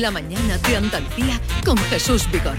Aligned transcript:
La 0.00 0.10
mañana 0.10 0.56
de 0.56 0.76
Andalucía 0.76 1.38
con 1.66 1.76
Jesús 1.76 2.26
Vigorra. 2.32 2.56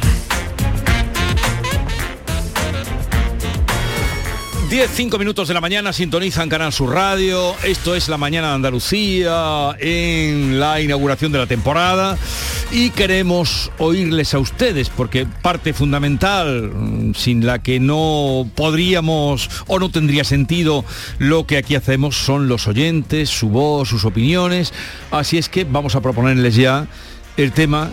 10, 4.70 4.90
5 4.92 5.18
minutos 5.18 5.48
de 5.48 5.56
la 5.56 5.62
mañana 5.62 5.94
sintonizan 5.94 6.48
Canal 6.48 6.72
Sur 6.72 6.94
Radio. 6.94 7.56
Esto 7.64 7.96
es 7.96 8.08
la 8.08 8.18
mañana 8.20 8.50
de 8.50 8.54
Andalucía 8.56 9.76
en 9.80 10.60
la 10.60 10.80
inauguración 10.80 11.32
de 11.32 11.40
la 11.40 11.48
temporada 11.48 12.20
y 12.72 12.92
queremos 12.92 13.72
oírles 13.80 14.36
a 14.36 14.40
ustedes 14.40 14.90
porque 14.90 15.26
parte 15.26 15.74
fundamental 15.74 16.72
mm, 16.72 17.14
sin 17.16 17.46
la 17.46 17.64
que 17.64 17.80
no 17.80 18.48
podríamos 18.54 19.50
o 19.66 19.80
no 19.80 19.90
tendría 19.90 20.24
sentido 20.24 20.86
lo 21.18 21.48
que 21.48 21.58
aquí 21.58 21.74
hacemos 21.74 22.16
son 22.16 22.48
los 22.48 22.68
oyentes, 22.68 23.30
su 23.30 23.50
voz, 23.50 23.90
sus 23.90 24.06
opiniones. 24.06 24.72
Así 25.10 25.40
es 25.40 25.50
que 25.50 25.64
vamos 25.64 25.96
a 25.96 26.02
proponerles 26.02 26.56
ya 26.56 26.88
el 27.38 27.52
tema 27.52 27.90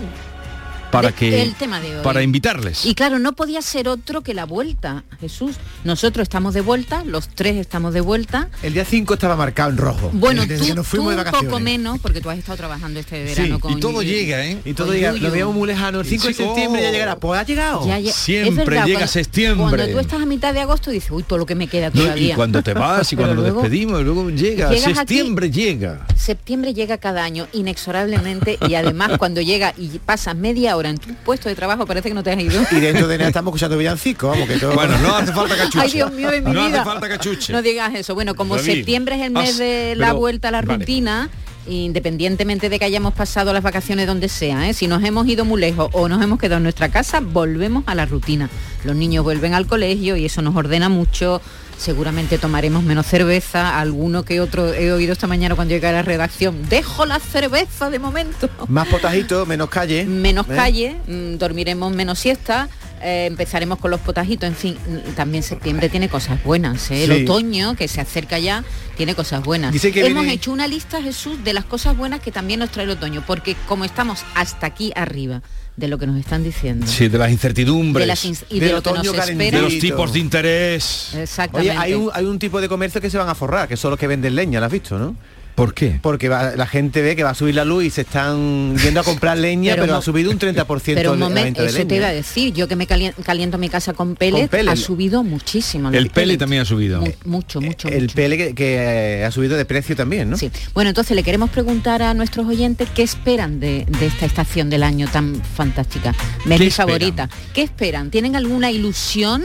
para 0.91 1.09
De- 1.09 1.15
que 1.15 1.43
el 1.43 1.55
tema 1.55 1.81
de 1.81 1.97
hoy. 1.99 2.03
para 2.05 2.23
invitarles. 2.23 2.85
Y 2.87 2.95
claro, 2.95 3.19
no 3.19 3.33
podía 3.33 3.63
ser 3.63 3.89
otro 3.89 4.21
que 4.23 4.35
la 4.35 4.45
vuelta, 4.45 5.05
Jesús. 5.21 5.57
Nosotros 5.85 6.23
estamos 6.25 6.55
de 6.55 6.61
vuelta, 6.61 7.05
los 7.05 7.29
tres 7.29 7.57
estamos 7.57 7.95
de 7.95 8.01
vuelta. 8.01 8.49
El 8.63 8.75
día 8.75 8.85
5 8.85 9.15
estaba 9.15 9.37
marcado 9.37 9.71
en 9.71 9.77
rojo. 9.77 10.11
Bueno, 10.13 10.45
Desde 10.47 10.69
tú, 10.71 10.75
nos 10.75 10.87
fuimos 10.87 11.15
tú 11.17 11.23
de 11.23 11.31
un 11.39 11.45
poco 11.47 11.61
menos, 11.61 11.99
porque 12.01 12.21
tú 12.21 12.29
has 12.31 12.39
estado 12.39 12.57
trabajando 12.59 13.01
este 13.01 13.23
verano 13.25 13.55
Sí, 13.57 13.61
con... 13.61 13.73
y 13.73 13.81
todo 13.81 14.03
llega, 14.03 14.45
¿eh? 14.47 14.59
Y 14.65 14.75
todo 14.75 14.89
Con 14.89 14.97
llega, 14.97 15.13
Yuyu. 15.13 15.23
lo 15.25 15.31
veíamos 15.31 15.55
muy 15.55 15.67
lejano. 15.69 16.01
El 16.01 16.07
5 16.07 16.27
de 16.29 16.35
septiembre 16.35 16.83
ya 16.83 16.91
llegará. 16.91 17.17
Pues 17.17 17.41
ha 17.41 17.45
llegado. 17.45 17.87
Ya, 17.87 17.99
ya- 17.99 18.13
Siempre 18.13 18.65
verdad, 18.65 18.87
llega 18.87 18.99
cuando- 19.01 19.13
septiembre. 19.13 19.77
Cuando 19.77 19.89
tú 19.93 19.99
estás 19.99 20.23
a 20.23 20.27
mitad 20.27 20.53
de 20.55 20.61
agosto 20.61 20.91
dices, 20.91 21.11
uy, 21.11 21.23
todo 21.23 21.39
lo 21.39 21.47
que 21.47 21.55
me 21.55 21.67
queda 21.69 21.91
No, 21.95 22.03
todavía. 22.03 22.33
y 22.33 22.37
cuando 22.37 22.63
te 22.63 22.75
vas 22.75 23.13
y 23.13 23.17
cuando 23.17 23.35
nos 23.37 23.45
despedimos, 23.45 24.03
luego 24.03 24.29
llega, 24.31 24.69
aquí- 24.71 24.81
septiembre 24.81 25.51
llega. 25.51 26.07
Septiembre 26.17 26.75
llega 26.75 26.99
cada 26.99 27.23
año, 27.25 27.47
inexorablemente, 27.53 28.59
y 28.69 28.75
además 28.75 29.13
cuando 29.19 29.41
llega 29.41 29.73
y 29.77 29.99
pasas 30.01 30.37
media 30.37 30.77
hora 30.77 30.80
en 30.89 30.99
tu 30.99 31.13
puesto 31.15 31.49
de 31.49 31.55
trabajo 31.55 31.87
parece 31.87 32.09
que 32.09 32.15
no 32.15 32.23
te 32.23 32.31
has 32.33 32.41
ido. 32.41 32.63
Y 32.71 32.81
dentro 32.81 33.07
de 33.09 33.19
nada 33.19 33.29
estamos 33.29 33.51
escuchando 33.51 33.77
villancico, 33.77 34.29
vamos, 34.29 34.49
que 34.49 34.59
todo... 34.59 34.73
Bueno, 34.75 34.97
no 34.99 35.15
hace 35.15 35.33
falta 35.33 35.57
cachuche. 35.57 35.81
Ay, 35.81 35.91
Dios 35.93 36.13
mío 36.13 36.31
de 36.31 36.41
mi 36.41 36.53
no 36.53 36.67
vida. 36.67 36.81
hace 36.83 36.91
falta 36.91 37.09
cachuche. 37.09 37.53
No 37.53 37.63
digas 37.63 37.95
eso. 37.95 38.15
Bueno, 38.15 38.35
como 38.35 38.57
David, 38.57 38.73
septiembre 38.73 39.17
es 39.17 39.23
el 39.23 39.31
mes 39.33 39.51
has- 39.51 39.59
de 39.59 39.95
la 39.97 40.07
pero- 40.09 40.19
vuelta 40.19 40.49
a 40.49 40.51
la 40.53 40.63
vale. 40.63 40.79
rutina, 40.79 41.29
independientemente 41.69 42.69
de 42.69 42.79
que 42.79 42.85
hayamos 42.85 43.15
pasado 43.15 43.53
las 43.53 43.63
vacaciones 43.63 44.07
donde 44.07 44.29
sea, 44.29 44.69
¿eh? 44.69 44.75
si 44.75 44.87
nos 44.87 45.03
hemos 45.05 45.27
ido 45.27 45.45
muy 45.45 45.61
lejos 45.61 45.89
o 45.93 46.09
nos 46.09 46.23
hemos 46.23 46.39
quedado 46.39 46.57
en 46.59 46.65
nuestra 46.65 46.89
casa, 46.89 47.21
volvemos 47.21 47.85
a 47.87 47.95
la 47.95 48.07
rutina. 48.07 48.49
Los 48.85 48.97
niños 48.97 49.25
vuelven 49.25 49.55
al 49.55 49.67
colegio 49.67 50.17
y 50.17 50.25
eso 50.25 50.43
nos 50.43 50.55
ordena 50.57 50.89
mucho. 50.89 51.41
Seguramente 51.81 52.37
tomaremos 52.37 52.83
menos 52.83 53.07
cerveza, 53.07 53.81
alguno 53.81 54.23
que 54.23 54.43
otro 54.43 54.75
he 54.75 54.93
oído 54.93 55.15
esta 55.15 55.27
mañana 55.27 55.55
cuando 55.55 55.73
llegué 55.73 55.87
a 55.87 55.93
la 55.93 56.03
redacción. 56.03 56.69
Dejo 56.69 57.07
la 57.07 57.19
cerveza 57.19 57.89
de 57.89 57.99
momento 57.99 58.51
Más 58.69 58.87
potajito, 58.87 59.47
menos 59.47 59.71
calle. 59.71 60.05
menos 60.05 60.47
¿eh? 60.51 60.55
calle, 60.55 60.97
mm, 61.07 61.39
dormiremos 61.39 61.91
menos 61.91 62.19
siesta, 62.19 62.69
eh, 63.03 63.27
empezaremos 63.27 63.79
con 63.79 63.91
los 63.91 64.01
potajitos, 64.01 64.49
en 64.49 64.55
fin, 64.57 64.77
también 65.17 65.43
septiembre 65.43 65.89
tiene 65.89 66.09
cosas 66.09 66.43
buenas, 66.45 66.91
¿eh? 66.91 67.05
el 67.05 67.17
Sí. 67.17 67.23
otoño 67.25 67.75
que 67.77 67.89
se 67.89 68.01
acerca 68.01 68.39
ya 68.39 68.65
tiene 68.97 69.15
cosas 69.15 69.43
buenas. 69.43 69.73
Dice 69.73 69.91
que 69.93 70.01
Hemos 70.07 70.23
viene- 70.25 70.35
hecho 70.35 70.53
una 70.53 70.67
lista, 70.69 71.03
Jesús, 71.03 71.43
de 71.43 71.53
las 71.55 71.65
cosas 71.65 71.97
buenas 71.97 72.21
que 72.21 72.31
también 72.33 72.61
nos 72.61 72.71
trae 72.71 72.85
el 72.85 72.91
otoño, 72.91 73.25
porque 73.27 73.57
como 73.67 73.85
estamos 73.85 74.25
hasta 74.35 74.67
aquí 74.67 74.93
arriba 74.95 75.43
de 75.77 75.89
lo 75.89 75.97
que 75.99 76.07
nos 76.07 76.19
están 76.19 76.43
diciendo, 76.43 76.87
Sí, 76.87 77.09
de 77.09 77.17
las 77.17 77.31
incertidumbres. 77.31 78.03
de 78.03 78.07
las 78.07 78.25
y 78.25 78.61
de 78.61 78.73
lo 78.73 78.83
que 78.83 78.93
nos 78.93 79.03
de 79.03 79.19
espera, 79.19 79.61
los 79.63 79.79
tipos 79.79 80.13
de 80.13 80.19
interés. 80.19 81.15
exactamente. 81.15 81.71
Oye, 81.71 81.79
hay 81.81 81.95
un, 81.95 82.11
hay 82.13 82.25
un 82.27 82.39
tipo 82.39 82.61
de 82.61 82.69
comercio 82.69 83.01
que 83.01 83.09
se 83.09 83.17
van 83.17 83.29
a 83.29 83.35
forrar, 83.35 83.67
que 83.67 83.77
son 83.79 83.91
los 83.91 83.99
que 83.99 84.07
venden 84.07 84.35
leña, 84.35 84.61
¿lo 84.61 84.67
has 84.67 84.73
visto, 84.73 84.99
no? 84.99 85.17
¿Por 85.55 85.75
qué? 85.75 85.99
Porque 86.03 86.29
va- 86.29 86.57
la 86.57 86.67
gente 86.67 87.03
ve 87.03 87.17
que 87.17 87.23
va 87.23 87.31
a 87.31 87.35
subir 87.35 87.55
la 87.55 87.65
luz 87.65 87.85
y 87.85 87.91
se 87.91 88.03
están 88.03 88.77
yendo 88.79 89.01
a 89.01 89.03
comprar 89.05 89.37
leña, 89.39 89.77
Pero 89.77 89.95
ha 89.97 90.03
subido 90.03 90.31
un 90.31 90.39
30% 90.39 90.95
Pero 90.95 91.13
un 91.13 91.21
la 91.21 91.29
momento, 91.29 91.45
venta 91.45 91.63
de 91.63 91.69
eso 91.69 91.79
leña. 91.79 91.89
te 91.89 91.97
iba 91.97 92.07
a 92.07 92.13
decir, 92.13 92.55
yo 92.55 92.67
que 92.69 92.77
me 92.77 92.87
calien- 92.87 93.13
caliento 93.23 93.59
mi 93.59 93.69
casa 93.69 93.93
con 93.93 94.17
pellet, 94.17 94.49
pellet. 94.49 94.71
ha 94.73 94.77
subido 94.77 95.23
muchísimo. 95.23 95.89
El 95.89 95.95
los 96.05 96.05
pele 96.05 96.13
pellets. 96.15 96.39
también 96.39 96.63
ha 96.63 96.65
subido. 96.65 97.01
Mu- 97.01 97.13
mucho, 97.25 97.61
mucho, 97.61 97.89
El 97.89 98.03
mucho. 98.05 98.15
pele 98.15 98.37
que, 98.39 98.55
que, 98.55 98.77
eh, 99.21 99.25
ha 99.25 99.31
subido 99.31 99.57
de 99.57 99.65
precio 99.65 99.95
también, 99.97 100.31
¿no? 100.31 100.37
Sí. 100.39 100.51
Bueno, 100.75 100.91
entonces 100.91 101.15
le 101.15 101.23
queremos 101.23 101.51
preguntar 101.51 102.03
a 102.03 102.15
nuestros 102.15 102.47
oyentes 102.47 102.89
qué 102.95 103.03
esperan 103.03 103.61
de, 103.61 103.85
de 103.87 104.07
esta 104.07 104.27
estación 104.27 104.71
del 104.71 104.83
año 104.83 105.09
tan 105.13 105.35
fantástica. 105.57 106.15
Me 106.47 106.71
favorita. 106.71 107.29
¿Qué 107.53 107.63
esperan? 107.63 108.11
¿Tienen 108.11 108.37
alguna 108.37 108.71
ilusión? 108.71 109.43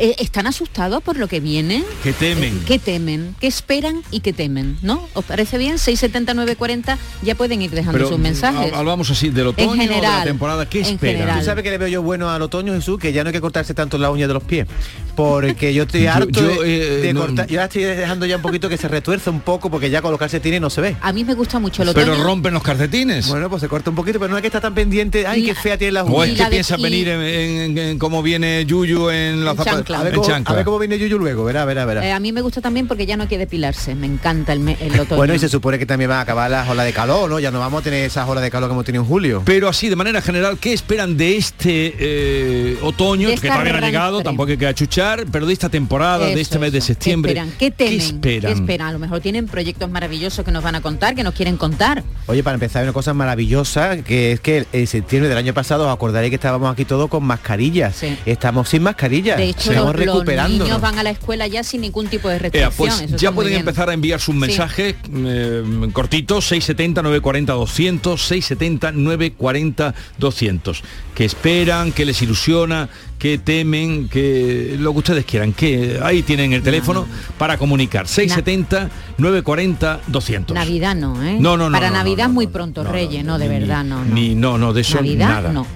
Eh, 0.00 0.14
¿Están 0.20 0.46
asustados 0.46 1.02
por 1.02 1.16
lo 1.16 1.26
que 1.26 1.40
viene? 1.40 1.82
Que 2.04 2.12
temen. 2.12 2.58
Eh, 2.58 2.60
¿Qué 2.66 2.78
temen? 2.78 3.34
¿Qué 3.40 3.48
esperan 3.48 4.02
y 4.12 4.20
qué 4.20 4.32
temen? 4.32 4.78
¿No? 4.80 5.02
¿Os 5.14 5.24
parece 5.24 5.58
bien? 5.58 5.76
67940 5.78 6.96
ya 7.22 7.34
pueden 7.34 7.62
ir 7.62 7.72
dejando 7.72 7.94
Pero 7.98 8.08
sus 8.08 8.18
mensajes. 8.18 8.70
mm, 8.72 8.76
hablamos 8.76 9.10
así 9.10 9.30
del 9.30 9.48
otoño, 9.48 9.72
de 9.72 9.78
general, 9.78 10.18
la 10.20 10.24
temporada. 10.24 10.68
¿Qué 10.68 10.80
esperan? 10.82 11.40
¿Tú 11.40 11.44
sabes 11.44 11.64
que 11.64 11.70
le 11.70 11.78
veo 11.78 11.88
yo 11.88 12.02
bueno 12.02 12.30
al 12.30 12.40
otoño, 12.42 12.74
Jesús? 12.74 12.98
Que 13.00 13.12
ya 13.12 13.24
no 13.24 13.28
hay 13.30 13.32
que 13.34 13.40
cortarse 13.40 13.74
tanto 13.74 13.98
la 13.98 14.10
uña 14.10 14.28
de 14.28 14.34
los 14.34 14.44
pies. 14.44 14.68
Porque 15.16 15.74
yo 15.74 15.82
estoy 15.82 16.02
Yo- 16.04 16.12
harto 16.12 16.28
yo, 16.42 16.62
de, 16.62 16.76
eh, 16.76 17.00
de 17.02 17.12
no- 17.12 17.20
cortar. 17.22 17.48
Yo 17.48 17.54
ya 17.56 17.64
estoy 17.64 17.82
dejando 17.82 18.24
ya 18.24 18.36
un 18.36 18.42
poquito 18.42 18.68
que 18.68 18.76
se 18.76 18.86
retuerce 18.86 19.30
un 19.30 19.40
poco 19.40 19.68
porque 19.68 19.90
ya 19.90 20.00
colocarse 20.00 20.38
tiene 20.38 20.60
no 20.60 20.70
se 20.70 20.80
ve. 20.80 20.96
A 21.00 21.12
mí 21.12 21.24
me 21.24 21.34
gusta 21.34 21.58
mucho 21.58 21.82
el 21.82 21.88
otoño. 21.88 22.06
Pero 22.06 22.22
rompen 22.22 22.54
los 22.54 22.62
calcetines. 22.62 23.26
Bueno, 23.28 23.50
pues 23.50 23.62
se 23.62 23.68
corta 23.68 23.90
un 23.90 23.96
poquito, 23.96 24.20
pero 24.20 24.30
no 24.30 24.36
hay 24.36 24.42
que 24.42 24.48
estar 24.48 24.62
tan 24.62 24.74
pendiente. 24.74 25.26
Ay, 25.26 25.44
qué 25.44 25.56
fea 25.56 25.76
tiene 25.76 25.92
la 25.92 26.04
o 26.04 26.06
uña. 26.22 26.26
es 26.26 26.38
que 26.38 26.44
de- 26.44 26.50
piensa 26.50 26.76
venir 26.76 27.08
en, 27.08 27.20
en- 27.22 27.78
en 27.78 27.98
cómo 27.98 28.22
viene 28.22 28.64
Yuyu 28.64 29.10
en 29.10 29.44
la 29.44 29.50
En 29.52 29.56
zapa- 29.56 29.64
chancla. 29.88 30.00
A 30.00 30.04
ver, 30.04 30.14
cómo, 30.14 30.26
chancla. 30.26 30.52
a 30.52 30.56
ver 30.56 30.64
cómo 30.64 30.78
viene 30.78 30.98
Yuyu 30.98 31.18
luego, 31.18 31.44
verá, 31.44 31.64
verá, 31.64 31.84
verá. 31.84 32.06
Eh, 32.06 32.12
a 32.12 32.20
mí 32.20 32.32
me 32.32 32.40
gusta 32.40 32.60
también 32.60 32.86
porque 32.86 33.06
ya 33.06 33.16
no 33.16 33.24
hay 33.24 33.28
que 33.28 33.38
depilarse. 33.38 33.94
Me 33.94 34.06
encanta 34.06 34.52
el, 34.52 34.68
el 34.68 35.00
otoño. 35.00 35.16
Bueno, 35.16 35.34
y 35.34 35.38
se 35.38 35.48
supone 35.48 35.78
que 35.78 35.86
también 35.86 36.10
van 36.10 36.18
a 36.18 36.22
acabar 36.22 36.50
las 36.50 36.68
olas 36.68 36.86
de 36.86 36.92
calor, 36.92 37.28
¿no? 37.28 37.38
Ya 37.38 37.50
no 37.50 37.60
vamos 37.60 37.80
a 37.80 37.84
tener 37.84 38.04
esas 38.04 38.28
olas 38.28 38.42
de 38.42 38.50
calor 38.50 38.68
que 38.68 38.72
hemos 38.72 38.84
tenido 38.84 39.02
en 39.02 39.08
julio. 39.08 39.42
Pero 39.44 39.68
así, 39.68 39.88
de 39.88 39.96
manera 39.96 40.22
general, 40.22 40.58
¿qué 40.58 40.72
esperan 40.72 41.16
de 41.16 41.36
este 41.36 41.94
eh, 41.98 42.78
otoño? 42.82 43.28
De 43.28 43.36
que 43.36 43.48
todavía 43.48 43.72
no 43.72 43.78
ha 43.78 43.82
llegado, 43.82 44.22
tampoco 44.22 44.50
hay 44.50 44.56
que 44.56 44.66
achuchar, 44.66 45.24
pero 45.30 45.46
de 45.46 45.52
esta 45.52 45.68
temporada, 45.68 46.26
de 46.26 46.40
este 46.40 46.58
mes 46.58 46.72
de 46.72 46.80
septiembre. 46.80 47.34
¿Qué 47.34 47.40
esperan? 47.40 47.58
¿Qué 47.58 47.70
temen? 47.70 48.00
esperan? 48.00 48.52
¿Qué 48.52 48.60
esperan? 48.60 48.88
A 48.88 48.92
lo 48.92 48.98
mejor 48.98 49.20
tienen 49.20 49.46
proyectos 49.46 49.90
maravillosos 49.90 50.44
que 50.44 50.50
nos 50.50 50.62
van 50.62 50.74
a 50.74 50.80
contar, 50.80 51.14
que 51.14 51.22
nos 51.22 51.34
quieren 51.34 51.56
contar. 51.56 52.02
Oye, 52.26 52.42
para 52.42 52.54
empezar, 52.54 52.80
hay 52.80 52.84
una 52.84 52.92
cosa 52.92 53.14
maravillosa, 53.14 54.02
que 54.02 54.32
es 54.32 54.40
que 54.40 54.66
en 54.72 54.86
septiembre 54.86 55.28
del 55.28 55.38
año 55.38 55.54
pasado 55.54 55.86
os 55.86 55.94
acordaréis 55.94 56.30
que 56.30 56.36
estábamos 56.36 56.70
aquí 56.72 56.84
todos 56.84 57.08
con 57.08 57.24
mascarillas. 57.24 57.96
Sí. 57.96 58.16
Estamos 58.26 58.68
sin 58.68 58.82
mascarillas. 58.82 59.38
De 59.38 59.48
hecho, 59.48 59.72
los, 59.78 59.86
los 59.86 59.96
recuperando. 59.96 60.64
niños 60.64 60.80
van 60.80 60.98
a 60.98 61.02
la 61.02 61.10
escuela 61.10 61.46
ya 61.46 61.62
sin 61.62 61.80
ningún 61.80 62.06
tipo 62.08 62.28
de 62.28 62.34
Ea, 62.34 62.38
restricción. 62.40 62.72
pues 62.76 63.00
eso 63.00 63.16
ya 63.16 63.30
muy 63.30 63.44
pueden 63.44 63.58
empezar 63.60 63.90
a 63.90 63.92
enviar 63.94 64.20
sus 64.20 64.34
Sí. 64.34 64.40
mensajes 64.40 64.94
eh, 65.14 65.62
cortitos, 65.92 66.46
670 66.46 67.02
940 67.02 67.52
200, 67.54 68.20
670 68.22 68.92
940 68.92 69.94
200. 70.18 70.82
Que 71.14 71.24
esperan, 71.24 71.92
que 71.92 72.04
les 72.04 72.22
ilusiona, 72.22 72.88
que 73.18 73.38
temen, 73.38 74.08
que 74.08 74.76
lo 74.78 74.92
que 74.92 74.98
ustedes 74.98 75.24
quieran, 75.24 75.52
que 75.52 75.98
ahí 76.02 76.22
tienen 76.22 76.52
el 76.52 76.62
teléfono 76.62 77.06
para 77.38 77.58
comunicar. 77.58 78.06
670 78.06 78.88
940 79.18 80.00
200. 80.06 80.54
Navidad 80.54 80.94
no, 80.94 81.20
¿eh? 81.24 81.36
No, 81.40 81.56
no, 81.56 81.68
no. 81.70 81.76
Para 81.76 81.90
no, 81.90 81.96
Navidad 81.96 82.28
no, 82.28 82.34
muy 82.34 82.46
no, 82.46 82.52
pronto, 82.52 82.82
no, 82.84 82.88
no, 82.90 82.94
Reyes, 82.94 83.24
no, 83.24 83.38
de 83.38 83.48
verdad, 83.48 83.82
no. 83.84 84.04
Ni 84.04 84.34
no, 84.36 84.58
no, 84.58 84.72
de 84.72 84.82
eso 84.82 84.96
Navidad 84.96 85.28
nada. 85.28 85.52
no. 85.52 85.66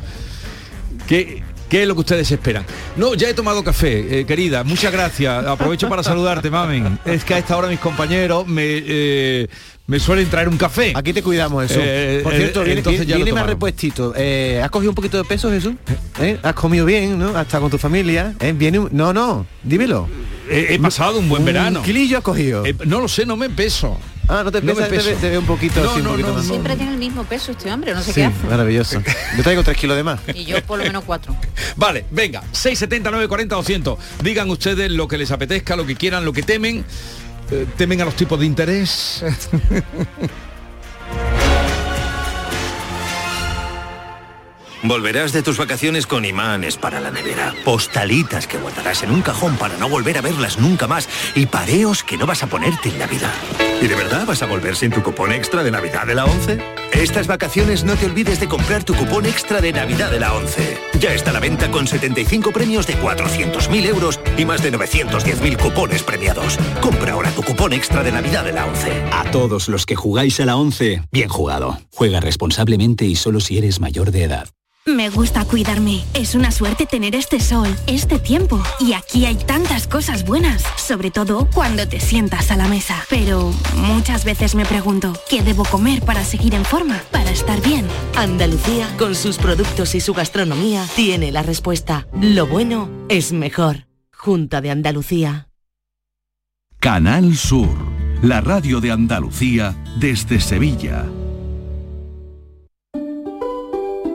¿Qué, 1.08 1.42
qué 1.72 1.82
es 1.82 1.88
lo 1.88 1.94
que 1.94 2.00
ustedes 2.00 2.30
esperan? 2.30 2.66
No, 2.96 3.14
ya 3.14 3.30
he 3.30 3.34
tomado 3.34 3.64
café, 3.64 4.20
eh, 4.20 4.26
querida. 4.26 4.62
Muchas 4.62 4.92
gracias. 4.92 5.46
Aprovecho 5.46 5.88
para 5.88 6.02
saludarte, 6.02 6.50
mamen. 6.50 6.98
Es 7.06 7.24
que 7.24 7.32
a 7.32 7.38
esta 7.38 7.56
hora 7.56 7.68
mis 7.68 7.78
compañeros 7.78 8.46
me, 8.46 8.62
eh, 8.66 9.48
me 9.86 9.98
suelen 9.98 10.28
traer 10.28 10.50
un 10.50 10.58
café. 10.58 10.92
Aquí 10.94 11.14
te 11.14 11.22
cuidamos, 11.22 11.62
Jesús. 11.66 11.82
Eh, 11.82 12.20
Por 12.22 12.34
cierto, 12.34 12.62
viene, 12.62 12.80
entonces 12.80 13.06
ya 13.06 13.16
lo 13.16 13.24
viene 13.24 13.32
más 13.40 13.46
repuestito. 13.46 14.12
¿Has 14.62 14.70
cogido 14.70 14.90
un 14.90 14.94
poquito 14.94 15.16
de 15.16 15.24
peso, 15.24 15.50
Jesús? 15.50 15.72
¿Has 16.42 16.52
comido 16.52 16.84
bien, 16.84 17.18
no? 17.18 17.34
Hasta 17.34 17.58
con 17.58 17.70
tu 17.70 17.78
familia. 17.78 18.34
Viene 18.54 18.78
un- 18.78 18.90
No, 18.92 19.14
no, 19.14 19.46
dímelo. 19.62 20.08
He, 20.50 20.74
he 20.74 20.78
pasado 20.78 21.18
un 21.20 21.28
buen 21.30 21.42
verano. 21.46 21.78
¿Un 21.80 21.86
kilillo 21.86 22.18
has 22.18 22.22
cogido? 22.24 22.64
No 22.84 23.00
lo 23.00 23.08
sé, 23.08 23.24
no 23.24 23.38
me 23.38 23.48
peso. 23.48 23.98
Ah, 24.28 24.42
no 24.44 24.52
te 24.52 24.60
no 24.62 24.74
me 24.74 24.82
pesas, 24.86 25.04
te, 25.06 25.14
te 25.16 25.30
veo 25.30 25.40
un 25.40 25.46
poquito 25.46 25.82
No, 25.82 25.90
así, 25.90 25.98
un 26.00 26.04
no, 26.04 26.10
poquito 26.12 26.28
no, 26.28 26.34
más. 26.34 26.44
no. 26.44 26.48
Siempre 26.50 26.76
tiene 26.76 26.92
el 26.92 26.98
mismo 26.98 27.24
peso 27.24 27.52
este 27.52 27.72
hombre, 27.72 27.94
no 27.94 28.00
sé 28.02 28.12
Sí, 28.12 28.20
qué 28.20 28.24
hace. 28.26 28.46
maravilloso. 28.46 29.02
Yo 29.36 29.42
traigo 29.42 29.62
tres 29.62 29.76
kilos 29.76 29.96
de 29.96 30.02
más. 30.04 30.20
Y 30.34 30.44
yo 30.44 30.62
por 30.64 30.78
lo 30.78 30.84
menos 30.84 31.04
cuatro. 31.04 31.34
Vale, 31.76 32.04
venga, 32.10 32.40
670 32.52 33.10
940 33.10 33.54
200. 33.56 33.98
Digan 34.22 34.50
ustedes 34.50 34.90
lo 34.90 35.08
que 35.08 35.18
les 35.18 35.30
apetezca, 35.30 35.76
lo 35.76 35.86
que 35.86 35.96
quieran, 35.96 36.24
lo 36.24 36.32
que 36.32 36.42
temen. 36.42 36.84
Eh, 37.50 37.66
temen 37.76 38.00
a 38.00 38.04
los 38.04 38.14
tipos 38.16 38.38
de 38.40 38.46
interés. 38.46 39.24
Volverás 44.84 45.32
de 45.32 45.42
tus 45.42 45.58
vacaciones 45.58 46.08
con 46.08 46.24
imanes 46.24 46.76
para 46.76 46.98
la 46.98 47.12
nevera, 47.12 47.54
postalitas 47.64 48.48
que 48.48 48.58
guardarás 48.58 49.04
en 49.04 49.12
un 49.12 49.22
cajón 49.22 49.56
para 49.56 49.76
no 49.76 49.88
volver 49.88 50.18
a 50.18 50.22
verlas 50.22 50.58
nunca 50.58 50.88
más 50.88 51.08
y 51.36 51.46
pareos 51.46 52.02
que 52.02 52.16
no 52.16 52.26
vas 52.26 52.42
a 52.42 52.48
ponerte 52.48 52.88
en 52.88 52.98
Navidad. 52.98 53.32
¿Y 53.80 53.86
de 53.86 53.94
verdad 53.94 54.26
vas 54.26 54.42
a 54.42 54.46
volver 54.46 54.74
sin 54.74 54.90
tu 54.90 55.00
cupón 55.00 55.30
extra 55.30 55.62
de 55.62 55.70
Navidad 55.70 56.04
de 56.04 56.16
la 56.16 56.24
11? 56.24 56.58
Estas 56.94 57.28
vacaciones 57.28 57.84
no 57.84 57.94
te 57.94 58.06
olvides 58.06 58.40
de 58.40 58.48
comprar 58.48 58.82
tu 58.82 58.94
cupón 58.94 59.24
extra 59.24 59.60
de 59.60 59.72
Navidad 59.72 60.10
de 60.10 60.18
la 60.18 60.34
11. 60.34 60.76
Ya 60.98 61.14
está 61.14 61.30
a 61.30 61.34
la 61.34 61.40
venta 61.40 61.70
con 61.70 61.86
75 61.86 62.50
premios 62.50 62.88
de 62.88 62.96
400.000 62.96 63.86
euros 63.86 64.18
y 64.36 64.44
más 64.44 64.64
de 64.64 64.72
910.000 64.72 65.58
cupones 65.58 66.02
premiados. 66.02 66.58
Compra 66.80 67.12
ahora 67.12 67.30
tu 67.30 67.44
cupón 67.44 67.72
extra 67.72 68.02
de 68.02 68.10
Navidad 68.10 68.44
de 68.44 68.52
la 68.52 68.66
11. 68.66 69.04
A 69.12 69.30
todos 69.30 69.68
los 69.68 69.86
que 69.86 69.94
jugáis 69.94 70.40
a 70.40 70.44
la 70.44 70.56
11, 70.56 71.02
bien 71.12 71.28
jugado. 71.28 71.78
Juega 71.92 72.18
responsablemente 72.18 73.04
y 73.04 73.14
solo 73.14 73.38
si 73.38 73.58
eres 73.58 73.78
mayor 73.78 74.10
de 74.10 74.24
edad. 74.24 74.48
Me 74.84 75.10
gusta 75.10 75.44
cuidarme. 75.44 76.04
Es 76.12 76.34
una 76.34 76.50
suerte 76.50 76.86
tener 76.86 77.14
este 77.14 77.38
sol, 77.38 77.68
este 77.86 78.18
tiempo. 78.18 78.60
Y 78.80 78.94
aquí 78.94 79.26
hay 79.26 79.36
tantas 79.36 79.86
cosas 79.86 80.24
buenas, 80.24 80.64
sobre 80.76 81.12
todo 81.12 81.48
cuando 81.54 81.86
te 81.86 82.00
sientas 82.00 82.50
a 82.50 82.56
la 82.56 82.66
mesa. 82.66 82.96
Pero 83.08 83.52
muchas 83.76 84.24
veces 84.24 84.56
me 84.56 84.64
pregunto, 84.64 85.12
¿qué 85.30 85.42
debo 85.42 85.64
comer 85.64 86.02
para 86.02 86.24
seguir 86.24 86.56
en 86.56 86.64
forma, 86.64 87.00
para 87.12 87.30
estar 87.30 87.62
bien? 87.62 87.86
Andalucía, 88.16 88.88
con 88.98 89.14
sus 89.14 89.38
productos 89.38 89.94
y 89.94 90.00
su 90.00 90.14
gastronomía, 90.14 90.84
tiene 90.96 91.30
la 91.30 91.44
respuesta. 91.44 92.08
Lo 92.20 92.48
bueno 92.48 92.90
es 93.08 93.32
mejor. 93.32 93.86
Junta 94.12 94.60
de 94.60 94.72
Andalucía. 94.72 95.48
Canal 96.80 97.36
Sur, 97.36 97.76
la 98.22 98.40
radio 98.40 98.80
de 98.80 98.90
Andalucía 98.90 99.76
desde 100.00 100.40
Sevilla. 100.40 101.06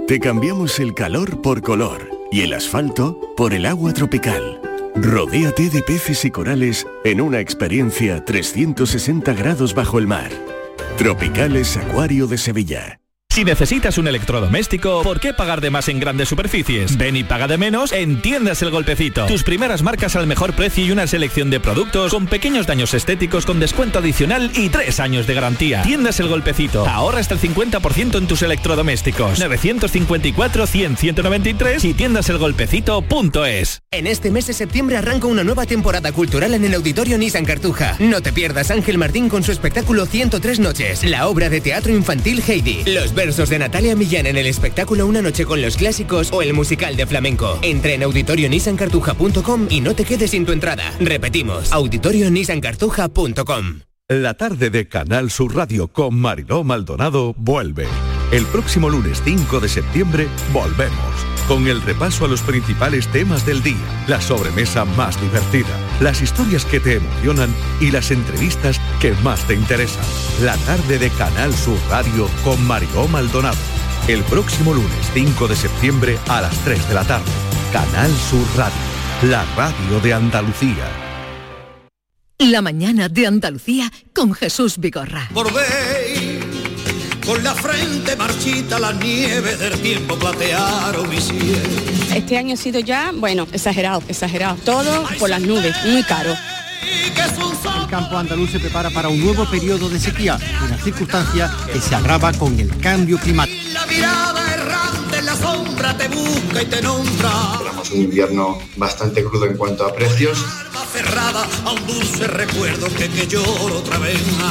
Te 0.07 0.21
cambiamos 0.21 0.79
el 0.79 0.93
calor 0.93 1.41
por 1.41 1.61
color 1.61 2.09
y 2.31 2.39
el 2.39 2.53
asfalto 2.53 3.19
por 3.35 3.53
el 3.53 3.65
agua 3.65 3.91
tropical. 3.93 4.61
Rodéate 4.95 5.69
de 5.69 5.81
peces 5.81 6.23
y 6.23 6.31
corales 6.31 6.87
en 7.03 7.19
una 7.19 7.41
experiencia 7.41 8.23
360 8.23 9.33
grados 9.33 9.75
bajo 9.75 9.99
el 9.99 10.07
mar. 10.07 10.31
Tropicales 10.97 11.75
Acuario 11.75 12.25
de 12.27 12.37
Sevilla. 12.37 13.01
Si 13.37 13.45
necesitas 13.45 13.99
un 13.99 14.07
electrodoméstico, 14.07 15.03
¿por 15.03 15.19
qué 15.19 15.31
pagar 15.31 15.61
de 15.61 15.69
más 15.69 15.89
en 15.89 15.99
grandes 15.99 16.27
superficies? 16.27 16.97
Ven 16.97 17.15
y 17.15 17.23
paga 17.23 17.47
de 17.47 17.59
menos 17.59 17.91
en 17.91 18.19
Tiendas 18.19 18.63
El 18.63 18.71
Golpecito. 18.71 19.27
Tus 19.27 19.43
primeras 19.43 19.83
marcas 19.83 20.15
al 20.15 20.25
mejor 20.25 20.53
precio 20.53 20.83
y 20.83 20.89
una 20.89 21.05
selección 21.05 21.51
de 21.51 21.59
productos 21.59 22.11
con 22.11 22.25
pequeños 22.25 22.65
daños 22.65 22.95
estéticos 22.95 23.45
con 23.45 23.59
descuento 23.59 23.99
adicional 23.99 24.49
y 24.55 24.69
tres 24.69 24.99
años 24.99 25.27
de 25.27 25.35
garantía. 25.35 25.83
Tiendas 25.83 26.19
El 26.19 26.29
Golpecito. 26.29 26.87
Ahorra 26.87 27.19
hasta 27.19 27.35
el 27.35 27.39
50% 27.39 28.17
en 28.17 28.25
tus 28.25 28.41
electrodomésticos. 28.41 29.39
954-100-193 29.39 31.83
y 31.83 31.93
tiendaselgolpecito.es. 31.93 33.83
En 33.91 34.07
este 34.07 34.31
mes 34.31 34.47
de 34.47 34.53
septiembre 34.53 34.97
arranca 34.97 35.27
una 35.27 35.43
nueva 35.43 35.67
temporada 35.67 36.11
cultural 36.11 36.55
en 36.55 36.65
el 36.65 36.73
Auditorio 36.73 37.19
Nissan 37.19 37.45
Cartuja. 37.45 37.97
No 37.99 38.21
te 38.21 38.33
pierdas 38.33 38.71
Ángel 38.71 38.97
Martín 38.97 39.29
con 39.29 39.43
su 39.43 39.51
espectáculo 39.51 40.07
103 40.07 40.59
noches, 40.59 41.03
la 41.03 41.27
obra 41.27 41.49
de 41.49 41.61
teatro 41.61 41.93
infantil 41.93 42.41
Heidi, 42.47 42.81
los 42.87 43.13
versos 43.27 43.49
de 43.49 43.59
Natalia 43.59 43.93
Millán 43.93 44.25
en 44.25 44.37
el 44.37 44.47
espectáculo 44.47 45.05
Una 45.05 45.21
noche 45.21 45.45
con 45.45 45.61
los 45.61 45.75
clásicos 45.75 46.31
o 46.31 46.41
el 46.41 46.53
musical 46.53 46.95
de 46.95 47.05
flamenco. 47.05 47.59
Entra 47.61 47.91
en 47.91 48.03
auditorionissancartuja.com 48.03 49.67
y 49.69 49.81
no 49.81 49.95
te 49.95 50.05
quedes 50.05 50.31
sin 50.31 50.45
tu 50.45 50.53
entrada. 50.53 50.93
Repetimos, 51.01 51.73
auditorionissancartuja.com. 51.73 53.81
La 54.07 54.35
tarde 54.35 54.69
de 54.69 54.87
Canal 54.87 55.29
Sur 55.29 55.57
Radio 55.57 55.89
con 55.89 56.15
Mariló 56.15 56.63
Maldonado 56.63 57.35
vuelve. 57.37 57.85
El 58.31 58.45
próximo 58.45 58.89
lunes 58.89 59.21
5 59.25 59.59
de 59.59 59.67
septiembre 59.67 60.29
volvemos 60.53 61.36
con 61.47 61.67
el 61.67 61.81
repaso 61.81 62.25
a 62.25 62.27
los 62.27 62.41
principales 62.41 63.07
temas 63.07 63.45
del 63.45 63.63
día, 63.63 64.03
la 64.07 64.19
sobremesa 64.19 64.85
más 64.85 65.19
divertida, 65.21 65.69
las 66.01 66.21
historias 66.21 66.65
que 66.65 66.79
te 66.79 66.95
emocionan 66.95 67.53
y 67.79 67.91
las 67.91 68.11
entrevistas 68.11 68.79
que 68.99 69.13
más 69.23 69.47
te 69.47 69.53
interesan. 69.53 70.03
La 70.41 70.57
tarde 70.57 70.99
de 70.99 71.09
Canal 71.11 71.53
Sur 71.53 71.79
Radio 71.89 72.29
con 72.43 72.65
Mariló 72.67 73.07
Maldonado. 73.07 73.57
El 74.07 74.23
próximo 74.23 74.73
lunes 74.73 75.11
5 75.13 75.47
de 75.47 75.55
septiembre 75.55 76.19
a 76.27 76.41
las 76.41 76.57
3 76.63 76.89
de 76.89 76.93
la 76.93 77.03
tarde. 77.05 77.31
Canal 77.71 78.11
Sur 78.29 78.45
Radio, 78.55 78.75
la 79.23 79.45
radio 79.55 79.99
de 80.01 80.13
Andalucía. 80.13 80.85
La 82.39 82.61
mañana 82.61 83.09
de 83.09 83.25
Andalucía 83.25 83.91
con 84.13 84.33
Jesús 84.33 84.77
Vigorra. 84.77 85.29
Con 87.27 87.43
la 87.43 87.53
frente 87.53 88.15
marchita, 88.15 88.79
la 88.79 88.93
nieve 88.93 89.57
del 89.57 89.77
tiempo 89.81 90.15
platearon 90.15 91.09
mi 91.09 91.19
cielo. 91.19 91.59
Este 92.15 92.37
año 92.37 92.53
ha 92.53 92.57
sido 92.57 92.79
ya, 92.79 93.11
bueno, 93.13 93.45
exagerado, 93.51 94.01
exagerado. 94.07 94.55
Todo 94.63 95.03
por 95.19 95.29
las 95.29 95.41
nubes, 95.41 95.75
muy 95.83 96.03
caro. 96.03 96.33
El 96.81 97.89
campo 97.89 98.17
andaluz 98.17 98.51
se 98.51 98.59
prepara 98.61 98.89
para 98.91 99.09
un 99.09 99.19
nuevo 99.19 99.45
periodo 99.45 99.89
de 99.89 99.99
sequía, 99.99 100.39
una 100.65 100.77
circunstancia 100.77 101.51
que 101.73 101.81
se 101.81 101.95
agrava 101.95 102.31
con 102.31 102.57
el 102.61 102.75
cambio 102.77 103.17
climático. 103.17 103.57
Sombra 105.37 105.97
te 105.97 106.07
busca 106.07 106.61
y 106.61 106.65
te 106.65 106.81
nombra. 106.81 107.31
Esperamos 107.53 107.91
un 107.91 108.01
invierno 108.01 108.59
bastante 108.75 109.23
crudo 109.23 109.45
en 109.45 109.57
cuanto 109.57 109.85
a 109.85 109.93
precios. 109.93 110.37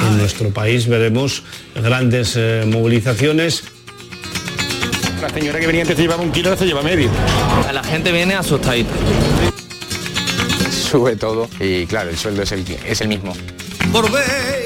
En 0.09 0.19
nuestro 0.19 0.51
país 0.51 0.87
veremos 0.87 1.43
grandes 1.75 2.35
eh, 2.37 2.65
movilizaciones. 2.67 3.65
La 5.21 5.31
señora 5.31 5.59
que 5.59 5.67
venía 5.67 5.83
antes 5.83 5.97
se 5.97 6.03
llevaba 6.03 6.23
un 6.23 6.31
kilo, 6.31 6.57
se 6.57 6.67
lleva 6.67 6.83
medio. 6.83 7.11
La 7.73 7.83
gente 7.83 8.13
viene 8.13 8.35
asustadita. 8.35 8.93
Sube 10.71 11.17
todo 11.17 11.49
y 11.59 11.87
claro, 11.87 12.11
el 12.11 12.17
sueldo 12.17 12.43
es 12.43 12.53
el, 12.53 12.65
es 12.87 13.01
el 13.01 13.09
mismo. 13.09 13.33
Por 13.93 14.11
ver 14.11 14.66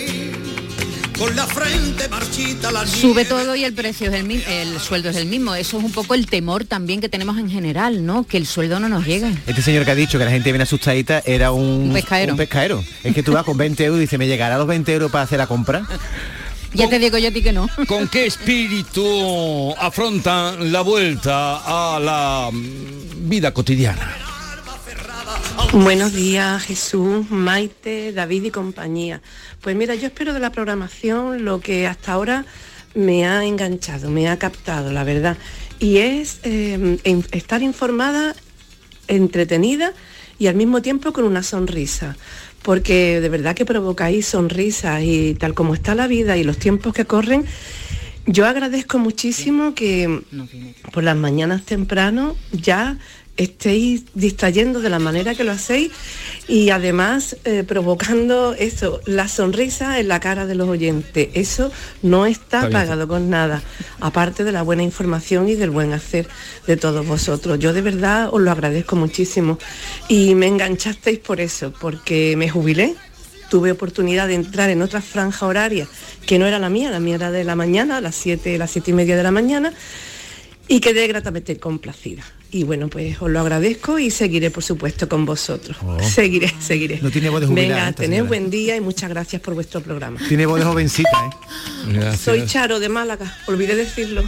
con 1.21 1.37
la 1.37 1.47
frente 1.47 2.09
marchita 2.09 2.73
la 2.73 2.87
Sube 2.87 3.27
todo 3.27 3.55
y 3.55 3.63
el 3.65 3.75
precio 3.75 4.09
es 4.09 4.15
el 4.15 4.25
mismo, 4.25 4.51
el 4.51 4.81
sueldo 4.81 5.11
es 5.11 5.17
el 5.17 5.27
mismo. 5.27 5.55
Eso 5.55 5.77
es 5.77 5.85
un 5.85 5.93
poco 5.93 6.15
el 6.15 6.27
temor 6.27 6.65
también 6.65 7.03
que 7.03 7.11
tenemos 7.11 7.37
en 7.39 7.51
general, 7.51 8.07
¿no? 8.07 8.25
Que 8.25 8.39
el 8.39 8.47
sueldo 8.47 8.81
no 8.81 8.89
nos 8.89 9.05
llegue. 9.05 9.31
Este 9.47 9.61
señor 9.61 9.85
que 9.85 9.91
ha 9.91 9.95
dicho 9.95 10.19
que 10.19 10.25
la 10.25 10.31
gente 10.31 10.51
viene 10.51 10.63
asustadita 10.63 11.23
era 11.27 11.53
un, 11.53 11.89
Un 11.89 11.93
pescadero. 11.93 12.33
un 12.33 12.39
pescadero. 12.39 12.85
Es 13.05 13.15
que 13.15 13.23
tú 13.23 13.33
vas 13.33 13.45
con 13.45 13.59
20 13.59 13.85
euros 13.85 13.99
y 13.99 14.01
dice, 14.03 14.17
¿me 14.17 14.27
llegará 14.27 14.57
los 14.57 14.67
20 14.67 14.91
euros 14.95 15.11
para 15.11 15.25
hacer 15.25 15.39
la 15.39 15.47
compra? 15.47 15.87
Ya 16.73 16.89
te 16.89 17.01
digo 17.01 17.19
yo 17.19 17.31
a 17.31 17.33
ti 17.33 17.43
que 17.43 17.53
no. 17.53 17.69
¿Con 17.89 18.07
qué 18.07 18.27
espíritu 18.27 19.75
afrontan 19.77 20.71
la 20.73 20.83
vuelta 20.83 21.57
a 21.97 21.99
la 21.99 22.49
mm, 22.53 23.29
vida 23.29 23.53
cotidiana? 23.53 24.30
Buenos 25.73 26.13
días, 26.13 26.65
Jesús, 26.65 27.31
Maite, 27.31 28.13
David 28.13 28.43
y 28.43 28.51
compañía. 28.51 29.23
Pues 29.61 29.77
mira, 29.77 29.95
yo 29.95 30.09
espero 30.09 30.35
de 30.35 30.41
la 30.41 30.51
programación 30.51 31.45
lo 31.45 31.61
que 31.61 31.87
hasta 31.87 32.13
ahora 32.13 32.45
me 32.97 33.25
ha 33.25 33.45
enganchado, 33.45 34.11
me 34.11 34.29
ha 34.29 34.37
captado, 34.37 34.91
la 34.91 35.05
verdad. 35.05 35.37
Y 35.79 35.99
es 35.99 36.41
eh, 36.43 36.99
estar 37.31 37.63
informada, 37.63 38.35
entretenida 39.07 39.93
y 40.41 40.49
al 40.49 40.57
mismo 40.57 40.83
tiempo 40.83 41.13
con 41.13 41.23
una 41.23 41.45
sonrisa. 41.45 42.17
Porque 42.63 43.21
de 43.21 43.29
verdad 43.29 43.55
que 43.55 43.65
provocáis 43.65 44.27
sonrisas 44.27 45.05
y 45.05 45.35
tal 45.35 45.55
como 45.55 45.75
está 45.75 45.95
la 45.95 46.09
vida 46.09 46.37
y 46.37 46.43
los 46.43 46.59
tiempos 46.59 46.93
que 46.95 47.05
corren, 47.05 47.47
yo 48.27 48.47
agradezco 48.47 48.99
muchísimo 48.99 49.75
que 49.75 50.23
por 50.93 51.05
las 51.05 51.17
mañanas 51.17 51.63
temprano 51.63 52.37
ya 52.53 52.99
estéis 53.43 54.05
distrayendo 54.15 54.81
de 54.81 54.91
la 54.91 54.99
manera 54.99 55.35
que 55.35 55.45
lo 55.45 55.53
hacéis 55.53 55.93
y 56.47 56.71
además 56.71 57.37
eh, 57.45 57.65
provocando 57.67 58.55
eso, 58.55 59.01
la 59.07 59.29
sonrisa 59.29 59.99
en 59.99 60.09
la 60.09 60.21
cara 60.21 60.47
de 60.47 60.55
los 60.55 60.69
oyentes. 60.69 61.29
Eso 61.35 61.73
no 62.03 62.27
está 62.27 62.51
Está 62.51 62.69
pagado 62.69 63.07
con 63.07 63.31
nada, 63.31 63.63
aparte 64.01 64.43
de 64.43 64.51
la 64.51 64.63
buena 64.63 64.83
información 64.83 65.49
y 65.49 65.55
del 65.55 65.71
buen 65.71 65.93
hacer 65.93 66.27
de 66.67 66.77
todos 66.77 67.07
vosotros. 67.07 67.61
Yo 67.61 67.73
de 67.73 67.81
verdad 67.81 68.29
os 68.33 68.41
lo 68.41 68.51
agradezco 68.51 68.97
muchísimo 68.97 69.57
y 70.09 70.35
me 70.35 70.49
enganchasteis 70.49 71.21
por 71.21 71.41
eso, 71.41 71.73
porque 71.81 72.35
me 72.37 72.49
jubilé 72.49 72.97
tuve 73.51 73.73
oportunidad 73.73 74.29
de 74.29 74.35
entrar 74.35 74.71
en 74.71 74.81
otra 74.81 75.01
franja 75.01 75.47
horaria 75.47 75.87
que 76.25 76.39
no 76.39 76.47
era 76.47 76.59
la 76.59 76.71
mía, 76.71 76.91
la 76.91 77.01
mía 77.01 77.17
era 77.17 77.31
de 77.31 77.45
la 77.45 77.57
mañana, 77.57 77.99
a 77.99 78.01
las 78.01 78.15
7, 78.15 78.57
las 78.59 78.71
siete 78.71 78.93
y 78.93 78.95
media 78.95 79.17
de 79.17 79.23
la 79.23 79.33
mañana, 79.33 79.73
y 80.71 80.79
quedé 80.81 81.09
gratamente 81.09 81.59
complacida. 81.59 82.23
Y 82.53 82.63
bueno, 82.63 82.89
pues 82.89 83.21
os 83.21 83.29
lo 83.29 83.41
agradezco 83.41 83.99
y 83.99 84.11
seguiré, 84.11 84.53
por 84.53 84.63
supuesto, 84.63 85.09
con 85.09 85.27
vosotros. 85.27 85.77
Seguiré, 86.01 86.55
seguiré. 86.61 87.01
No 87.03 87.11
tiene 87.11 87.29
voz 87.29 87.41
de 87.41 87.49
jubilada 87.49 87.87
Venga, 87.87 87.93
tened 87.93 88.11
señora. 88.19 88.29
buen 88.29 88.51
día 88.51 88.77
y 88.77 88.81
muchas 88.81 89.11
gracias 89.11 89.43
por 89.43 89.55
vuestro 89.55 89.81
programa. 89.81 90.21
Tiene 90.29 90.47
voz 90.47 90.61
de 90.61 90.67
jovencita, 90.67 91.11
¿eh? 91.89 92.17
Soy 92.17 92.47
Charo 92.47 92.79
de 92.79 92.89
Málaga, 92.89 93.37
olvidé 93.49 93.75
decirlo. 93.75 94.23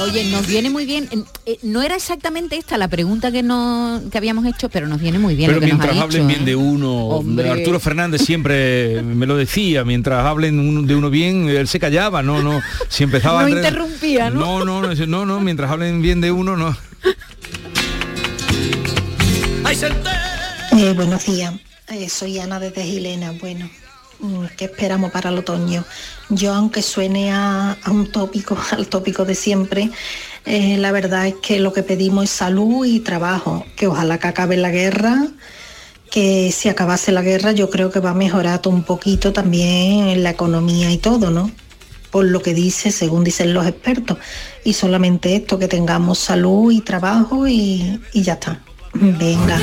Oye, 0.00 0.24
nos 0.30 0.46
viene 0.46 0.70
muy 0.70 0.84
bien. 0.86 1.06
en- 1.12 1.24
eh, 1.46 1.58
no 1.62 1.82
era 1.82 1.94
exactamente 1.94 2.56
esta 2.56 2.78
la 2.78 2.88
pregunta 2.88 3.30
que, 3.30 3.42
no, 3.42 4.00
que 4.10 4.18
habíamos 4.18 4.46
hecho, 4.46 4.68
pero 4.68 4.86
nos 4.88 5.00
viene 5.00 5.18
muy 5.18 5.34
bien 5.36 5.48
Pero 5.48 5.60
lo 5.60 5.66
que 5.66 5.72
nos 5.72 5.78
mientras 5.78 5.98
ha 6.00 6.02
hablen 6.04 6.26
dicho, 6.28 6.28
bien 6.28 6.42
¿eh? 6.42 6.44
de 6.50 6.56
uno, 6.56 7.06
Hombre. 7.08 7.50
Arturo 7.50 7.78
Fernández 7.78 8.22
siempre 8.22 9.02
me 9.04 9.26
lo 9.26 9.36
decía, 9.36 9.84
mientras 9.84 10.24
hablen 10.24 10.86
de 10.86 10.94
uno 10.94 11.10
bien, 11.10 11.48
él 11.48 11.68
se 11.68 11.78
callaba, 11.78 12.22
no, 12.22 12.42
no, 12.42 12.60
si 12.88 13.04
empezaba 13.04 13.42
No 13.42 13.48
Andrés- 13.48 13.64
interrumpía, 13.66 14.30
¿no? 14.30 14.40
No, 14.40 14.64
no, 14.64 14.82
no, 14.94 15.06
no, 15.06 15.26
no, 15.26 15.40
mientras 15.40 15.70
hablen 15.70 16.00
bien 16.02 16.20
de 16.20 16.32
uno, 16.32 16.56
no. 16.56 16.76
Eh, 20.78 20.92
buenos 20.94 21.24
días, 21.26 21.54
Eh, 21.88 22.08
soy 22.08 22.38
Ana 22.38 22.58
desde 22.58 22.82
Gilena. 22.84 23.32
Bueno, 23.40 23.68
¿qué 24.56 24.66
esperamos 24.66 25.10
para 25.10 25.30
el 25.30 25.38
otoño? 25.38 25.84
Yo, 26.28 26.54
aunque 26.54 26.82
suene 26.82 27.32
a, 27.32 27.76
un 27.88 28.10
tópico, 28.10 28.56
al 28.70 28.88
tópico 28.88 29.24
de 29.24 29.34
siempre, 29.34 29.90
eh, 30.44 30.76
la 30.78 30.92
verdad 30.92 31.26
es 31.26 31.34
que 31.42 31.60
lo 31.60 31.72
que 31.72 31.82
pedimos 31.82 32.24
es 32.24 32.30
salud 32.30 32.84
y 32.84 33.00
trabajo, 33.00 33.64
que 33.76 33.86
ojalá 33.86 34.18
que 34.18 34.28
acabe 34.28 34.56
la 34.56 34.70
guerra, 34.70 35.26
que 36.10 36.52
si 36.52 36.68
acabase 36.68 37.10
la 37.10 37.22
guerra 37.22 37.52
yo 37.52 37.70
creo 37.70 37.90
que 37.90 38.00
va 38.00 38.10
a 38.10 38.14
mejorar 38.14 38.60
un 38.66 38.82
poquito 38.82 39.32
también 39.32 40.22
la 40.22 40.30
economía 40.30 40.90
y 40.90 40.98
todo, 40.98 41.30
¿no? 41.30 41.50
Por 42.10 42.26
lo 42.26 42.42
que 42.42 42.52
dice, 42.52 42.90
según 42.90 43.24
dicen 43.24 43.54
los 43.54 43.66
expertos. 43.66 44.18
Y 44.64 44.74
solamente 44.74 45.34
esto, 45.34 45.58
que 45.58 45.66
tengamos 45.66 46.18
salud 46.18 46.70
y 46.70 46.82
trabajo 46.82 47.48
y 47.48 47.98
ya 48.12 48.34
está. 48.34 48.60
Venga, 48.94 49.58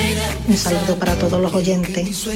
un 0.47 0.57
saludo 0.57 0.97
para 0.97 1.15
todos 1.15 1.39
los 1.39 1.53
oyentes. 1.53 2.27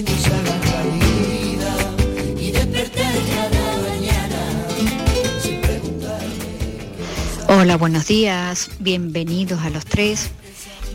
Hola, 7.56 7.78
buenos 7.78 8.08
días, 8.08 8.72
bienvenidos 8.80 9.62
a 9.62 9.70
los 9.70 9.86
tres 9.86 10.32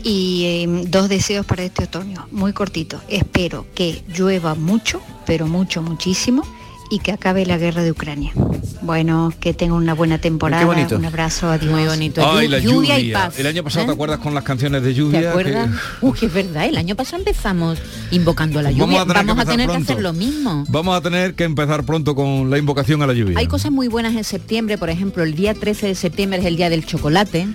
y 0.03 0.43
eh, 0.43 0.83
dos 0.89 1.07
deseos 1.07 1.45
para 1.45 1.63
este 1.63 1.85
otoño, 1.85 2.27
muy 2.31 2.51
cortito. 2.51 3.01
Espero 3.07 3.65
que 3.73 4.03
llueva 4.13 4.55
mucho, 4.55 5.01
pero 5.25 5.47
mucho, 5.47 5.81
muchísimo 5.81 6.43
y 6.91 6.99
que 6.99 7.13
acabe 7.13 7.45
la 7.45 7.57
guerra 7.57 7.81
de 7.81 7.91
Ucrania. 7.91 8.33
Bueno, 8.81 9.33
que 9.39 9.53
tenga 9.53 9.73
una 9.75 9.93
buena 9.93 10.19
temporada, 10.19 10.65
bonito. 10.65 10.95
un 10.97 11.05
abrazo, 11.05 11.49
adiós. 11.49 11.71
Muy 11.71 11.85
bonito. 11.85 12.21
Ay, 12.25 12.47
la 12.47 12.59
lluvia, 12.59 12.97
lluvia. 12.97 12.99
y 12.99 13.11
paz. 13.11 13.37
El 13.39 13.47
año 13.47 13.63
pasado, 13.63 13.83
¿eh? 13.83 13.87
¿te 13.87 13.93
acuerdas 13.93 14.19
con 14.19 14.33
las 14.33 14.43
canciones 14.43 14.83
de 14.83 14.93
lluvia? 14.93 15.19
¿Te 15.21 15.27
acuerdas? 15.29 15.69
Que- 15.99 16.05
Uy, 16.05 16.13
que 16.17 16.25
es 16.27 16.33
verdad, 16.33 16.65
el 16.65 16.77
año 16.77 16.95
pasado 16.95 17.17
empezamos 17.17 17.77
invocando 18.11 18.59
a 18.59 18.63
la 18.63 18.69
Vamos 18.71 18.87
lluvia. 18.87 19.01
a 19.01 19.05
tener 19.05 19.21
que 19.21 19.27
Vamos 19.27 19.43
a 19.45 19.49
tener 19.51 19.67
que 19.69 19.75
hacer 19.75 20.01
lo 20.01 20.13
mismo. 20.13 20.65
Vamos 20.69 20.97
a 20.97 21.01
tener 21.01 21.33
que 21.35 21.43
empezar 21.43 21.83
pronto 21.83 22.15
con 22.15 22.49
la 22.49 22.57
invocación 22.57 23.01
a 23.01 23.07
la 23.07 23.13
lluvia. 23.13 23.37
Hay 23.39 23.47
cosas 23.47 23.71
muy 23.71 23.87
buenas 23.87 24.15
en 24.15 24.23
septiembre, 24.23 24.77
por 24.77 24.89
ejemplo, 24.89 25.23
el 25.23 25.35
día 25.35 25.53
13 25.53 25.87
de 25.87 25.95
septiembre 25.95 26.39
es 26.39 26.45
el 26.45 26.55
día 26.55 26.69
del 26.69 26.85
chocolate. 26.85 27.47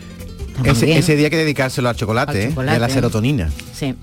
Ese, 0.65 0.87
día 1.17 1.25
hay 1.27 1.31
que 1.31 1.37
dedicárselo 1.37 1.89
al 1.89 1.97
chocolate, 1.97 2.53
Al 2.57 2.69
¿eh? 2.69 2.73
y 2.73 2.77
a 2.77 2.79
la 2.79 2.89
serotonina. 2.89 3.51
Sí. 3.73 3.95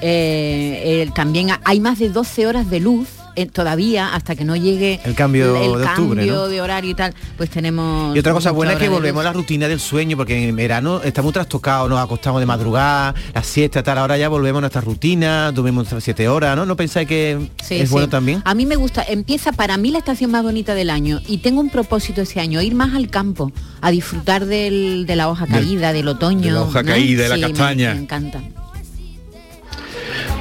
Eh, 0.00 1.08
también 1.14 1.48
hay 1.64 1.78
más 1.78 1.98
de 2.00 2.08
12 2.08 2.46
horas 2.48 2.68
de 2.70 2.80
luz 2.80 3.06
eh, 3.36 3.46
todavía 3.46 4.14
hasta 4.14 4.34
que 4.36 4.44
no 4.44 4.56
llegue 4.56 5.00
El 5.04 5.14
cambio 5.14 5.56
el 5.56 5.62
de 5.80 5.86
octubre, 5.86 6.16
cambio 6.20 6.34
¿no? 6.34 6.48
de 6.48 6.60
horario 6.60 6.90
y 6.90 6.94
tal, 6.94 7.14
pues 7.36 7.50
tenemos 7.50 8.14
Y 8.14 8.18
otra 8.18 8.32
cosa 8.32 8.50
buena 8.50 8.72
es 8.74 8.78
que 8.78 8.88
volvemos 8.88 9.20
a 9.22 9.24
la 9.24 9.32
rutina 9.32 9.68
del 9.68 9.80
sueño, 9.80 10.16
porque 10.16 10.48
en 10.48 10.56
verano 10.56 11.00
estamos 11.02 11.32
trastocados, 11.32 11.88
nos 11.88 11.98
acostamos 11.98 12.40
de 12.40 12.46
madrugada, 12.46 13.14
la 13.34 13.42
siesta, 13.42 13.82
tal, 13.82 13.98
ahora 13.98 14.16
ya 14.18 14.28
volvemos 14.28 14.58
a 14.58 14.62
nuestra 14.62 14.80
rutina, 14.82 15.50
dormimos 15.52 15.84
nuestras 15.84 16.04
siete 16.04 16.28
horas, 16.28 16.56
¿no? 16.56 16.66
¿No 16.66 16.76
pensáis 16.76 17.08
que 17.08 17.38
Sí, 17.62 17.76
es 17.76 17.88
sí. 17.88 17.92
bueno 17.92 18.08
también? 18.08 18.42
A 18.44 18.54
mí 18.54 18.66
me 18.66 18.76
gusta, 18.76 19.04
empieza 19.08 19.52
para 19.52 19.76
mí 19.76 19.90
la 19.90 19.98
estación 19.98 20.30
más 20.30 20.42
bonita 20.42 20.74
del 20.74 20.90
año 20.90 21.20
y 21.26 21.38
tengo 21.38 21.60
un 21.60 21.70
propósito 21.70 22.20
ese 22.22 22.40
año, 22.40 22.60
ir 22.62 22.74
más 22.74 22.94
al 22.94 23.08
campo, 23.10 23.52
a 23.80 23.90
disfrutar 23.90 24.46
del- 24.46 25.04
de 25.06 25.16
la 25.16 25.28
hoja 25.28 25.46
caída, 25.46 25.92
del 25.92 26.08
otoño. 26.08 26.42
de 26.42 26.50
la 26.52 26.62
hoja 26.62 26.82
¿no? 26.82 26.88
caída, 26.88 27.22
de 27.24 27.28
la 27.28 27.34
Sí, 27.36 27.40
me- 27.42 27.48
castaña. 27.48 27.94
Me, 27.94 28.00
encanta. 28.02 28.40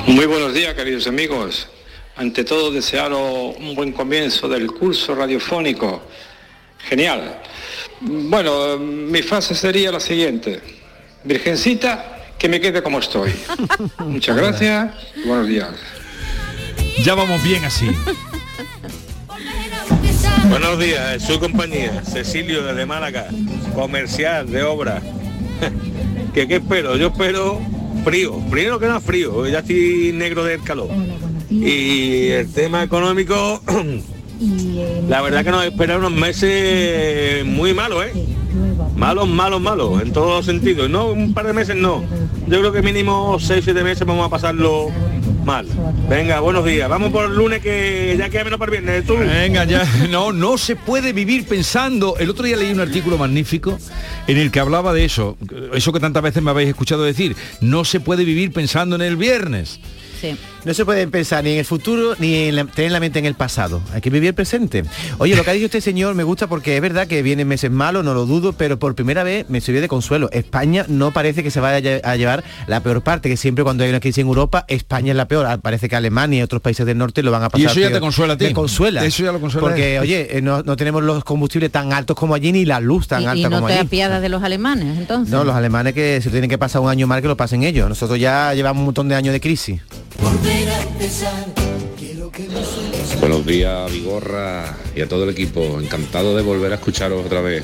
Muy 0.08 0.26
buenos 0.26 0.54
días, 0.54 0.74
queridos 0.74 1.08
amigos. 1.08 1.68
Ante 2.16 2.44
todo, 2.44 2.72
desearos 2.72 3.56
un 3.58 3.74
buen 3.76 3.92
comienzo 3.92 4.48
del 4.48 4.68
curso 4.68 5.16
radiofónico. 5.16 6.02
Genial. 6.90 7.42
Bueno, 8.02 8.78
mi 8.78 9.22
frase 9.22 9.56
sería 9.56 9.92
la 9.92 10.00
siguiente. 10.00 10.62
Virgencita, 11.24 12.34
que 12.38 12.50
me 12.50 12.60
quede 12.60 12.82
como 12.82 13.00
estoy. 13.00 13.32
Muchas 14.00 14.36
gracias 14.36 14.94
y 15.16 15.28
buenos 15.28 15.48
días. 15.48 15.70
Ya 17.04 17.16
vamos 17.16 17.42
bien 17.44 17.64
así. 17.64 17.88
Buenos 20.50 20.80
días, 20.80 21.24
soy 21.24 21.40
compañía, 21.40 22.04
Cecilio 22.04 22.64
desde 22.64 22.86
Málaga, 22.86 23.28
comercial 23.74 24.52
de 24.52 24.64
obra. 24.64 25.02
¿Qué, 26.34 26.48
¿Qué 26.48 26.56
espero? 26.56 26.98
Yo 26.98 27.08
espero 27.08 27.62
frío, 28.04 28.38
primero 28.50 28.80
que 28.80 28.88
nada 28.88 29.00
frío, 29.00 29.48
ya 29.48 29.60
estoy 29.60 30.12
negro 30.14 30.44
del 30.44 30.62
calor. 30.64 30.90
Y 31.52 32.28
el 32.30 32.52
tema 32.52 32.82
económico, 32.82 33.62
la 35.08 35.22
verdad 35.22 35.44
que 35.44 35.52
nos 35.52 35.66
espera 35.66 35.98
unos 35.98 36.12
meses 36.12 37.46
muy 37.46 37.74
malos, 37.74 38.06
¿eh? 38.06 38.14
Malos, 38.96 39.28
malos, 39.28 39.62
malos, 39.62 40.02
en 40.02 40.14
todos 40.14 40.38
los 40.38 40.46
sentidos. 40.46 40.90
No, 40.90 41.08
un 41.08 41.34
par 41.34 41.46
de 41.46 41.54
meses 41.54 41.76
no. 41.76 42.04
Yo 42.48 42.60
creo 42.60 42.72
que 42.72 42.82
mínimo 42.82 43.38
6, 43.40 43.62
7 43.64 43.84
meses 43.84 44.08
vamos 44.08 44.26
a 44.26 44.30
pasarlo 44.30 44.90
mal. 45.46 45.68
Venga, 46.10 46.40
buenos 46.40 46.66
días. 46.66 46.90
Vamos 46.90 47.12
por 47.12 47.26
el 47.26 47.36
lunes 47.36 47.62
que 47.62 48.16
ya 48.18 48.30
queda 48.30 48.44
menos 48.44 48.60
para 48.60 48.76
el 48.76 48.82
viernes. 48.82 49.06
¿Tú? 49.06 49.18
Venga, 49.18 49.66
ya. 49.66 49.86
No, 50.10 50.32
no 50.32 50.58
se 50.58 50.76
puede 50.76 51.14
vivir 51.14 51.46
pensando. 51.46 52.16
El 52.18 52.30
otro 52.30 52.46
día 52.46 52.58
leí 52.58 52.72
un 52.72 52.80
artículo 52.80 53.18
magnífico 53.18 53.78
en 54.28 54.38
el 54.38 54.52
que 54.52 54.60
hablaba 54.60 54.94
de 54.94 55.06
eso. 55.06 55.38
Eso 55.74 55.92
que 55.94 56.00
tantas 56.00 56.24
veces 56.24 56.44
me 56.44 56.52
habéis 56.52 56.70
escuchado 56.70 57.04
decir. 57.04 57.36
No 57.60 57.86
se 57.86 58.00
puede 58.00 58.24
vivir 58.24 58.52
pensando 58.52 58.96
en 58.96 59.02
el 59.02 59.18
viernes. 59.18 59.80
Sí. 60.20 60.36
No 60.64 60.74
se 60.76 60.86
puede 60.86 61.08
pensar 61.08 61.44
ni 61.44 61.54
en 61.54 61.60
el 61.60 61.66
futuro 61.66 62.14
ni 62.20 62.36
en 62.50 62.56
la- 62.56 62.66
tener 62.66 62.92
la 62.92 63.00
mente 63.00 63.18
en 63.18 63.26
el 63.26 63.34
pasado. 63.34 63.82
Hay 63.94 64.02
que 64.02 64.12
vivir 64.12 64.28
el 64.30 64.36
presente. 64.36 64.84
Oye, 65.18 65.36
lo 65.36 65.44
que 65.44 65.50
ha 65.50 65.54
dicho 65.54 65.66
este 65.66 65.82
señor 65.82 66.14
me 66.14 66.24
gusta 66.24 66.46
porque 66.48 66.76
es 66.76 66.82
verdad 66.82 67.08
que 67.08 67.24
vienen 67.24 67.48
meses 67.48 67.72
malos, 67.72 68.06
no 68.06 68.14
lo 68.14 68.28
dudo, 68.28 68.54
pero 68.54 68.78
por 68.78 68.94
primera 68.94 69.24
vez 69.24 69.50
me 69.50 69.60
sirvió 69.60 69.82
de 69.82 69.88
consuelo. 69.88 70.30
España 70.32 70.86
no 70.88 71.10
parece 71.12 71.42
que 71.42 71.50
se 71.50 71.60
vaya 71.60 71.78
a 71.78 71.80
lle- 71.80 72.02
a 72.04 72.16
llevar 72.16 72.44
la 72.68 72.80
peor 72.82 73.02
parte, 73.02 73.28
que 73.28 73.38
siempre 73.38 73.64
cuando 73.64 73.84
hay 73.84 73.90
una 73.90 74.00
crisis 74.00 74.20
en 74.20 74.28
Europa, 74.28 74.66
España 74.68 75.12
es 75.12 75.18
la 75.18 75.28
peor. 75.28 75.48
Ah, 75.48 75.58
Parece 75.58 75.90
que 75.90 75.96
Alemania 75.96 76.40
y 76.40 76.42
otros 76.44 76.62
países 76.62 76.86
del 76.86 76.98
norte 76.98 77.24
lo 77.24 77.32
van 77.32 77.44
a 77.44 77.50
pasar. 77.50 77.62
Y 77.62 77.66
eso 77.66 77.80
ya 77.80 77.88
peor. 77.88 77.94
te 77.94 78.00
consuela 78.02 78.34
a 78.34 78.38
ti. 78.38 78.46
Me 78.46 78.54
consuela. 78.54 79.04
Eso 79.06 79.24
ya 79.24 79.32
lo 79.32 79.40
consuela 79.42 79.68
Porque, 79.68 80.00
oye, 80.00 80.38
eh, 80.38 80.42
no, 80.42 80.62
no 80.64 80.76
tenemos 80.78 81.02
los 81.02 81.24
combustibles 81.24 81.72
tan 81.72 81.92
altos 81.92 82.16
como 82.16 82.36
allí 82.36 82.52
ni 82.52 82.66
la 82.66 82.80
luz 82.80 83.08
tan 83.08 83.22
Y, 83.22 83.26
y 83.26 83.28
alta 83.28 83.50
no 83.50 83.56
como 83.58 83.68
te 83.68 83.74
allí. 83.74 83.88
apiadas 83.88 84.22
de 84.22 84.30
los 84.30 84.44
alemanes, 84.44 84.98
entonces. 85.00 85.32
No, 85.34 85.44
los 85.44 85.56
alemanes 85.56 85.94
que 85.96 86.22
se 86.22 86.30
tienen 86.30 86.50
que 86.52 86.58
pasar 86.60 86.82
un 86.82 86.90
año 86.90 87.08
mal 87.08 87.22
que 87.22 87.28
lo 87.28 87.36
pasen 87.38 87.64
ellos. 87.64 87.90
Nosotros 87.90 88.20
ya 88.20 88.54
llevamos 88.54 88.82
un 88.82 88.86
montón 88.86 89.08
de 89.10 89.16
años 89.16 89.34
de 89.34 89.40
crisis. 89.42 89.82
Buenos 93.20 93.46
días, 93.46 93.92
Vigorra 93.92 94.78
y 94.96 95.02
a 95.02 95.08
todo 95.08 95.24
el 95.26 95.30
equipo. 95.30 95.80
Encantado 95.80 96.36
de 96.36 96.42
volver 96.42 96.72
a 96.72 96.76
escucharos 96.76 97.26
otra 97.26 97.42
vez. 97.42 97.64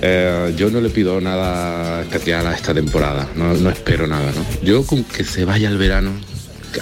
Eh, 0.00 0.54
yo 0.56 0.70
no 0.70 0.80
le 0.80 0.90
pido 0.90 1.20
nada 1.20 2.02
especial 2.02 2.46
a 2.46 2.54
esta 2.54 2.74
temporada, 2.74 3.28
no, 3.36 3.70
espero 3.70 4.06
nada, 4.06 4.32
¿no? 4.32 4.44
Yo 4.64 4.84
con 4.84 5.04
que 5.04 5.22
se 5.22 5.44
vaya 5.44 5.68
el 5.68 5.78
verano 5.78 6.10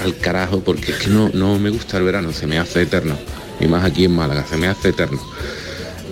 al 0.00 0.16
carajo, 0.16 0.60
porque 0.60 0.92
es 0.92 0.98
que 0.98 1.08
no, 1.08 1.30
no 1.34 1.58
me 1.58 1.68
gusta 1.68 1.98
el 1.98 2.04
verano, 2.04 2.32
se 2.32 2.46
me 2.46 2.58
hace 2.58 2.82
eterno. 2.82 3.18
Y 3.60 3.66
más 3.66 3.84
aquí 3.84 4.04
en 4.06 4.12
Málaga, 4.12 4.46
se 4.48 4.56
me 4.56 4.68
hace 4.68 4.90
eterno. 4.90 5.20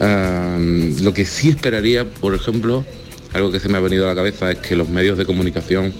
Eh, 0.01 0.97
lo 1.01 1.15
que 1.15 1.25
sí 1.25 1.49
esperaría, 1.49 2.05
por 2.05 2.35
ejemplo, 2.35 2.85
algo 3.33 3.51
que 3.51 3.61
se 3.61 3.69
me 3.69 3.79
ha 3.79 3.81
venido 3.81 4.05
a 4.05 4.09
la 4.09 4.15
cabeza 4.15 4.51
es 4.51 4.59
que 4.59 4.77
los 4.77 4.89
medios 4.89 5.17
de 5.17 5.25
comunicación 5.25 5.95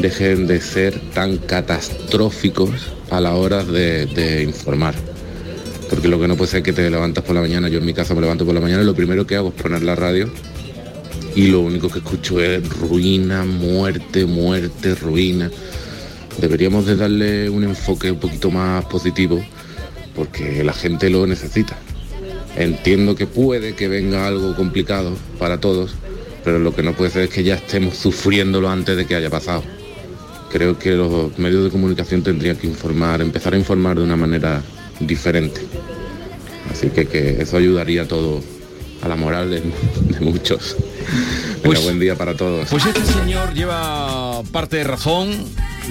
dejen 0.00 0.46
de 0.46 0.60
ser 0.60 0.98
tan 1.12 1.38
catastróficos 1.38 2.70
a 3.10 3.20
la 3.20 3.34
hora 3.34 3.64
de, 3.64 4.42
informar. 4.42 4.94
Porque 5.90 6.08
lo 6.08 6.20
que 6.20 6.28
no 6.28 6.36
puede 6.36 6.50
ser 6.50 6.62
que 6.62 6.72
te 6.72 6.90
levantas 6.90 7.24
por 7.24 7.34
la 7.34 7.40
mañana, 7.40 7.68
yo 7.68 7.78
en 7.78 7.86
mi 7.86 7.94
casa 7.94 8.14
me 8.14 8.20
levanto 8.20 8.44
por 8.44 8.54
la 8.54 8.60
mañana 8.60 8.82
y 8.82 8.86
lo 8.86 8.94
primero 8.94 9.26
que 9.26 9.36
hago 9.36 9.48
es 9.48 9.54
poner 9.54 9.82
la 9.82 9.94
radio 9.94 10.30
y 11.34 11.46
lo 11.48 11.60
único 11.60 11.88
que 11.88 11.98
escucho 11.98 12.40
es 12.40 12.68
ruina, 12.68 13.44
muerte, 13.44 14.26
muerte, 14.26 14.94
ruina. 14.94 15.50
Deberíamos 16.40 16.86
de 16.86 16.96
darle 16.96 17.48
un 17.50 17.64
enfoque 17.64 18.10
un 18.10 18.18
poquito 18.18 18.50
más 18.50 18.84
positivo 18.84 19.42
porque 20.14 20.62
la 20.64 20.72
gente 20.72 21.10
lo 21.10 21.26
necesita. 21.26 21.76
Entiendo 22.56 23.14
que 23.14 23.26
puede 23.26 23.74
que 23.74 23.88
venga 23.88 24.26
algo 24.26 24.54
complicado 24.56 25.16
para 25.38 25.60
todos, 25.60 25.94
pero 26.44 26.58
lo 26.58 26.74
que 26.74 26.82
no 26.82 26.92
puede 26.92 27.10
ser 27.10 27.22
es 27.22 27.30
que 27.30 27.44
ya 27.44 27.54
estemos 27.54 27.96
sufriéndolo 27.96 28.68
antes 28.68 28.96
de 28.96 29.06
que 29.06 29.14
haya 29.14 29.30
pasado. 29.30 29.62
Creo 30.50 30.78
que 30.78 30.92
los 30.92 31.38
medios 31.38 31.64
de 31.64 31.70
comunicación 31.70 32.22
tendrían 32.22 32.56
que 32.56 32.66
informar, 32.66 33.20
empezar 33.20 33.54
a 33.54 33.58
informar 33.58 33.98
de 33.98 34.04
una 34.04 34.16
manera 34.16 34.62
diferente. 35.00 35.60
Así 36.70 36.88
que, 36.90 37.36
eso 37.40 37.56
ayudaría 37.56 38.06
todo, 38.08 38.42
a 39.02 39.08
la 39.08 39.16
moral 39.16 39.50
de 39.50 40.20
muchos. 40.20 40.76
Venga, 41.74 41.84
buen 41.84 42.00
día 42.00 42.14
para 42.16 42.34
todos. 42.34 42.68
Pues 42.68 42.84
este 42.86 43.04
señor 43.04 43.52
lleva 43.54 44.42
parte 44.52 44.76
de 44.78 44.84
razón, 44.84 45.30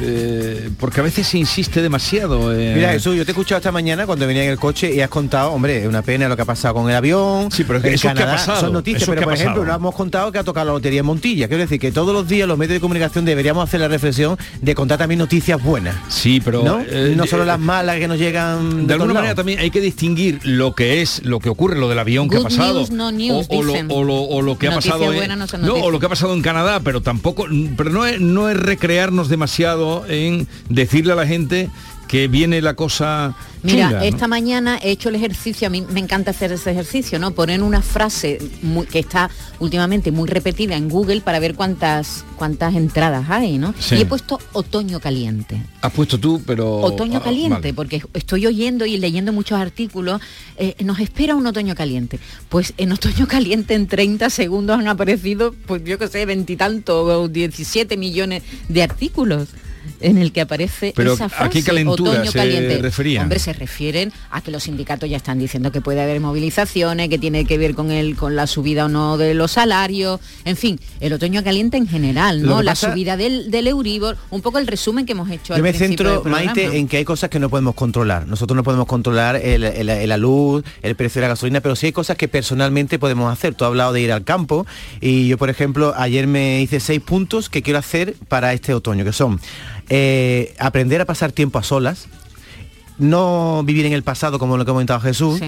eh, 0.02 0.70
porque 0.80 1.00
a 1.00 1.04
veces 1.04 1.28
se 1.28 1.38
insiste 1.38 1.82
demasiado. 1.82 2.54
eh. 2.56 2.74
Mira 2.76 2.92
Jesús, 2.92 3.16
yo 3.16 3.26
te 3.26 3.32
he 3.32 3.34
escuchado 3.34 3.58
esta 3.58 3.72
mañana 3.72 4.06
cuando 4.06 4.28
venía 4.28 4.44
en 4.44 4.52
el 4.52 4.58
coche 4.60 4.94
y 4.94 5.02
has 5.02 5.10
contado, 5.10 5.52
hombre, 5.52 5.82
es 5.82 5.88
una 5.88 6.02
pena 6.02 6.28
lo 6.28 6.36
que 6.36 6.42
ha 6.44 6.46
pasado 6.46 6.76
con 6.76 6.90
el 6.90 6.96
avión. 6.96 7.50
Sí, 7.52 7.64
pero 7.64 7.80
en 7.80 7.86
eso 7.94 8.04
que 8.04 8.08
ha 8.10 8.14
Canadá, 8.14 8.32
pasado, 8.38 8.62
son 8.62 8.74
noticias, 8.74 9.04
eso 9.04 9.12
pero 9.12 9.22
que 9.22 9.26
por 9.26 9.34
ejemplo, 9.34 9.66
no 9.66 9.74
hemos 9.74 9.96
contado 9.96 10.32
que 10.32 10.40
ha 10.40 10.44
tocado 10.44 10.68
la 10.68 10.74
lotería 10.74 11.00
en 11.00 11.06
Montilla. 11.06 11.48
Quiero 11.48 11.62
decir 11.64 11.80
que 11.80 11.92
todos 11.92 12.14
los 12.14 12.28
días 12.28 12.48
los 12.48 12.58
medios 12.58 12.74
de 12.76 12.80
comunicación 12.80 13.26
deberíamos 13.26 13.64
hacer 13.68 13.80
la 13.80 13.88
reflexión 13.88 14.38
de 14.62 14.76
contar 14.76 14.98
también 15.00 15.20
noticias 15.20 15.62
buenas. 15.64 15.96
Sí, 16.10 16.42
pero 16.44 16.64
¿no? 16.64 16.80
eh, 16.88 17.14
no 17.16 17.26
solo 17.26 17.46
las 17.46 17.60
malas 17.60 17.98
que 17.98 18.08
nos 18.08 18.20
llegan 18.20 18.70
De 18.70 18.72
todos 18.84 18.92
alguna 18.94 19.06
lados. 19.08 19.14
manera 19.16 19.36
también 19.36 19.60
hay 19.60 19.72
que 19.72 19.82
distinguir 19.82 20.40
lo 20.44 20.76
que 20.76 21.02
es, 21.02 21.24
lo 21.26 21.40
que 21.40 21.50
ocurre, 21.50 21.80
lo 21.80 21.90
del 21.90 22.00
avión 22.00 22.30
que 22.30 22.38
ha 22.38 22.42
pasado. 22.42 22.80
news, 22.80 22.92
no 22.92 23.12
news, 23.12 23.48
o, 23.50 23.58
o 23.58 23.64
lo, 23.64 23.74
dicen. 23.74 23.88
o 23.90 24.04
lo- 24.04 24.22
o 24.22 24.42
lo 24.42 24.58
que 24.58 24.68
ha 24.68 24.72
pasado 24.76 25.06
buena 25.12 25.36
no 25.36 25.48
no, 25.68 25.76
o 25.76 25.92
lo 25.92 26.00
que 26.00 26.06
ha 26.06 26.10
pasado 26.10 26.34
en 26.34 26.42
Canadá, 26.42 26.80
pero 26.84 27.02
tampoco, 27.02 27.46
pero 27.76 27.90
no 27.90 28.06
es, 28.06 28.20
no 28.20 28.50
es 28.50 28.58
recrearnos 28.58 29.30
demasiado 29.30 30.06
en 30.08 30.48
decirle 30.70 31.14
a 31.14 31.16
la 31.16 31.28
gente 31.28 31.70
que 32.08 32.28
viene 32.28 32.62
la 32.62 32.74
cosa 32.74 33.36
Mira, 33.64 33.88
chunga, 33.88 34.00
¿no? 34.00 34.06
esta 34.06 34.28
mañana 34.28 34.80
he 34.82 34.92
hecho 34.92 35.10
el 35.10 35.16
ejercicio, 35.16 35.68
a 35.68 35.70
mí 35.70 35.82
me 35.82 36.00
encanta 36.00 36.32
hacer 36.32 36.52
ese 36.52 36.72
ejercicio, 36.72 37.20
¿no? 37.20 37.32
Poner 37.32 37.62
una 37.62 37.82
frase 37.82 38.40
muy- 38.62 38.86
que 38.86 39.00
está 39.00 39.30
últimamente 39.60 40.12
muy 40.12 40.28
repetida 40.28 40.76
en 40.76 40.90
Google 40.90 41.22
para 41.22 41.40
ver 41.40 41.56
cuántas 41.56 42.24
cuántas 42.38 42.76
entradas 42.76 43.30
hay, 43.30 43.58
¿no? 43.58 43.74
Sí. 43.80 43.96
Y 43.96 44.02
he 44.02 44.06
puesto 44.06 44.40
otoño 44.54 45.00
caliente. 45.00 45.62
Has 45.82 45.92
puesto 45.92 46.20
tú, 46.20 46.42
pero... 46.46 46.78
Otoño 46.78 47.18
ah, 47.18 47.24
caliente, 47.24 47.54
vale. 47.56 47.74
porque 47.74 48.04
estoy 48.14 48.46
oyendo 48.46 48.86
y 48.86 48.98
leyendo 48.98 49.34
muchos 49.34 49.60
artículos, 49.60 50.22
eh, 50.58 50.76
nos 50.84 51.00
espera 51.00 51.36
un 51.36 51.48
otoño 51.48 51.74
caliente. 51.76 52.20
Pues 52.48 52.74
en 52.78 52.92
otoño 52.92 53.28
caliente 53.28 53.74
en 53.74 53.88
30 53.88 54.30
segundos 54.30 54.80
han 54.80 54.88
aparecido, 54.88 55.54
pues 55.66 55.84
yo 55.84 55.98
que 55.98 56.08
sé, 56.08 56.26
veintitantos 56.26 57.10
o 57.10 57.28
17 57.28 57.98
millones 57.98 58.44
de 58.70 58.84
artículos 58.84 59.50
en 60.02 60.18
el 60.18 60.32
que 60.32 60.42
aparece 60.42 60.94
Pero, 60.96 61.14
esa 61.14 61.26
¿a 61.26 61.30
frase, 61.30 61.50
qué 61.52 61.64
calentura 61.64 62.12
otoño 62.12 62.32
se 62.32 62.38
caliente. 62.38 62.78
referían? 62.82 63.24
Hombre, 63.24 63.40
se 63.40 63.54
refieren 63.54 64.12
a 64.32 64.42
que 64.42 64.52
los 64.52 64.64
sindicatos 64.64 65.10
ya 65.10 65.18
están 65.18 65.40
diciendo 65.40 65.72
que 65.72 65.82
puede 65.82 66.02
haber 66.02 66.20
movilizaciones, 66.20 67.10
que 67.10 67.18
tiene 67.18 67.46
que 67.46 67.58
ver 67.58 67.74
con 67.76 67.92
el 67.92 68.16
con 68.16 68.36
la 68.36 68.48
subida 68.48 68.86
o 68.86 68.90
no 68.90 69.18
de 69.18 69.34
los 69.34 69.52
salarios, 69.52 70.20
en 70.46 70.56
fin, 70.58 70.80
el 71.00 71.14
otoño 71.14 71.44
caliente 71.44 71.78
en 71.78 71.88
general, 71.88 72.44
¿no? 72.44 72.62
La 72.62 72.72
pasa- 72.72 72.92
subida 72.92 73.18
del, 73.18 73.52
del 73.52 73.68
Euribor, 73.68 74.18
un 74.30 74.42
poco 74.42 74.58
el 74.60 74.68
resumen 74.68 75.06
que 75.06 75.12
hemos 75.14 75.30
hecho 75.30 75.50
Yo 75.50 75.56
al 75.56 75.62
me 75.62 75.74
centro. 75.74 76.24
Maite, 76.26 76.78
en 76.78 76.88
que 76.88 76.98
hay 76.98 77.06
cosas 77.06 77.30
que 77.30 77.40
no 77.40 77.50
podemos 77.50 77.76
controlar. 77.76 78.28
Nosotros 78.28 78.56
no 78.56 78.64
podemos 78.64 78.86
controlar 78.88 79.36
el- 79.38 79.64
el- 79.64 79.90
el- 79.90 80.10
la 80.10 80.18
luz, 80.18 80.64
el 80.82 80.96
precio 80.96 81.20
de 81.22 81.28
la 81.28 81.30
gasolina, 81.30 81.62
pero 81.62 81.76
sí 81.76 81.88
hay 81.88 81.92
cosas 81.92 82.18
que 82.18 82.28
personalmente 82.28 83.00
podemos 83.00 83.32
hacer. 83.32 83.56
Tú 83.56 83.66
has 83.66 83.70
hablado 83.70 83.94
de 83.94 84.02
ir 84.02 84.12
al 84.12 84.24
campo 84.24 84.66
y 85.02 85.28
yo, 85.28 85.38
por 85.38 85.50
ejemplo, 85.50 85.94
ayer 85.98 86.28
me 86.28 86.62
hice 86.62 86.80
seis 86.80 87.02
puntos 87.02 87.50
que 87.50 87.62
quiero 87.62 87.80
hacer 87.80 88.16
para 88.28 88.54
este 88.54 88.74
otoño, 88.74 89.04
que 89.06 89.14
son 89.14 89.40
eh, 89.90 90.54
aprender 90.60 91.02
a 91.02 91.06
pasar 91.06 91.32
tiempo 91.32 91.60
a 91.60 91.64
solas, 91.64 92.08
no 92.98 93.62
vivir 93.64 93.86
en 93.86 93.94
el 93.94 94.04
pasado 94.04 94.40
como 94.40 94.58
lo 94.58 94.66
que 94.66 94.72
ha 94.72 94.74
comentado 94.74 95.00
Jesús, 95.00 95.40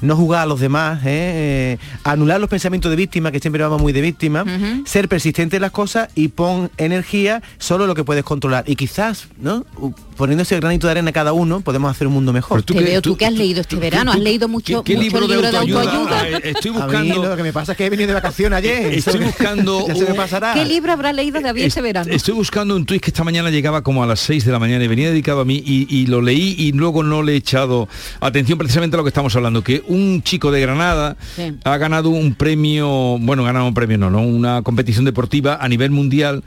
no 0.00 0.16
jugar 0.16 0.42
a 0.42 0.46
los 0.46 0.60
demás, 0.60 1.00
¿eh? 1.04 1.08
Eh, 1.08 1.78
anular 2.04 2.40
los 2.40 2.50
pensamientos 2.50 2.90
de 2.90 2.96
víctima, 2.96 3.30
que 3.32 3.40
siempre 3.40 3.62
vamos 3.62 3.80
muy 3.80 3.92
de 3.92 4.00
víctima, 4.00 4.44
ser 4.84 5.08
persistente 5.08 5.56
en 5.56 5.62
las 5.62 5.70
cosas 5.70 6.08
y 6.14 6.28
pon 6.28 6.70
energía 6.76 7.42
solo 7.58 7.84
en 7.84 7.88
lo 7.88 7.94
que 7.94 8.04
puedes 8.04 8.24
controlar. 8.24 8.64
Y 8.66 8.76
quizás, 8.76 9.28
¿no? 9.40 9.64
Poniendo 10.16 10.42
ese 10.42 10.56
granito 10.56 10.86
de 10.86 10.92
arena 10.92 11.12
cada 11.12 11.32
uno, 11.32 11.60
podemos 11.60 11.90
hacer 11.90 12.06
un 12.08 12.12
mundo 12.14 12.32
mejor. 12.32 12.62
Te 12.62 12.74
veo 12.74 13.00
tú, 13.00 13.16
que 13.16 13.24
has 13.26 13.32
leído 13.32 13.60
este 13.60 13.76
verano, 13.76 14.10
has 14.12 14.18
leído 14.18 14.48
mucho, 14.48 14.82
qué 14.82 14.94
mucho 14.96 15.02
libro 15.04 15.20
de 15.28 15.34
libro 15.36 15.50
de 15.50 15.56
autoayuda? 15.58 16.00
autoayuda. 16.00 16.28
Eh, 16.38 16.50
estoy 16.50 16.70
A 16.70 16.74
mí 16.74 16.80
buscando- 16.82 17.24
lo 17.28 17.36
que 17.36 17.42
me 17.42 17.52
pasa 17.52 17.72
es 17.72 17.78
que 17.78 17.86
he 17.86 17.90
venido 17.90 18.08
de 18.08 18.14
vacaciones 18.14 18.56
ayer. 18.58 18.94
Estoy 18.94 19.20
buscando 19.24 19.84
ya 19.88 19.94
se 19.94 20.04
me 20.04 20.14
pasará. 20.14 20.54
¿Qué 20.54 20.64
libro 20.64 20.92
habrá 20.92 21.12
leído 21.12 21.40
David 21.40 21.62
este 21.64 21.80
verano? 21.80 22.10
Estoy 22.12 22.34
buscando 22.34 22.74
un 22.74 22.84
tuit 22.84 23.00
que 23.02 23.10
esta 23.10 23.22
mañana 23.24 23.50
llegaba 23.50 23.82
como 23.82 24.02
a 24.02 24.06
las 24.06 24.20
6 24.20 24.44
de 24.44 24.52
la 24.52 24.58
mañana 24.58 24.84
y 24.84 24.88
venía 24.88 25.08
dedicado 25.08 25.40
a 25.40 25.44
mí 25.44 25.62
y, 25.64 25.86
y 25.88 26.06
lo 26.06 26.20
leí 26.20 26.54
y 26.58 26.72
luego 26.72 26.97
no 27.02 27.22
le 27.22 27.32
he 27.32 27.36
echado 27.36 27.88
atención 28.20 28.58
precisamente 28.58 28.96
a 28.96 28.98
lo 28.98 29.04
que 29.04 29.08
estamos 29.08 29.34
hablando, 29.36 29.62
que 29.62 29.82
un 29.88 30.22
chico 30.22 30.50
de 30.50 30.60
Granada 30.60 31.16
Sí. 31.36 31.54
ha 31.64 31.76
ganado 31.78 32.10
un 32.10 32.34
premio, 32.34 33.18
bueno, 33.20 33.44
ganado 33.44 33.66
un 33.66 33.74
premio, 33.74 33.98
no, 33.98 34.10
no, 34.10 34.22
una 34.22 34.62
competición 34.62 35.04
deportiva 35.04 35.58
a 35.60 35.68
nivel 35.68 35.90
mundial. 35.90 36.42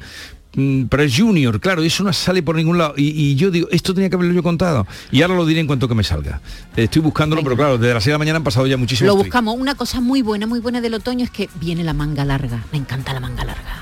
mm, 0.56 0.84
Pero 0.90 1.04
es 1.04 1.18
junior, 1.18 1.60
claro, 1.62 1.82
y 1.84 1.88
eso 1.88 2.04
no 2.04 2.12
sale 2.12 2.44
por 2.44 2.56
ningún 2.58 2.78
lado. 2.78 2.94
Y, 2.98 3.08
y 3.10 3.36
yo 3.36 3.52
digo, 3.52 3.68
esto 3.72 3.94
tenía 3.94 4.10
que 4.10 4.16
haberlo 4.18 4.34
yo 4.34 4.44
contado. 4.44 4.86
Y 5.12 5.22
ahora 5.22 5.36
lo 5.36 5.46
diré 5.46 5.62
en 5.62 5.68
cuanto 5.68 5.88
que 5.88 5.96
me 5.96 6.04
salga. 6.04 6.42
Estoy 6.76 7.02
buscándolo, 7.02 7.42
pero 7.42 7.56
claro, 7.56 7.78
desde 7.78 7.94
las 7.94 8.04
6 8.04 8.08
de 8.08 8.12
la 8.14 8.18
mañana 8.20 8.38
han 8.38 8.44
pasado 8.44 8.68
ya 8.68 8.76
muchísimos 8.76 9.08
Lo 9.08 9.16
buscamos. 9.16 9.56
Una 9.58 9.76
cosa 9.76 10.02
muy 10.02 10.22
buena, 10.22 10.48
muy 10.48 10.60
buena 10.60 10.82
del 10.82 10.94
otoño 10.96 11.24
es 11.24 11.32
que 11.32 11.48
viene 11.62 11.84
la 11.86 11.94
manga 11.94 12.26
larga. 12.26 12.66
Me 12.74 12.80
encanta 12.80 13.14
la 13.14 13.22
manga 13.22 13.46
larga. 13.46 13.82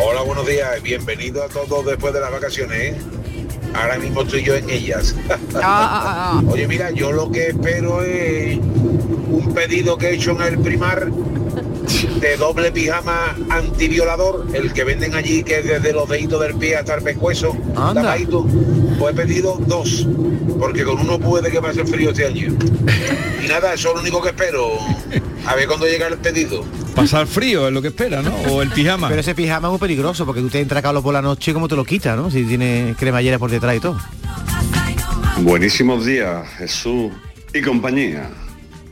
Hola, 0.00 0.22
buenos 0.22 0.46
días. 0.46 0.82
Bienvenido 0.82 1.42
a 1.42 1.48
todos 1.48 1.84
después 1.84 2.14
de 2.14 2.20
las 2.20 2.30
vacaciones. 2.30 2.78
¿eh? 2.78 2.96
Ahora 3.74 3.98
mismo 3.98 4.22
estoy 4.22 4.42
yo 4.44 4.54
en 4.54 4.68
ellas. 4.70 5.14
Ah, 5.60 6.40
Oye, 6.48 6.68
mira, 6.68 6.90
yo 6.90 7.10
lo 7.12 7.30
que 7.30 7.48
espero 7.48 8.02
es 8.02 8.58
un 8.58 9.52
pedido 9.54 9.96
que 9.98 10.08
he 10.08 10.14
hecho 10.14 10.32
en 10.32 10.42
el 10.42 10.58
primar 10.58 11.10
de 12.20 12.36
doble 12.36 12.70
pijama 12.70 13.34
antiviolador, 13.50 14.46
el 14.52 14.72
que 14.72 14.84
venden 14.84 15.14
allí 15.14 15.42
que 15.42 15.58
es 15.60 15.64
desde 15.66 15.92
los 15.92 16.08
deditos 16.08 16.40
del 16.40 16.54
pie 16.54 16.76
hasta 16.76 16.94
el 16.96 17.02
pescuezo, 17.02 17.56
Anda. 17.76 18.02
tapadito. 18.02 18.46
Pues 18.98 19.14
he 19.14 19.16
pedido 19.16 19.58
dos, 19.66 20.06
porque 20.58 20.84
con 20.84 21.00
uno 21.00 21.18
puede 21.18 21.50
que 21.50 21.60
pase 21.60 21.84
frío 21.84 22.10
este 22.10 22.26
año. 22.26 22.54
Y 23.44 23.48
nada, 23.48 23.72
eso 23.74 23.88
es 23.88 23.94
lo 23.94 24.00
único 24.02 24.20
que 24.22 24.28
espero. 24.30 24.68
A 25.46 25.54
ver 25.54 25.66
cuándo 25.66 25.86
llega 25.86 26.08
el 26.08 26.18
pedido. 26.18 26.62
Pasar 26.94 27.26
frío 27.28 27.68
es 27.68 27.72
lo 27.72 27.80
que 27.80 27.88
espera, 27.88 28.22
¿no? 28.22 28.34
O 28.52 28.60
el 28.60 28.70
pijama. 28.70 29.08
Pero 29.08 29.20
ese 29.20 29.34
pijama 29.34 29.68
es 29.68 29.70
muy 29.70 29.78
peligroso 29.78 30.26
porque 30.26 30.40
tú 30.40 30.48
te 30.50 30.60
entras 30.60 30.82
Carlos 30.82 31.02
por 31.02 31.14
la 31.14 31.22
noche 31.22 31.52
y 31.52 31.54
cómo 31.54 31.68
te 31.68 31.76
lo 31.76 31.84
quitas, 31.84 32.16
¿no? 32.16 32.28
Si 32.28 32.42
tiene 32.42 32.96
cremallera 32.98 33.38
por 33.38 33.50
detrás 33.50 33.67
y 33.74 33.80
todo. 33.80 33.98
Buenísimos 35.42 36.04
días, 36.04 36.48
Jesús 36.58 37.12
y 37.54 37.60
compañía. 37.60 38.30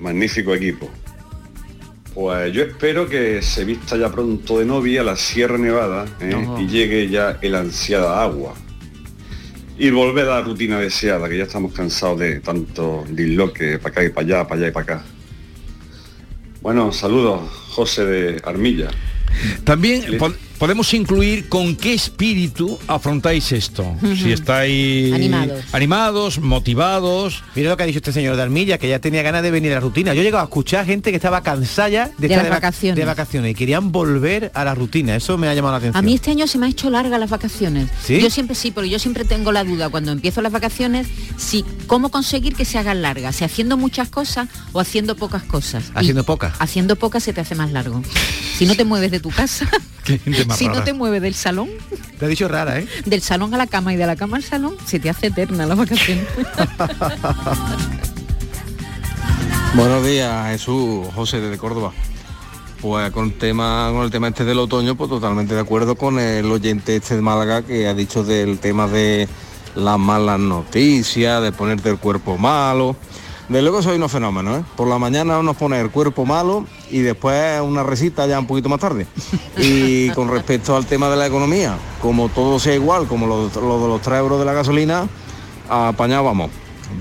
Magnífico 0.00 0.54
equipo. 0.54 0.90
Pues 2.14 2.52
yo 2.52 2.62
espero 2.62 3.08
que 3.08 3.42
se 3.42 3.64
vista 3.64 3.96
ya 3.96 4.10
pronto 4.10 4.58
de 4.58 4.64
novia 4.64 5.02
la 5.02 5.16
Sierra 5.16 5.58
Nevada 5.58 6.06
¿eh? 6.20 6.30
No. 6.30 6.58
y 6.60 6.66
llegue 6.66 7.08
ya 7.08 7.38
el 7.42 7.54
ansiada 7.54 8.22
agua. 8.22 8.54
Y 9.78 9.90
volver 9.90 10.26
a 10.28 10.36
la 10.36 10.42
rutina 10.42 10.78
deseada, 10.78 11.28
que 11.28 11.36
ya 11.36 11.44
estamos 11.44 11.72
cansados 11.72 12.18
de 12.20 12.40
tanto 12.40 13.04
disloque 13.10 13.78
para 13.78 13.92
acá 13.92 14.04
y 14.04 14.08
para 14.08 14.26
allá, 14.26 14.48
para 14.48 14.60
allá 14.60 14.68
y 14.68 14.70
para 14.70 14.84
acá. 14.84 15.04
Bueno, 16.62 16.90
saludos, 16.92 17.42
José 17.68 18.06
de 18.06 18.42
Armilla. 18.44 18.88
También 19.64 20.18
podemos 20.58 20.92
incluir 20.94 21.48
con 21.48 21.76
qué 21.76 21.94
espíritu 21.94 22.78
afrontáis 22.86 23.52
esto. 23.52 23.94
Si 24.16 24.32
estáis 24.32 25.12
Animados. 25.12 25.64
animados, 25.72 26.38
motivados. 26.38 27.42
Mira 27.54 27.70
lo 27.70 27.76
que 27.76 27.82
ha 27.82 27.86
dicho 27.86 27.98
este 27.98 28.12
señor 28.12 28.36
de 28.36 28.42
Armilla, 28.42 28.78
que 28.78 28.88
ya 28.88 28.98
tenía 28.98 29.22
ganas 29.22 29.42
de 29.42 29.50
venir 29.50 29.72
a 29.72 29.74
la 29.76 29.80
rutina. 29.80 30.14
Yo 30.14 30.20
he 30.20 30.24
llegado 30.24 30.42
a 30.42 30.44
escuchar 30.46 30.84
gente 30.86 31.10
que 31.10 31.16
estaba 31.16 31.42
cansada 31.42 31.88
ya 31.88 32.06
de, 32.06 32.14
De 32.18 32.26
estar 32.28 32.42
las 32.44 32.46
vac- 32.52 32.56
vacaciones. 32.62 32.96
de 32.96 33.04
vacaciones 33.04 33.50
y 33.52 33.54
querían 33.54 33.92
volver 33.92 34.50
a 34.54 34.64
la 34.64 34.74
rutina. 34.74 35.14
Eso 35.16 35.36
me 35.38 35.48
ha 35.48 35.54
llamado 35.54 35.72
la 35.72 35.78
atención. 35.78 35.98
A 35.98 36.02
mí 36.06 36.14
este 36.14 36.30
año 36.30 36.46
se 36.46 36.58
me 36.58 36.66
ha 36.66 36.68
hecho 36.68 36.90
larga 36.90 37.18
las 37.18 37.30
vacaciones. 37.30 37.88
¿Sí? 38.04 38.20
Yo 38.20 38.30
siempre 38.30 38.54
sí, 38.56 38.70
porque 38.70 38.88
yo 38.90 38.98
siempre 38.98 39.24
tengo 39.24 39.52
la 39.52 39.64
duda 39.64 39.88
cuando 39.88 40.12
empiezo 40.12 40.42
las 40.42 40.52
vacaciones 40.52 41.06
si 41.36 41.64
cómo 41.86 42.10
conseguir 42.10 42.54
que 42.54 42.64
se 42.64 42.78
hagan 42.78 43.02
largas, 43.02 43.36
si 43.36 43.44
haciendo 43.44 43.76
muchas 43.76 44.08
cosas 44.08 44.48
o 44.72 44.80
haciendo 44.80 45.16
pocas 45.16 45.42
cosas. 45.42 45.84
Y 45.94 45.98
Haciendo 45.98 46.24
pocas. 46.24 46.54
haciendo 46.58 46.96
pocas 46.96 47.22
se 47.22 47.32
te 47.32 47.40
hace 47.40 47.54
más 47.54 47.70
largo. 47.72 48.02
Si 48.56 48.64
no 48.66 48.74
te 48.74 48.84
mueves 48.84 49.10
de 49.10 49.20
tu 49.20 49.30
casa, 49.30 49.68
Si 50.54 50.68
no 50.68 50.82
te 50.84 50.92
mueves 50.92 51.22
del 51.22 51.34
salón, 51.34 51.68
Te 52.18 52.26
ha 52.26 52.28
dicho 52.28 52.48
rara, 52.48 52.78
¿eh? 52.78 52.86
del 53.04 53.22
salón 53.22 53.54
a 53.54 53.58
la 53.58 53.66
cama 53.66 53.92
y 53.92 53.96
de 53.96 54.06
la 54.06 54.16
cama 54.16 54.36
al 54.36 54.42
salón, 54.42 54.76
se 54.86 55.00
te 55.00 55.10
hace 55.10 55.28
eterna 55.28 55.66
las 55.66 55.76
vacaciones. 55.76 56.24
Buenos 59.74 60.06
días, 60.06 60.50
Jesús, 60.52 61.06
José 61.14 61.40
desde 61.40 61.58
Córdoba. 61.58 61.92
Pues 62.80 63.10
con 63.10 63.32
tema, 63.32 63.90
con 63.92 64.04
el 64.04 64.10
tema 64.10 64.28
este 64.28 64.44
del 64.44 64.58
otoño, 64.58 64.96
pues 64.96 65.10
totalmente 65.10 65.54
de 65.54 65.60
acuerdo 65.60 65.96
con 65.96 66.18
el 66.18 66.50
oyente 66.50 66.96
este 66.96 67.16
de 67.16 67.22
Málaga 67.22 67.62
que 67.62 67.86
ha 67.88 67.94
dicho 67.94 68.22
del 68.24 68.58
tema 68.58 68.86
de 68.86 69.28
las 69.74 69.98
malas 69.98 70.38
noticias, 70.38 71.42
de 71.42 71.52
ponerte 71.52 71.90
el 71.90 71.98
cuerpo 71.98 72.38
malo. 72.38 72.96
De 73.48 73.62
luego 73.62 73.80
soy 73.80 73.96
unos 73.96 74.10
fenómenos, 74.10 74.58
¿eh? 74.60 74.64
Por 74.76 74.88
la 74.88 74.98
mañana 74.98 75.40
nos 75.40 75.56
pone 75.56 75.80
el 75.80 75.90
cuerpo 75.90 76.26
malo 76.26 76.66
y 76.90 76.98
después 76.98 77.60
una 77.60 77.84
resita 77.84 78.26
ya 78.26 78.40
un 78.40 78.46
poquito 78.46 78.68
más 78.68 78.80
tarde. 78.80 79.06
Y 79.58 80.10
con 80.10 80.28
respecto 80.28 80.76
al 80.76 80.84
tema 80.86 81.08
de 81.08 81.16
la 81.16 81.26
economía, 81.26 81.76
como 82.02 82.28
todo 82.28 82.58
sea 82.58 82.74
igual, 82.74 83.06
como 83.06 83.26
lo, 83.26 83.48
lo 83.48 83.80
de 83.82 83.88
los 83.88 84.02
3 84.02 84.18
euros 84.18 84.38
de 84.40 84.44
la 84.44 84.52
gasolina, 84.52 85.06
apañado 85.68 86.24
vamos. 86.24 86.50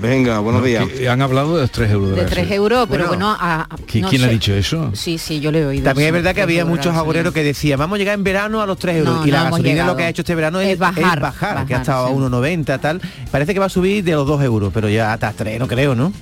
Venga, 0.00 0.40
buenos 0.40 0.62
No, 0.62 0.66
días. 0.66 0.84
que 0.88 1.08
han 1.08 1.22
hablado 1.22 1.54
de 1.56 1.62
los 1.62 1.70
3 1.70 1.90
euros. 1.92 2.10
De 2.10 2.16
la 2.16 2.22
3 2.26 2.30
gasolina. 2.30 2.54
euros, 2.56 2.88
pero 2.90 3.06
bueno, 3.08 3.28
a- 3.30 3.62
a- 3.62 3.68
¿Qui- 3.86 4.00
no 4.02 4.08
¿Quién 4.08 4.22
ha 4.22 4.26
sé. 4.26 4.32
dicho 4.32 4.52
eso? 4.54 4.90
Sí, 4.94 5.16
sí, 5.18 5.38
yo 5.40 5.52
le 5.52 5.60
he 5.60 5.66
oído. 5.66 5.84
También 5.84 6.08
es 6.08 6.12
verdad 6.12 6.34
que 6.34 6.42
había 6.42 6.64
muchos 6.64 6.94
agoreros 6.96 7.32
que 7.32 7.42
decían, 7.44 7.78
vamos 7.78 7.96
a 7.96 7.98
llegar 7.98 8.14
en 8.14 8.24
verano 8.24 8.60
a 8.62 8.66
los 8.66 8.78
3 8.78 8.96
euros. 8.98 9.16
No, 9.18 9.26
y 9.26 9.30
no 9.30 9.36
la 9.36 9.44
gasolina 9.44 9.68
llegado. 9.70 9.90
lo 9.92 9.96
que 9.96 10.02
ha 10.04 10.08
hecho 10.08 10.22
este 10.22 10.34
verano 10.34 10.60
es, 10.60 10.70
Es 10.70 10.78
bajar, 10.78 11.18
es 11.18 11.22
bajar, 11.22 11.66
que 11.66 11.74
ha 11.74 11.78
estado 11.78 12.06
a 12.06 12.08
sí. 12.08 12.14
1,90 12.14 12.80
tal. 12.80 13.00
Parece 13.30 13.52
que 13.54 13.60
va 13.60 13.66
a 13.66 13.70
subir 13.70 14.02
de 14.04 14.12
los 14.12 14.26
2 14.26 14.42
euros, 14.42 14.70
pero 14.74 14.88
ya 14.88 15.12
hasta 15.12 15.32
3, 15.32 15.58
no 15.60 15.68
creo, 15.68 15.94
¿no? 15.94 16.12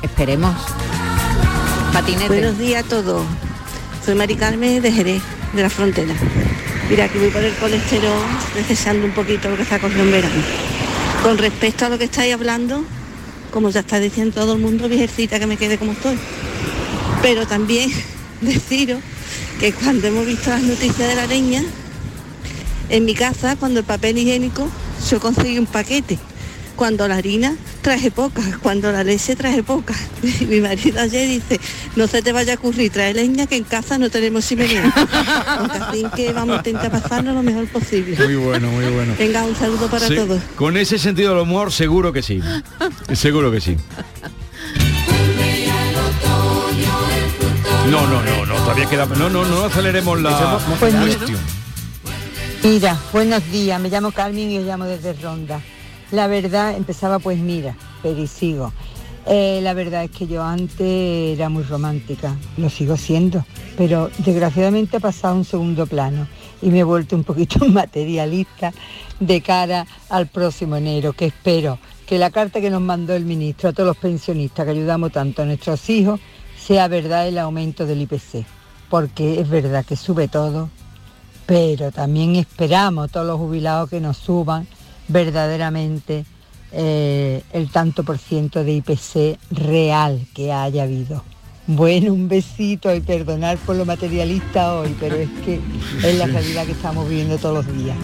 Esperemos. 0.00 0.56
Patinete. 1.92 2.28
Buenos 2.28 2.58
días 2.58 2.84
a 2.84 2.88
todos. 2.88 3.24
Soy 4.04 4.14
Mari 4.14 4.36
Carmen 4.36 4.80
de 4.80 4.92
Jerez, 4.92 5.22
de 5.52 5.62
la 5.62 5.68
frontera. 5.68 6.14
Mira, 6.88 7.08
que 7.08 7.18
voy 7.18 7.30
por 7.30 7.42
el 7.42 7.54
colesterol, 7.54 8.22
necesitando 8.54 9.06
un 9.06 9.12
poquito 9.12 9.50
lo 9.50 9.56
que 9.56 9.62
está 9.62 9.78
cogiendo 9.78 10.04
en 10.04 10.10
verano. 10.10 10.42
Con 11.22 11.38
respecto 11.38 11.86
a 11.86 11.88
lo 11.88 11.98
que 11.98 12.04
estáis 12.04 12.34
hablando, 12.34 12.84
como 13.52 13.70
ya 13.70 13.80
está 13.80 14.00
diciendo 14.00 14.34
todo 14.34 14.54
el 14.54 14.60
mundo, 14.60 14.88
viejecita 14.88 15.38
que 15.38 15.46
me 15.46 15.56
quede 15.56 15.78
como 15.78 15.92
estoy. 15.92 16.18
Pero 17.20 17.46
también 17.46 17.90
deciros 18.40 19.00
que 19.60 19.72
cuando 19.72 20.08
hemos 20.08 20.26
visto 20.26 20.50
las 20.50 20.62
noticias 20.62 21.08
de 21.08 21.14
la 21.14 21.26
leña, 21.26 21.62
en 22.88 23.04
mi 23.04 23.14
casa, 23.14 23.56
cuando 23.56 23.80
el 23.80 23.86
papel 23.86 24.18
higiénico, 24.18 24.68
yo 25.10 25.20
conseguí 25.20 25.58
un 25.58 25.66
paquete 25.66 26.18
cuando 26.76 27.06
la 27.08 27.16
harina 27.16 27.54
traje 27.82 28.10
poca, 28.10 28.42
cuando 28.62 28.90
la 28.92 29.04
leche 29.04 29.36
traje 29.36 29.62
poca. 29.62 29.94
Mi 30.48 30.60
marido 30.60 31.00
ayer 31.00 31.28
dice, 31.28 31.60
no 31.96 32.06
se 32.06 32.22
te 32.22 32.32
vaya 32.32 32.54
a 32.54 32.56
ocurrir, 32.56 32.90
trae 32.90 33.14
leña 33.14 33.46
que 33.46 33.56
en 33.56 33.64
casa 33.64 33.98
no 33.98 34.10
tenemos 34.10 34.46
chimenea. 34.46 34.84
Así 35.88 36.04
que 36.16 36.32
vamos 36.32 36.56
a 36.56 36.58
intentar 36.58 36.90
pasarlo 36.90 37.32
lo 37.32 37.42
mejor 37.42 37.66
posible. 37.68 38.16
Muy 38.16 38.36
bueno, 38.36 38.68
muy 38.70 38.84
bueno. 38.86 39.14
Venga, 39.18 39.44
un 39.44 39.56
saludo 39.56 39.88
para 39.88 40.06
Sí, 40.06 40.14
todos. 40.16 40.40
Con 40.56 40.76
ese 40.76 40.98
sentido 40.98 41.30
del 41.34 41.42
humor, 41.42 41.72
seguro 41.72 42.12
que 42.12 42.22
sí. 42.22 42.40
Seguro 43.14 43.50
que 43.50 43.60
sí. 43.60 43.76
No, 47.90 48.06
no, 48.06 48.22
no, 48.22 48.46
no, 48.46 48.54
todavía 48.54 48.86
queda. 48.88 49.06
No, 49.06 49.28
no, 49.28 49.44
no 49.44 49.64
aceleremos 49.64 50.20
la 50.20 50.58
Pues 50.78 50.94
cuestión. 50.94 51.38
Mira, 52.62 52.96
buenos 53.12 53.44
días, 53.50 53.80
me 53.80 53.88
llamo 53.90 54.12
Carmen 54.12 54.50
y 54.50 54.58
os 54.58 54.64
llamo 54.64 54.84
desde 54.84 55.12
Ronda. 55.14 55.60
La 56.12 56.26
verdad, 56.26 56.76
empezaba 56.76 57.18
pues 57.18 57.38
mira, 57.38 57.74
pero 58.02 58.20
y 58.20 58.26
sigo. 58.26 58.70
Eh, 59.24 59.60
la 59.62 59.72
verdad 59.72 60.04
es 60.04 60.10
que 60.10 60.26
yo 60.26 60.42
antes 60.42 60.78
era 61.38 61.48
muy 61.48 61.62
romántica, 61.62 62.36
lo 62.58 62.68
sigo 62.68 62.98
siendo, 62.98 63.46
pero 63.78 64.10
desgraciadamente 64.18 64.98
ha 64.98 65.00
pasado 65.00 65.34
a 65.34 65.36
un 65.38 65.46
segundo 65.46 65.86
plano 65.86 66.26
y 66.60 66.68
me 66.68 66.80
he 66.80 66.84
vuelto 66.84 67.16
un 67.16 67.24
poquito 67.24 67.64
materialista 67.68 68.74
de 69.20 69.40
cara 69.40 69.86
al 70.10 70.26
próximo 70.26 70.76
enero, 70.76 71.14
que 71.14 71.26
espero 71.26 71.78
que 72.04 72.18
la 72.18 72.30
carta 72.30 72.60
que 72.60 72.68
nos 72.68 72.82
mandó 72.82 73.14
el 73.14 73.24
ministro 73.24 73.70
a 73.70 73.72
todos 73.72 73.86
los 73.86 73.96
pensionistas 73.96 74.66
que 74.66 74.72
ayudamos 74.72 75.12
tanto 75.12 75.40
a 75.40 75.46
nuestros 75.46 75.88
hijos 75.88 76.20
sea 76.58 76.88
verdad 76.88 77.26
el 77.26 77.38
aumento 77.38 77.86
del 77.86 78.02
IPC, 78.02 78.44
porque 78.90 79.40
es 79.40 79.48
verdad 79.48 79.82
que 79.82 79.96
sube 79.96 80.28
todo, 80.28 80.68
pero 81.46 81.90
también 81.90 82.36
esperamos 82.36 83.10
todos 83.10 83.26
los 83.26 83.38
jubilados 83.38 83.88
que 83.88 84.00
nos 84.00 84.18
suban 84.18 84.66
verdaderamente 85.08 86.24
eh, 86.72 87.42
el 87.52 87.70
tanto 87.70 88.02
por 88.02 88.18
ciento 88.18 88.64
de 88.64 88.72
IPC 88.72 89.38
real 89.50 90.26
que 90.34 90.52
haya 90.52 90.84
habido. 90.84 91.22
Bueno, 91.66 92.12
un 92.12 92.28
besito 92.28 92.92
y 92.94 93.00
perdonar 93.00 93.56
por 93.58 93.76
lo 93.76 93.84
materialista 93.84 94.74
hoy, 94.74 94.96
pero 94.98 95.16
es 95.16 95.28
que 95.44 95.60
es 96.02 96.18
la 96.18 96.26
realidad 96.26 96.66
que 96.66 96.72
estamos 96.72 97.08
viviendo 97.08 97.38
todos 97.38 97.64
los 97.64 97.76
días. 97.76 97.96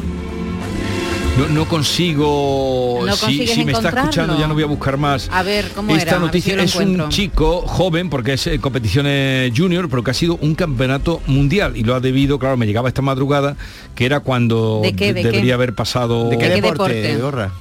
No, 1.38 1.46
no 1.46 1.68
consigo. 1.68 3.00
¿No 3.06 3.14
si 3.14 3.64
me 3.64 3.70
está 3.70 3.90
escuchando, 3.90 4.36
ya 4.36 4.48
no 4.48 4.54
voy 4.54 4.64
a 4.64 4.66
buscar 4.66 4.96
más. 4.96 5.30
A 5.32 5.44
ver, 5.44 5.70
¿cómo 5.72 5.94
Esta 5.94 6.10
era? 6.10 6.18
Noticia 6.18 6.54
si 6.54 6.60
es 6.64 6.74
un 6.74 7.08
chico 7.10 7.60
joven, 7.60 8.10
porque 8.10 8.32
es 8.32 8.44
eh, 8.48 8.58
competiciones 8.58 9.52
junior, 9.56 9.88
pero 9.88 10.02
que 10.02 10.10
ha 10.10 10.14
sido 10.14 10.36
un 10.40 10.56
campeonato 10.56 11.22
mundial 11.28 11.76
y 11.76 11.84
lo 11.84 11.94
ha 11.94 12.00
debido, 12.00 12.40
claro, 12.40 12.56
me 12.56 12.66
llegaba 12.66 12.88
esta 12.88 13.02
madrugada, 13.02 13.56
que 13.94 14.04
era 14.04 14.18
cuando 14.18 14.80
¿De 14.82 14.96
qué, 14.96 15.14
de 15.14 15.22
debería 15.22 15.42
qué? 15.42 15.52
haber 15.52 15.74
pasado. 15.76 16.28
¿De 16.28 16.38
qué 16.38 16.48
¿De 16.48 16.54
qué 16.56 16.60
deporte, 16.60 16.94
deporte? 16.94 17.22
Gorra? 17.22 17.52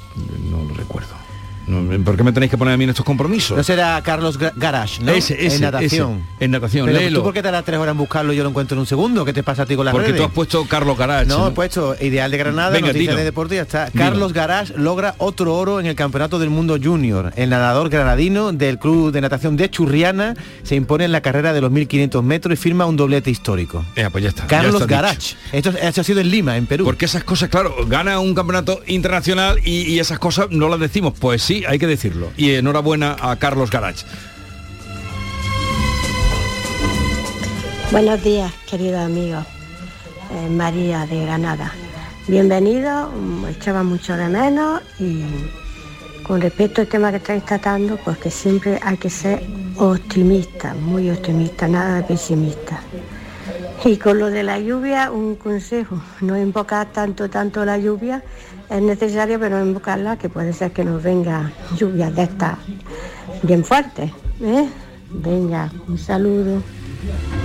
No 0.49 0.63
lo 0.63 0.73
recuerdo. 0.73 1.16
No, 1.67 2.03
¿Por 2.03 2.15
qué 2.17 2.23
me 2.23 2.31
tenéis 2.31 2.49
que 2.49 2.57
poner 2.57 2.73
a 2.73 2.77
mí 2.77 2.85
en 2.85 2.91
estos 2.91 3.05
compromisos? 3.05 3.57
No 3.57 3.63
será 3.63 4.01
Carlos 4.01 4.37
Garage, 4.37 5.01
¿no? 5.03 5.11
Ese, 5.11 5.33
ese, 5.45 5.57
en 5.57 5.61
natación. 5.63 6.23
ese. 6.35 6.45
En 6.45 6.51
natación, 6.51 6.85
Pero 6.85 6.97
léelo. 6.99 7.19
¿tú 7.19 7.23
por 7.25 7.33
qué 7.33 7.43
tardas 7.43 7.65
tres 7.65 7.77
horas 7.79 7.91
en 7.91 7.97
buscarlo 7.97 8.31
y 8.33 8.37
yo 8.37 8.43
lo 8.43 8.49
encuentro 8.49 8.75
en 8.75 8.79
un 8.79 8.85
segundo? 8.85 9.25
¿Qué 9.25 9.33
te 9.33 9.43
pasa 9.43 9.63
a 9.63 9.65
ti 9.65 9.75
con 9.75 9.85
las 9.85 9.91
Porque 9.91 10.07
redes? 10.07 10.21
tú 10.21 10.25
has 10.27 10.31
puesto 10.33 10.65
Carlos 10.65 10.97
Garage. 10.97 11.25
No, 11.25 11.47
he 11.47 11.51
puesto 11.51 11.95
Ideal 11.99 12.31
de 12.31 12.37
Granada, 12.37 12.69
Venga, 12.69 12.87
Noticias 12.87 13.09
dilo. 13.11 13.17
de 13.17 13.23
Deporte 13.25 13.55
y 13.55 13.57
ya 13.57 13.61
está. 13.63 13.85
Dilo. 13.89 14.03
Carlos 14.05 14.33
Garage 14.33 14.73
logra 14.77 15.15
otro 15.17 15.55
oro 15.55 15.79
en 15.79 15.85
el 15.87 15.95
Campeonato 15.95 16.39
del 16.39 16.49
Mundo 16.49 16.77
Junior. 16.81 17.33
El 17.35 17.49
nadador 17.49 17.89
granadino 17.89 18.53
del 18.53 18.79
Club 18.79 19.11
de 19.11 19.21
Natación 19.21 19.57
de 19.57 19.69
Churriana 19.69 20.35
se 20.63 20.75
impone 20.75 21.03
en 21.05 21.11
la 21.11 21.21
carrera 21.21 21.51
de 21.53 21.61
los 21.61 21.71
1500 21.71 22.23
metros 22.23 22.53
y 22.53 22.55
firma 22.57 22.85
un 22.85 22.95
doblete 22.95 23.29
histórico. 23.29 23.83
Ya, 23.95 24.09
pues 24.09 24.23
ya 24.23 24.29
está. 24.29 24.43
ya 24.43 24.47
Carlos 24.47 24.81
está 24.81 24.85
Garage. 24.95 25.35
Esto, 25.51 25.71
esto 25.81 26.01
ha 26.01 26.03
sido 26.03 26.21
en 26.21 26.29
Lima, 26.31 26.55
en 26.55 26.65
Perú. 26.65 26.85
Porque 26.85 27.05
esas 27.05 27.23
cosas, 27.25 27.49
claro, 27.49 27.75
gana 27.87 28.19
un 28.19 28.33
campeonato 28.33 28.81
internacional 28.87 29.59
y, 29.65 29.81
y 29.81 29.99
esas 29.99 30.19
cosas 30.19 30.47
no 30.51 30.69
las 30.69 30.79
decimos. 30.79 31.13
Pues 31.19 31.41
sí, 31.41 31.56
hay 31.65 31.79
que 31.79 31.87
decirlo. 31.87 32.31
Y 32.37 32.53
enhorabuena 32.53 33.15
a 33.19 33.35
Carlos 33.37 33.71
Garage. 33.71 34.05
Buenos 37.91 38.21
días, 38.23 38.51
queridos 38.69 38.99
amigos. 38.99 39.45
Eh, 40.31 40.49
María 40.49 41.05
de 41.05 41.23
Granada. 41.23 41.71
Bienvenido, 42.27 43.09
echaba 43.49 43.83
mucho 43.83 44.17
de 44.17 44.27
menos 44.27 44.81
y 44.99 45.23
con 46.23 46.41
respecto 46.41 46.81
al 46.81 46.87
tema 46.87 47.11
que 47.11 47.17
estáis 47.17 47.45
tratando, 47.45 47.95
pues 48.03 48.17
que 48.17 48.29
siempre 48.29 48.77
hay 48.83 48.97
que 48.97 49.09
ser 49.09 49.41
optimista, 49.77 50.73
muy 50.73 51.09
optimista, 51.09 51.69
nada 51.69 51.95
de 51.95 52.03
pesimista. 52.03 52.81
Y 53.85 53.95
con 53.95 54.19
lo 54.19 54.29
de 54.29 54.43
la 54.43 54.59
lluvia, 54.59 55.09
un 55.09 55.35
consejo, 55.37 56.01
no 56.19 56.37
invocar 56.37 56.91
tanto, 56.91 57.29
tanto 57.29 57.63
la 57.63 57.77
lluvia, 57.77 58.21
es 58.69 58.81
necesario, 58.81 59.39
pero 59.39 59.59
no 59.59 59.65
invocarla, 59.65 60.17
que 60.17 60.29
puede 60.29 60.53
ser 60.53 60.71
que 60.71 60.83
nos 60.83 61.01
venga 61.01 61.51
lluvias 61.77 62.15
de 62.15 62.23
estas 62.23 62.57
bien 63.43 63.63
fuertes. 63.63 64.11
¿eh? 64.41 64.69
Venga, 65.11 65.71
un 65.87 65.97
saludo. 65.97 66.61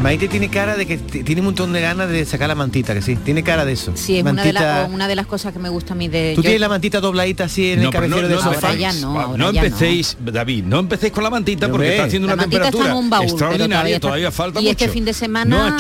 Maite 0.03 0.27
tiene 0.29 0.49
cara 0.49 0.77
de 0.77 0.87
que 0.87 0.99
tiene 0.99 1.41
un 1.41 1.47
montón 1.47 1.73
de 1.73 1.81
ganas 1.81 2.09
de 2.09 2.25
sacar 2.25 2.49
la 2.49 2.55
mantita, 2.55 2.93
que 2.95 3.03
sí. 3.03 3.17
Tiene 3.17 3.43
cara 3.45 3.65
de 3.65 3.73
eso. 3.73 3.93
Sí, 3.95 4.19
es 4.19 4.25
una 4.25 4.43
de, 4.43 4.53
las- 4.53 4.91
una 4.91 5.07
de 5.07 5.15
las 5.17 5.27
cosas 5.27 5.53
que 5.53 5.59
me 5.61 5.69
gusta 5.69 5.95
a 5.95 5.97
mí 5.97 6.09
de... 6.09 6.33
Tú 6.35 6.41
yo- 6.43 6.43
tienes 6.43 6.61
la 6.61 6.69
mantita 6.69 7.01
dobladita 7.01 7.45
así 7.45 7.71
en 7.73 7.81
el 7.83 7.89
pero 7.91 7.93
cabecero 7.93 8.29
del 8.29 8.39
sofá. 8.39 8.69
ahora 8.69 8.75
ya 8.75 8.93
no, 8.95 9.21
ahora 9.21 9.39
no 9.39 9.53
ya 9.53 9.63
empecéis, 9.65 10.17
David, 10.21 10.65
no 10.65 10.81
empecéis 10.81 11.13
con 11.13 11.23
la 11.23 11.31
mantita 11.31 11.69
porque 11.71 11.91
está 11.93 12.05
haciendo 12.05 12.27
La 12.29 12.35
una 12.35 12.43
está 12.45 12.51
temperatura 12.51 12.91
en 12.91 12.97
un 12.97 13.11
baúl, 13.11 13.27
pero 13.27 13.33
extraordinaria, 13.37 13.95
está- 13.97 14.09
todavía 14.09 14.31
falta 14.33 14.61
y 14.61 14.65
mucho. 14.65 14.71
este 14.73 14.89
fin 14.89 15.05
de 15.05 15.13
No 15.13 15.17
semana 15.19 15.79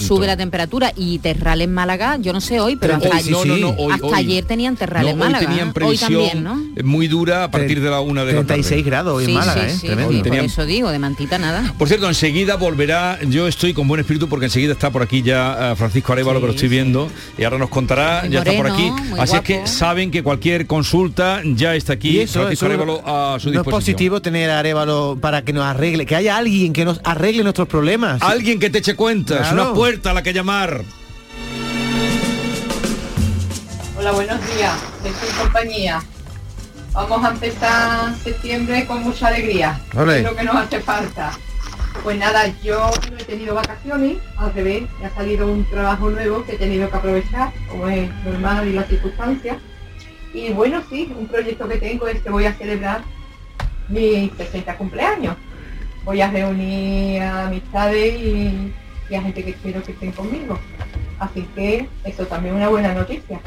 sube 0.00 0.26
la 0.26 0.36
temperatura 0.36 0.92
y 0.96 1.18
Terral 1.18 1.60
en 1.60 1.72
Málaga, 1.74 2.16
yo 2.20 2.32
no 2.32 2.40
sé 2.40 2.60
hoy, 2.60 2.76
pero 2.76 2.94
Hoy, 2.94 3.08
hasta, 3.12 3.30
no, 3.30 3.44
no, 3.44 3.56
no, 3.56 3.70
hoy- 3.70 3.92
hasta 3.94 4.06
hoy. 4.06 4.14
ayer 4.14 4.44
tenían 4.44 4.76
Terral 4.76 5.02
No, 5.02 5.08
en 5.10 5.14
hoy 5.16 5.20
Málaga. 5.20 5.46
tenían 5.46 5.66
¿eh? 5.68 5.70
hoy 5.70 5.72
previsión 5.74 6.44
¿no? 6.44 6.62
muy 6.84 7.08
dura 7.08 7.44
a 7.44 7.50
partir 7.50 7.80
de 7.80 7.90
la 7.90 8.00
una 8.00 8.24
de 8.24 8.32
la 8.34 8.38
tarde. 8.40 8.62
36 8.62 8.84
grados 8.84 9.14
hoy 9.16 9.24
en 9.24 9.34
Málaga, 9.34 9.66
¿eh? 9.68 10.22
por 10.22 10.34
eso 10.36 10.64
digo, 10.64 10.90
de 10.90 10.98
mantita 10.98 11.38
nada. 11.38 11.74
Por 11.78 11.88
cierto, 11.88 12.06
enseguida 12.08 12.56
volverá, 12.56 13.13
yo 13.22 13.46
estoy 13.48 13.72
con 13.74 13.86
buen 13.88 14.00
espíritu 14.00 14.28
porque 14.28 14.46
enseguida 14.46 14.72
está 14.72 14.90
por 14.90 15.02
aquí 15.02 15.22
ya 15.22 15.72
eh, 15.72 15.76
Francisco 15.76 16.12
Arevalo, 16.12 16.40
que 16.40 16.46
lo 16.46 16.52
estoy 16.52 16.68
viendo, 16.68 17.10
y 17.38 17.44
ahora 17.44 17.58
nos 17.58 17.68
contará, 17.70 18.26
ya 18.26 18.40
está 18.40 18.52
por 18.54 18.66
aquí. 18.70 18.90
Así 19.18 19.36
es 19.36 19.42
que 19.42 19.66
saben 19.66 20.10
que 20.10 20.22
cualquier 20.22 20.66
consulta 20.66 21.40
ya 21.44 21.74
está 21.74 21.94
aquí 21.94 22.10
Y 22.10 22.20
eso, 22.20 22.40
Francisco 22.40 22.66
eso 22.66 22.74
Arevalo 22.74 23.02
a 23.06 23.38
su 23.40 23.46
no 23.48 23.52
es 23.52 23.58
disposición. 23.58 23.64
positivo 23.70 24.22
tener 24.22 24.50
a 24.50 24.58
Arevalo 24.60 25.18
para 25.20 25.42
que 25.42 25.52
nos 25.52 25.64
arregle, 25.64 26.06
que 26.06 26.16
haya 26.16 26.36
alguien 26.36 26.72
que 26.72 26.84
nos 26.84 27.00
arregle 27.04 27.42
nuestros 27.42 27.68
problemas. 27.68 28.20
Alguien 28.22 28.58
que 28.58 28.70
te 28.70 28.78
eche 28.78 28.94
cuentas, 28.96 29.38
Claro. 29.48 29.62
una 29.62 29.74
puerta 29.74 30.10
a 30.10 30.14
la 30.14 30.22
que 30.22 30.32
llamar. 30.32 30.82
Hola, 33.98 34.12
buenos 34.12 34.38
días. 34.54 34.74
Jesús 35.02 35.34
compañía. 35.40 36.02
Vamos 36.92 37.24
a 37.24 37.30
empezar 37.30 38.14
septiembre 38.22 38.86
con 38.86 39.02
mucha 39.02 39.28
alegría. 39.28 39.80
Es 39.92 40.22
lo 40.22 40.36
que 40.36 40.44
nos 40.44 40.54
hace 40.56 40.80
falta. 40.80 41.32
Pues 42.04 42.18
nada, 42.18 42.46
yo 42.62 42.90
no 43.10 43.16
he 43.16 43.24
tenido 43.24 43.54
vacaciones, 43.54 44.18
al 44.36 44.52
revés, 44.52 44.82
me 45.00 45.06
ha 45.06 45.14
salido 45.14 45.50
un 45.50 45.64
trabajo 45.64 46.10
nuevo 46.10 46.44
que 46.44 46.52
he 46.52 46.58
tenido 46.58 46.90
que 46.90 46.96
aprovechar, 46.98 47.50
como 47.66 47.88
es 47.88 48.10
normal 48.26 48.68
y 48.68 48.74
las 48.74 48.88
circunstancias. 48.88 49.56
Y 50.34 50.52
bueno, 50.52 50.82
sí, 50.90 51.10
un 51.18 51.26
proyecto 51.26 51.66
que 51.66 51.78
tengo 51.78 52.06
es 52.06 52.20
que 52.20 52.28
voy 52.28 52.44
a 52.44 52.52
celebrar 52.52 53.00
mi 53.88 54.30
60 54.36 54.76
cumpleaños. 54.76 55.34
Voy 56.04 56.20
a 56.20 56.30
reunir 56.30 57.22
a 57.22 57.46
amistades 57.46 58.20
y, 58.20 58.74
y 59.08 59.14
a 59.14 59.22
gente 59.22 59.42
que 59.42 59.54
quiero 59.54 59.82
que 59.82 59.92
estén 59.92 60.12
conmigo. 60.12 60.58
Así 61.18 61.48
que 61.54 61.88
eso 62.04 62.26
también 62.26 62.56
es 62.56 62.58
una 62.58 62.68
buena 62.68 62.92
noticia. 62.92 63.40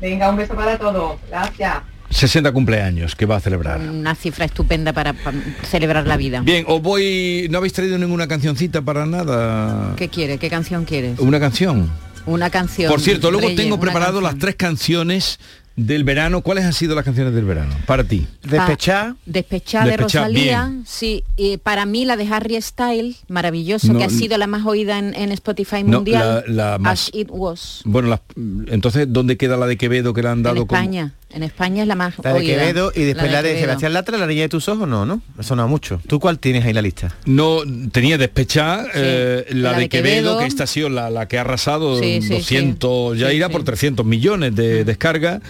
Venga, 0.00 0.28
un 0.28 0.36
beso 0.36 0.56
para 0.56 0.76
todos. 0.76 1.20
Gracias. 1.28 1.89
60 2.10 2.52
cumpleaños 2.52 3.14
que 3.16 3.24
va 3.26 3.36
a 3.36 3.40
celebrar. 3.40 3.80
Una 3.80 4.14
cifra 4.14 4.44
estupenda 4.44 4.92
para, 4.92 5.12
para 5.12 5.38
celebrar 5.64 6.06
la 6.06 6.16
vida. 6.16 6.40
Bien, 6.42 6.64
os 6.68 6.82
voy. 6.82 7.46
¿No 7.50 7.58
habéis 7.58 7.72
traído 7.72 7.96
ninguna 7.98 8.26
cancioncita 8.28 8.82
para 8.82 9.06
nada? 9.06 9.94
¿Qué 9.96 10.08
quiere? 10.08 10.38
¿Qué 10.38 10.50
canción 10.50 10.84
quieres? 10.84 11.18
Una 11.20 11.38
canción. 11.40 11.90
Una 12.26 12.50
canción. 12.50 12.90
Por 12.90 13.00
cierto, 13.00 13.30
luego 13.30 13.48
Reyes, 13.48 13.62
tengo 13.62 13.80
preparado 13.80 14.14
canción. 14.20 14.24
las 14.24 14.38
tres 14.38 14.54
canciones 14.56 15.38
del 15.76 16.04
verano. 16.04 16.42
¿Cuáles 16.42 16.64
han 16.64 16.74
sido 16.74 16.94
las 16.94 17.04
canciones 17.04 17.32
del 17.32 17.44
verano? 17.46 17.74
Para 17.86 18.04
ti. 18.04 18.26
Despechá. 18.42 19.16
Despechá 19.24 19.84
de 19.84 19.90
Despechá, 19.92 20.20
Rosalía, 20.20 20.66
bien. 20.66 20.84
sí. 20.86 21.24
Y 21.36 21.56
para 21.56 21.86
mí 21.86 22.04
la 22.04 22.16
de 22.16 22.26
Harry 22.26 22.60
Style, 22.60 23.16
maravilloso, 23.28 23.92
No, 23.92 23.98
que 24.00 24.04
ha 24.04 24.10
sido 24.10 24.36
la 24.36 24.46
más 24.46 24.66
oída 24.66 24.98
en, 24.98 25.14
en 25.14 25.32
Spotify 25.32 25.82
No, 25.82 25.98
mundial. 25.98 26.44
la- 26.48 26.72
la 26.72 26.78
más- 26.78 27.04
As 27.08 27.10
It 27.14 27.28
Was. 27.30 27.80
Bueno, 27.84 28.20
entonces, 28.66 29.06
¿dónde 29.10 29.36
queda 29.38 29.56
la 29.56 29.66
de 29.66 29.78
Quevedo 29.78 30.12
que 30.12 30.22
le 30.22 30.28
han 30.28 30.38
En 30.38 30.42
dado 30.42 30.66
como- 30.66 30.78
España. 30.78 31.14
En 31.32 31.42
España 31.44 31.82
es 31.82 31.88
la 31.88 31.94
más 31.94 32.14
La 32.24 32.32
de 32.32 32.40
oída. 32.40 32.58
Quevedo 32.58 32.92
y 32.94 33.02
después 33.04 33.30
la 33.30 33.40
de, 33.42 33.50
Quevedo. 33.50 33.64
Sebastián 33.66 33.92
Latra, 33.92 34.18
la 34.18 34.26
niña 34.26 34.42
de 34.42 34.48
tus 34.48 34.68
ojos, 34.68 34.88
no, 34.88 35.06
¿no? 35.06 35.22
Eso 35.38 35.54
no 35.54 35.68
mucho. 35.68 36.00
¿Tú 36.08 36.18
cuál 36.18 36.38
tienes 36.40 36.64
ahí 36.64 36.70
en 36.70 36.74
la 36.74 36.82
lista? 36.82 37.14
No, 37.24 37.58
tenía 37.92 38.18
despechar 38.18 38.88
eh, 38.94 39.46
la, 39.50 39.70
La 39.70 39.76
de, 39.76 39.82
de 39.84 39.88
Quevedo, 39.88 40.14
Quevedo. 40.22 40.38
que 40.40 40.46
esta 40.46 40.64
ha 40.64 40.66
sido 40.66 40.88
la, 40.88 41.08
la 41.08 41.28
que 41.28 41.38
ha 41.38 41.42
arrasado 41.42 42.00
Sí, 42.00 42.20
sí, 42.20 42.30
200, 42.34 43.16
ya 43.18 43.28
sí, 43.30 43.36
irá 43.36 43.46
sí. 43.46 43.52
por 43.52 43.62
300 43.62 44.04
millones 44.04 44.56
de 44.56 44.84
descargas. 44.84 45.40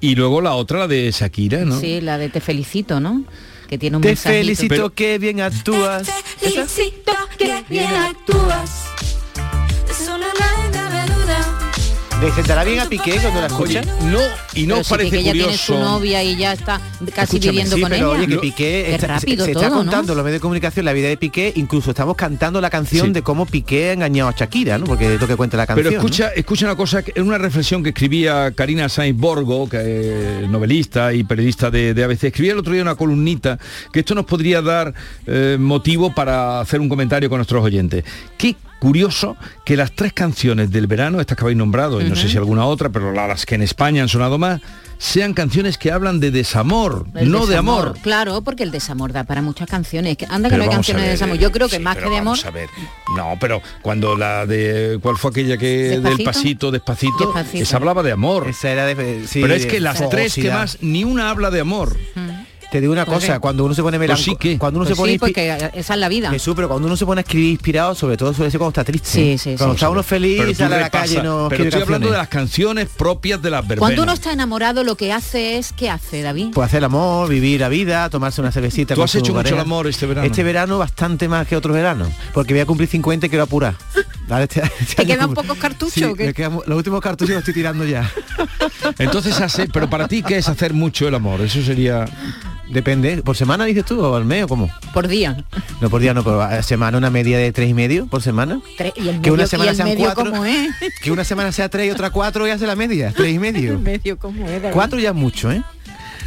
Y 0.00 0.16
luego 0.16 0.40
la 0.42 0.52
otra, 0.54 0.80
la 0.80 0.88
de 0.88 1.10
Shakira, 1.10 1.64
¿no? 1.64 1.80
Sí, 1.80 2.00
la 2.02 2.18
de 2.18 2.28
Te 2.28 2.40
felicito, 2.40 3.00
¿no? 3.00 3.24
Que 3.70 3.78
tiene 3.78 3.96
un 3.96 4.02
Te 4.02 4.08
mensajito. 4.08 4.38
felicito 4.38 4.68
Pero- 4.74 4.94
que 4.94 5.18
bien 5.18 5.40
actúas. 5.40 6.08
Felicito 6.38 7.12
que 7.38 7.64
bien 7.70 7.86
actúas. 7.94 8.84
¿Le 12.22 12.30
sentará 12.30 12.62
bien 12.62 12.78
a 12.78 12.86
Piqué 12.88 13.16
cuando 13.20 13.40
la 13.40 13.48
escucha? 13.48 13.82
no, 14.04 14.20
y 14.54 14.62
no 14.62 14.74
Pero 14.74 14.80
os 14.82 14.86
si 14.86 14.90
parece 14.90 15.10
Piqué 15.10 15.22
ya 15.24 15.32
tiene 15.32 15.44
curioso. 15.48 15.74
su 15.74 15.78
novia 15.80 16.22
y 16.22 16.36
ya 16.36 16.52
está 16.52 16.80
casi 17.16 17.36
Escúchame, 17.38 17.50
viviendo 17.50 17.74
sí, 17.76 17.82
con 17.82 17.90
pero 17.90 18.12
ella. 18.14 18.18
oye, 18.20 18.26
que 18.28 18.38
Piqué 18.38 18.54
Qué 18.86 18.94
está- 18.94 19.00
se- 19.00 19.12
rápido 19.14 19.44
se, 19.44 19.52
todo, 19.52 19.62
está 19.64 19.74
¿no? 19.74 19.80
contando 19.82 20.12
en 20.12 20.16
los 20.18 20.24
medios 20.24 20.36
de 20.38 20.40
comunicación 20.40 20.84
la 20.84 20.92
vida 20.92 21.08
de 21.08 21.16
Piqué, 21.16 21.52
incluso 21.56 21.90
estamos 21.90 22.14
cantando 22.14 22.60
la 22.60 22.70
canción 22.70 23.08
Sí. 23.08 23.12
de 23.12 23.22
cómo 23.22 23.44
Piqué 23.46 23.90
ha 23.90 23.92
engañado 23.94 24.30
a 24.30 24.34
Shakira, 24.38 24.78
¿no? 24.78 24.84
Porque 24.86 25.14
es 25.16 25.20
lo 25.20 25.26
que 25.26 25.34
cuenta 25.34 25.56
la 25.56 25.66
canción. 25.66 25.84
Pero 25.88 25.96
escucha, 25.98 26.28
escucha 26.28 26.66
una 26.66 26.76
cosa, 26.76 27.02
que- 27.02 27.12
es 27.14 27.22
una 27.22 27.38
reflexión 27.38 27.82
que 27.82 27.88
escribía 27.88 28.52
Karina 28.52 28.88
Sainz 28.88 29.18
Borgo, 29.18 29.68
que 29.68 30.42
es 30.44 30.48
novelista 30.48 31.12
y 31.12 31.24
periodista 31.24 31.72
de, 31.72 31.92
de 31.92 32.04
ABC. 32.04 32.24
Escribía 32.28 32.52
el 32.52 32.58
otro 32.58 32.72
día 32.72 32.82
una 32.82 32.94
columnita 32.94 33.58
que 33.92 33.98
esto 34.00 34.14
nos 34.14 34.26
podría 34.26 34.62
dar 34.62 34.94
eh, 35.26 35.56
motivo 35.58 36.14
para 36.14 36.60
hacer 36.60 36.80
un 36.80 36.88
comentario 36.88 37.28
con 37.28 37.38
nuestros 37.38 37.64
oyentes. 37.64 38.04
Qué 38.38 38.54
curioso 38.82 39.36
que 39.64 39.76
las 39.76 39.92
tres 39.92 40.12
canciones 40.12 40.72
del 40.72 40.88
verano, 40.88 41.20
estas 41.20 41.36
que 41.38 41.44
habéis 41.44 41.56
nombrado, 41.56 42.00
y 42.00 42.04
no 42.04 42.16
sé 42.16 42.28
si 42.28 42.36
alguna 42.36 42.64
otra, 42.66 42.88
pero 42.88 43.12
la- 43.12 43.28
las 43.28 43.46
que 43.46 43.54
en 43.54 43.62
España 43.62 44.02
han 44.02 44.08
sonado 44.08 44.38
más, 44.38 44.60
sean 44.98 45.34
canciones 45.34 45.78
que 45.78 45.92
hablan 45.92 46.18
de 46.18 46.32
desamor, 46.32 47.06
El 47.14 47.30
no 47.30 47.46
de 47.46 47.56
amor. 47.56 47.94
Claro, 48.02 48.42
porque 48.42 48.64
el 48.64 48.72
desamor 48.72 49.12
da 49.12 49.22
para 49.22 49.40
muchas 49.40 49.68
canciones. 49.68 50.16
Que- 50.16 50.26
Anda 50.28 50.48
que 50.48 50.54
Pero 50.54 50.64
no 50.64 50.70
hay 50.70 50.74
canciones 50.76 51.04
de 51.04 51.10
desamor. 51.10 51.36
eh, 51.36 51.38
Yo 51.38 51.52
creo 51.52 51.68
que 51.68 51.76
sí, 51.76 51.82
más 51.82 51.94
pero 51.94 52.08
que 52.08 52.14
de 52.14 52.18
amor. 52.20 52.36
vamos 52.38 52.44
a 52.46 52.50
ver. 52.50 52.68
No, 53.16 53.36
pero 53.40 53.62
cuando 53.82 54.16
la 54.16 54.46
de 54.46 54.98
¿cuál 55.00 55.16
fue 55.16 55.30
aquella 55.30 55.56
que 55.56 56.00
del 56.00 56.24
pasito, 56.24 56.70
despacito, 56.72 57.18
Despacito. 57.26 57.62
esa 57.62 57.76
hablaba 57.76 58.02
de 58.02 58.10
amor. 58.12 58.48
Esa 58.48 58.70
era 58.70 58.86
de, 58.86 59.26
sí, 59.28 59.40
pero 59.42 59.54
es 59.54 59.66
que 59.66 59.78
las 59.78 60.08
tres 60.10 60.34
que 60.34 60.50
más 60.50 60.78
ni 60.80 61.04
una 61.04 61.30
habla 61.30 61.50
de 61.52 61.60
amor. 61.60 61.96
Te 62.72 62.80
digo 62.80 62.92
una 62.94 63.04
Pues 63.04 63.18
cosa, 63.20 63.34
sí. 63.34 63.38
cuando 63.40 63.64
uno 63.66 63.74
se 63.74 63.82
pone 63.82 63.98
Pues 63.98 64.08
melancólico, 64.08 64.32
sí, 64.42 64.48
¿qué? 64.52 64.58
cuando 64.58 64.78
uno 64.80 64.86
Pues 64.86 64.96
se 64.96 65.00
pone 65.00 65.12
sí, 65.12 65.18
inspi- 65.18 65.20
porque 65.20 65.70
esa 65.78 65.92
es 65.94 66.00
la 66.00 66.08
vida. 66.08 66.30
Jesús, 66.30 66.54
pero 66.56 66.68
cuando 66.68 66.86
uno 66.86 66.96
se 66.96 67.04
pone 67.04 67.18
a 67.18 67.22
escribir 67.22 67.50
inspirado, 67.50 67.94
sobre 67.94 68.16
todo 68.16 68.32
suele 68.32 68.50
ser 68.50 68.58
cuando 68.58 68.70
está 68.70 68.82
triste. 68.84 69.08
Sí, 69.10 69.36
sí, 69.36 69.54
Cuando 69.58 69.74
sí. 69.74 69.76
está 69.76 69.90
uno 69.90 70.02
feliz, 70.02 70.38
Pero 70.40 70.54
sale 70.54 70.74
a 70.76 70.80
la 70.80 70.88
calle 70.90 71.22
no 71.22 71.48
pero 71.50 71.64
estoy 71.64 71.82
hablando 71.82 72.10
de 72.10 72.16
las 72.16 72.28
canciones 72.28 72.88
propias 72.88 73.42
de 73.42 73.50
las 73.50 73.60
verbenas. 73.60 73.78
Cuando 73.80 74.02
uno 74.04 74.12
está 74.12 74.32
enamorado, 74.32 74.84
lo 74.84 74.96
que 74.96 75.12
hace 75.12 75.58
es, 75.58 75.72
¿qué 75.74 75.90
hace, 75.90 76.22
David? 76.22 76.48
Pues 76.54 76.66
hacer 76.66 76.78
el 76.78 76.84
amor, 76.84 77.28
vivir 77.28 77.60
la 77.60 77.68
vida, 77.68 78.08
tomarse 78.08 78.40
una 78.40 78.50
cervecita. 78.50 78.94
¿Tú 78.94 79.00
con 79.00 79.04
has 79.04 79.10
su 79.10 79.18
hecho 79.18 79.34
mucho 79.34 79.54
el 79.54 79.60
amor 79.60 79.86
este 79.86 80.06
verano? 80.06 80.26
Este 80.26 80.42
verano 80.42 80.78
bastante 80.78 81.28
más 81.28 81.46
que 81.46 81.56
otros 81.56 81.74
veranos, 81.74 82.08
porque 82.32 82.54
voy 82.54 82.62
a 82.62 82.66
cumplir 82.66 82.88
50 82.88 83.26
y 83.26 83.28
quiero 83.28 83.44
apurar. 83.44 83.74
Este- 84.40 84.62
este 84.80 84.94
¿Te 84.96 85.06
quedan 85.06 85.34
pocos 85.34 85.58
cartuchos 85.58 85.92
Sí, 85.92 86.04
o 86.04 86.14
qué? 86.14 86.24
me 86.26 86.32
quedan- 86.32 86.60
los 86.66 86.76
últimos 86.78 87.02
cartuchos 87.02 87.30
los 87.34 87.40
estoy 87.40 87.52
tirando 87.52 87.84
ya. 87.84 88.10
Entonces 88.98 89.38
hace, 89.40 89.68
pero 89.68 89.90
para 89.90 90.08
ti 90.08 90.22
qué 90.22 90.38
es 90.38 90.48
hacer 90.48 90.72
mucho 90.72 91.06
el 91.06 91.14
amor? 91.14 91.42
Eso 91.42 91.62
sería 91.62 92.06
Depende, 92.72 93.22
¿por 93.22 93.36
semana 93.36 93.64
dices 93.66 93.84
tú 93.84 94.00
o 94.00 94.16
al 94.16 94.24
mes 94.24 94.44
o 94.44 94.48
cómo? 94.48 94.70
Por 94.94 95.06
día. 95.06 95.44
No 95.80 95.90
por 95.90 96.00
día, 96.00 96.14
no, 96.14 96.24
por 96.24 96.40
a 96.40 96.62
semana 96.62 96.96
una 96.96 97.10
media 97.10 97.36
de 97.38 97.52
tres 97.52 97.68
y 97.68 97.74
medio 97.74 98.06
por 98.06 98.22
semana. 98.22 98.60
Tres- 98.78 98.94
y 98.96 99.00
el 99.00 99.06
Que 99.20 99.30
medio, 99.30 99.34
una 99.34 99.42
y 99.44 99.46
semana 99.46 99.70
el 99.70 99.76
sean 99.76 99.88
medio 99.88 100.04
cuatro. 100.06 100.30
como 100.30 100.44
es. 100.46 100.68
Que 101.02 101.10
una 101.10 101.24
semana 101.24 101.52
sea 101.52 101.68
tres 101.68 101.88
y 101.88 101.90
otra 101.90 102.10
cuatro 102.10 102.46
y 102.46 102.50
hace 102.50 102.66
la 102.66 102.74
media, 102.76 103.12
tres 103.14 103.34
y 103.34 103.38
medio. 103.38 103.72
El 103.72 103.78
medio 103.80 104.18
como 104.18 104.48
es, 104.48 104.62
David. 104.62 104.74
Cuatro 104.74 104.98
ya 104.98 105.10
es 105.10 105.14
mucho, 105.14 105.52
¿eh? 105.52 105.62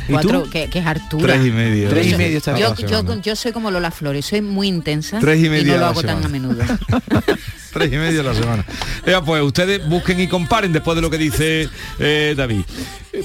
¿Y 0.08 0.12
Cuatro, 0.12 0.44
que, 0.52 0.70
que 0.70 0.78
es 0.80 0.86
Artura. 0.86 1.34
Tres 1.34 1.48
y 1.48 1.52
medio. 1.52 1.90
Tres 1.90 2.06
y 2.06 2.12
Yo- 2.12 2.18
medio 2.20 2.38
está 2.38 2.52
yo, 2.56 2.76
bien. 2.76 2.88
yo, 2.88 3.22
yo 3.22 3.36
soy 3.36 3.52
como 3.52 3.72
Lola 3.72 3.90
Flores, 3.90 4.28
soy 4.28 4.42
muy 4.42 4.68
intensa 4.68 5.18
Tres 5.20 5.44
y 5.44 5.50
media 5.50 5.72
no 5.72 5.74
a 5.74 5.78
lo 5.80 5.86
hago 5.88 6.04
tan 6.04 6.24
a 6.24 6.28
menudo. 6.28 6.64
tres 7.76 7.92
y 7.92 7.98
medio 7.98 8.22
a 8.22 8.24
la 8.24 8.34
semana. 8.34 8.66
Ya, 9.06 9.22
pues 9.22 9.44
ustedes 9.44 9.86
busquen 9.88 10.20
y 10.22 10.28
comparen 10.28 10.72
después 10.72 10.96
de 10.96 11.02
lo 11.02 11.10
que 11.10 11.18
dice 11.18 11.68
eh, 12.00 12.34
David. 12.38 12.62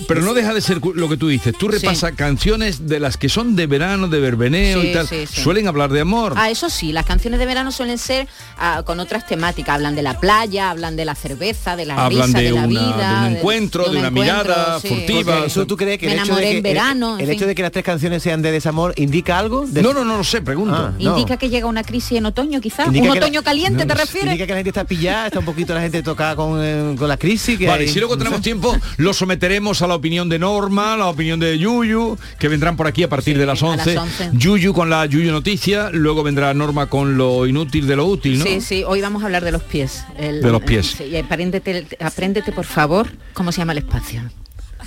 Pero 0.07 0.21
no 0.23 0.35
deja 0.35 0.53
de 0.55 0.61
ser 0.61 0.81
lo 0.95 1.09
que 1.09 1.17
tú 1.17 1.29
dices. 1.29 1.53
Tú 1.59 1.67
repasas 1.69 2.13
canciones 2.17 2.87
de 2.87 3.01
las 3.01 3.17
que 3.17 3.29
son 3.29 3.57
de 3.57 3.67
verano, 3.67 4.07
de 4.09 4.21
verbeneo 4.21 4.81
Sí, 4.83 4.89
y 4.89 4.93
tal. 4.93 5.07
sí, 5.09 5.27
sí. 5.27 5.41
Suelen 5.43 5.67
hablar 5.67 5.91
de 5.91 6.01
amor. 6.01 6.35
Ah, 6.37 6.49
eso 6.51 6.71
sí, 6.71 6.93
las 6.93 7.07
canciones 7.07 7.41
de 7.41 7.47
verano 7.47 7.73
suelen 7.73 7.99
ser 7.99 8.29
ah, 8.59 8.83
con 8.85 9.01
otras 9.01 9.27
temáticas. 9.27 9.75
Hablan 9.75 9.97
de 9.97 10.03
la 10.03 10.19
playa, 10.21 10.71
hablan 10.71 10.95
de 10.97 11.05
la 11.05 11.15
cerveza, 11.17 11.75
de 11.77 11.87
la 11.87 11.95
Hablan 12.07 12.29
risa, 12.29 12.39
de 12.39 12.45
de, 12.45 12.51
la 12.53 12.67
una- 12.67 12.69
vida. 12.69 13.21
de 13.23 13.29
un 13.31 13.37
encuentro, 13.37 13.85
de 13.85 13.91
un 13.91 13.97
una 13.99 14.09
encuentro, 14.09 14.35
mirada 14.45 14.81
sí. 14.81 14.89
furtiva. 14.89 15.33
Porque 15.35 15.47
eso 15.49 15.67
tú 15.67 15.77
crees 15.77 15.99
que 15.99 16.07
Me 16.07 16.13
el 16.15 16.19
hecho 16.21 16.35
de 16.37 16.43
que, 16.43 16.57
en 16.59 16.63
verano, 16.63 17.19
el, 17.19 17.25
en 17.25 17.31
hecho 17.31 17.39
fin. 17.41 17.49
de 17.49 17.55
que 17.57 17.63
las 17.63 17.73
tres 17.73 17.85
canciones 17.85 18.23
sean 18.23 18.43
de 18.43 18.53
desamor 18.53 18.93
indica 18.97 19.39
algo? 19.39 19.67
De- 19.67 19.83
No, 19.83 19.93
no, 19.93 20.05
no 20.05 20.17
lo 20.19 20.25
sé, 20.25 20.41
pregunto. 20.41 20.75
Ah, 20.77 20.93
no. 21.01 21.19
Indica 21.19 21.37
que 21.37 21.49
llega 21.51 21.67
una 21.67 21.83
crisis 21.83 22.13
en 22.19 22.27
otoño, 22.27 22.61
quizás. 22.61 22.87
Indica 22.87 23.09
Un 23.09 23.19
la- 23.19 23.25
otoño 23.27 23.43
caliente, 23.43 23.85
no, 23.85 23.93
¿te 23.95 24.01
refieres? 24.01 24.39
Que 24.46 24.53
la 24.53 24.57
gente 24.57 24.70
está 24.70 24.85
pillada, 24.85 25.26
está 25.26 25.38
un 25.38 25.44
poquito 25.44 25.74
la 25.74 25.81
gente 25.83 26.03
tocada 26.03 26.35
con, 26.37 26.59
eh, 26.62 26.94
con 26.98 27.07
la 27.09 27.16
crisis. 27.16 27.59
Que 27.59 27.66
Vale, 27.66 27.85
hay- 27.85 27.88
si 27.90 27.98
luego 27.98 28.14
no 28.14 28.18
tenemos 28.18 28.38
sé. 28.38 28.42
tiempo, 28.44 28.76
lo 28.96 29.12
someteremos 29.12 29.83
a 29.83 29.87
la 29.87 29.94
opinión 29.94 30.29
de 30.29 30.38
Norma, 30.38 30.96
la 30.96 31.07
opinión 31.09 31.38
de 31.40 31.59
Yuyu, 31.59 32.16
que 32.38 32.48
vendrán 32.48 32.76
por 32.76 32.87
aquí 32.87 33.03
a 33.03 33.09
partir 33.09 33.37
de 33.38 33.46
las 33.46 33.62
a 33.62 33.66
las 33.76 33.87
11. 33.87 33.98
11. 33.98 34.31
Yuyu 34.33 34.72
con 34.72 34.88
la 34.90 35.05
Yuyu 35.07 35.31
Noticia, 35.31 35.90
luego 35.92 36.22
vendrá 36.22 36.53
Norma 36.55 36.87
con 36.87 37.16
lo 37.18 37.46
inútil 37.46 37.87
de 37.87 37.96
lo 37.96 38.07
útil, 38.07 38.38
¿no? 38.38 38.44
Sí, 38.44 38.61
sí, 38.61 38.83
hoy 38.87 39.00
vamos 39.00 39.22
a 39.22 39.26
hablar 39.26 39.44
de 39.44 39.53
los 39.53 39.62
pies. 39.62 40.05
El- 40.18 40.40
De 40.42 40.50
los 40.50 40.62
pies. 40.62 40.94
sí, 40.98 41.05
y 41.05 41.16
apréndete, 41.16 41.87
apréndete, 42.00 42.53
por 42.53 42.64
favor, 42.64 43.09
cómo 43.35 43.53
se 43.53 43.59
llama 43.59 43.72
el 43.72 43.79
espacio. 43.79 44.22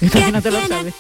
Entonces 0.02 0.32
no 0.34 0.42
te 0.42 0.52
lo 0.52 0.68
sabes. 0.68 0.94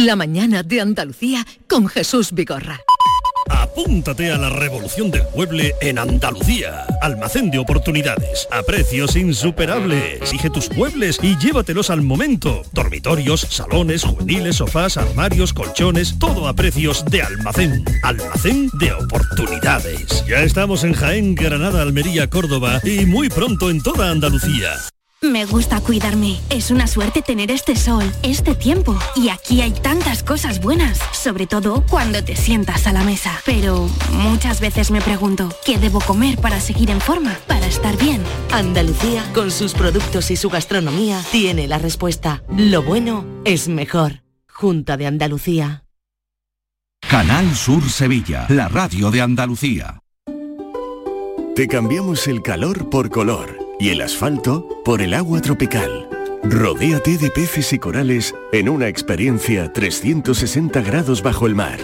La 0.00 0.16
mañana 0.16 0.62
de 0.62 0.80
Andalucía 0.80 1.46
con 1.68 1.86
Jesús 1.86 2.32
Vigorra. 2.32 2.80
Apúntate 3.50 4.32
a 4.32 4.38
la 4.38 4.48
revolución 4.48 5.10
del 5.10 5.24
mueble 5.36 5.74
en 5.82 5.98
Andalucía. 5.98 6.86
Almacén 7.02 7.50
de 7.50 7.58
oportunidades, 7.58 8.48
a 8.50 8.62
precios 8.62 9.14
insuperables. 9.14 10.30
Elige 10.30 10.48
tus 10.48 10.72
muebles 10.72 11.18
y 11.22 11.36
llévatelos 11.36 11.90
al 11.90 12.00
momento. 12.00 12.62
Dormitorios, 12.72 13.42
salones, 13.42 14.04
juveniles, 14.04 14.56
sofás, 14.56 14.96
armarios, 14.96 15.52
colchones, 15.52 16.18
todo 16.18 16.48
a 16.48 16.54
precios 16.54 17.04
de 17.04 17.20
almacén. 17.20 17.84
Almacén 18.02 18.70
de 18.78 18.94
oportunidades. 18.94 20.24
Ya 20.26 20.40
estamos 20.40 20.82
en 20.82 20.94
Jaén, 20.94 21.34
Granada, 21.34 21.82
Almería, 21.82 22.30
Córdoba 22.30 22.80
y 22.84 23.04
muy 23.04 23.28
pronto 23.28 23.68
en 23.68 23.82
toda 23.82 24.10
Andalucía. 24.10 24.70
Me 25.22 25.44
gusta 25.44 25.82
cuidarme. 25.82 26.40
Es 26.48 26.70
una 26.70 26.86
suerte 26.86 27.20
tener 27.20 27.50
este 27.50 27.76
sol, 27.76 28.10
este 28.22 28.54
tiempo. 28.54 28.98
Y 29.14 29.28
aquí 29.28 29.60
hay 29.60 29.72
tantas 29.72 30.22
cosas 30.22 30.62
buenas, 30.62 30.98
sobre 31.12 31.46
todo 31.46 31.84
cuando 31.90 32.24
te 32.24 32.34
sientas 32.34 32.86
a 32.86 32.92
la 32.94 33.04
mesa. 33.04 33.38
Pero 33.44 33.86
muchas 34.12 34.60
veces 34.60 34.90
me 34.90 35.02
pregunto, 35.02 35.50
¿qué 35.66 35.76
debo 35.76 36.00
comer 36.00 36.38
para 36.38 36.58
seguir 36.58 36.90
en 36.90 37.02
forma, 37.02 37.36
para 37.46 37.66
estar 37.66 37.98
bien? 37.98 38.22
Andalucía, 38.50 39.22
con 39.34 39.50
sus 39.50 39.74
productos 39.74 40.30
y 40.30 40.36
su 40.36 40.48
gastronomía, 40.48 41.22
tiene 41.30 41.68
la 41.68 41.76
respuesta. 41.76 42.42
Lo 42.56 42.82
bueno 42.82 43.26
es 43.44 43.68
mejor. 43.68 44.22
Junta 44.48 44.96
de 44.96 45.06
Andalucía. 45.06 45.84
Canal 47.10 47.54
Sur 47.54 47.90
Sevilla, 47.90 48.46
la 48.48 48.68
radio 48.68 49.10
de 49.10 49.20
Andalucía. 49.20 50.00
Te 51.54 51.68
cambiamos 51.68 52.26
el 52.26 52.40
calor 52.40 52.88
por 52.88 53.10
color 53.10 53.59
y 53.80 53.88
el 53.88 54.02
asfalto 54.02 54.68
por 54.84 55.00
el 55.00 55.14
agua 55.14 55.40
tropical. 55.40 56.08
Rodéate 56.44 57.16
de 57.16 57.30
peces 57.30 57.72
y 57.72 57.78
corales 57.78 58.34
en 58.52 58.68
una 58.68 58.88
experiencia 58.88 59.72
360 59.72 60.80
grados 60.82 61.22
bajo 61.22 61.46
el 61.46 61.54
mar. 61.54 61.78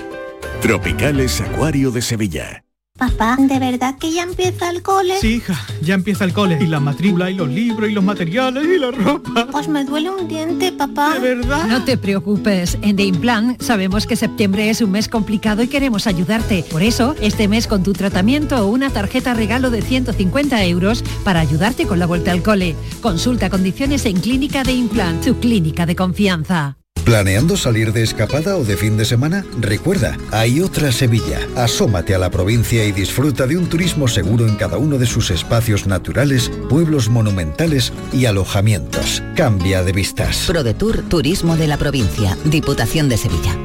Tropicales 0.60 1.40
Acuario 1.40 1.90
de 1.90 2.02
Sevilla. 2.02 2.65
Papá, 2.96 3.36
¿de 3.38 3.58
verdad 3.58 3.98
que 3.98 4.10
ya 4.10 4.22
empieza 4.22 4.70
el 4.70 4.82
cole? 4.82 5.18
Sí, 5.20 5.34
hija, 5.34 5.54
ya 5.82 5.94
empieza 5.94 6.24
el 6.24 6.32
cole. 6.32 6.58
Y 6.60 6.66
la 6.66 6.80
matrícula, 6.80 7.30
y 7.30 7.34
los 7.34 7.48
libros, 7.48 7.90
y 7.90 7.92
los 7.92 8.02
materiales, 8.02 8.64
y 8.64 8.78
la 8.78 8.90
ropa. 8.90 9.48
Pues 9.52 9.68
me 9.68 9.84
duele 9.84 10.08
un 10.08 10.26
diente, 10.28 10.72
papá. 10.72 11.18
¿De 11.18 11.34
verdad? 11.34 11.66
No 11.66 11.84
te 11.84 11.98
preocupes, 11.98 12.78
en 12.80 12.96
The 12.96 13.04
Implant 13.04 13.60
sabemos 13.60 14.06
que 14.06 14.16
septiembre 14.16 14.70
es 14.70 14.80
un 14.80 14.92
mes 14.92 15.08
complicado 15.08 15.62
y 15.62 15.68
queremos 15.68 16.06
ayudarte. 16.06 16.64
Por 16.70 16.82
eso, 16.82 17.14
este 17.20 17.48
mes 17.48 17.66
con 17.66 17.82
tu 17.82 17.92
tratamiento 17.92 18.56
o 18.56 18.70
una 18.70 18.88
tarjeta 18.88 19.34
regalo 19.34 19.70
de 19.70 19.82
150 19.82 20.64
euros 20.64 21.04
para 21.22 21.40
ayudarte 21.40 21.86
con 21.86 21.98
la 21.98 22.06
vuelta 22.06 22.32
al 22.32 22.42
cole. 22.42 22.76
Consulta 23.02 23.50
condiciones 23.50 24.06
en 24.06 24.20
Clínica 24.20 24.62
de 24.62 24.72
Implant, 24.72 25.22
tu 25.22 25.38
clínica 25.38 25.84
de 25.84 25.96
confianza. 25.96 26.78
¿Planeando 27.06 27.56
salir 27.56 27.92
de 27.92 28.02
escapada 28.02 28.56
o 28.56 28.64
de 28.64 28.76
fin 28.76 28.96
de 28.96 29.04
semana? 29.04 29.46
Recuerda, 29.60 30.18
hay 30.32 30.60
otra 30.60 30.90
Sevilla. 30.90 31.38
Asómate 31.54 32.16
a 32.16 32.18
la 32.18 32.30
provincia 32.30 32.84
y 32.84 32.90
disfruta 32.90 33.46
de 33.46 33.56
un 33.56 33.68
turismo 33.68 34.08
seguro 34.08 34.44
en 34.44 34.56
cada 34.56 34.76
uno 34.76 34.98
de 34.98 35.06
sus 35.06 35.30
espacios 35.30 35.86
naturales, 35.86 36.50
pueblos 36.68 37.08
monumentales 37.08 37.92
y 38.12 38.26
alojamientos. 38.26 39.22
Cambia 39.36 39.84
de 39.84 39.92
vistas. 39.92 40.46
ProDetour 40.48 41.02
Turismo 41.08 41.56
de 41.56 41.68
la 41.68 41.76
Provincia, 41.76 42.36
Diputación 42.44 43.08
de 43.08 43.16
Sevilla. 43.18 43.56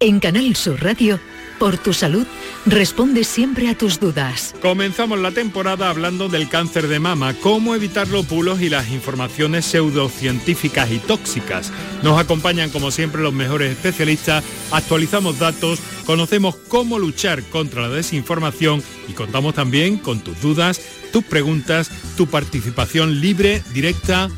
En 0.00 0.20
Canal 0.20 0.56
Sur 0.56 0.82
Radio, 0.82 1.20
Por 1.60 1.76
tu 1.76 1.92
salud, 1.92 2.26
responde 2.64 3.22
siempre 3.22 3.68
a 3.68 3.76
tus 3.76 4.00
dudas. 4.00 4.54
Comenzamos 4.62 5.18
la 5.18 5.30
temporada 5.30 5.90
hablando 5.90 6.30
del 6.30 6.48
cáncer 6.48 6.88
de 6.88 6.98
mama, 7.00 7.34
cómo 7.34 7.74
evitar 7.74 8.08
los 8.08 8.26
bulos 8.26 8.62
y 8.62 8.70
las 8.70 8.90
informaciones 8.90 9.66
pseudocientíficas 9.66 10.90
y 10.90 11.00
tóxicas. 11.00 11.70
Nos 12.02 12.18
acompañan 12.18 12.70
como 12.70 12.90
siempre 12.90 13.20
los 13.20 13.34
mejores 13.34 13.72
especialistas, 13.72 14.42
actualizamos 14.70 15.38
datos, 15.38 15.80
conocemos 16.06 16.56
cómo 16.56 16.98
luchar 16.98 17.42
contra 17.42 17.82
la 17.82 17.90
desinformación 17.90 18.82
y 19.06 19.12
contamos 19.12 19.52
también 19.52 19.98
con 19.98 20.20
tus 20.20 20.40
dudas, 20.40 20.80
tus 21.12 21.24
preguntas, 21.24 21.90
tu 22.16 22.26
participación 22.26 23.20
libre, 23.20 23.62
directa 23.74 24.30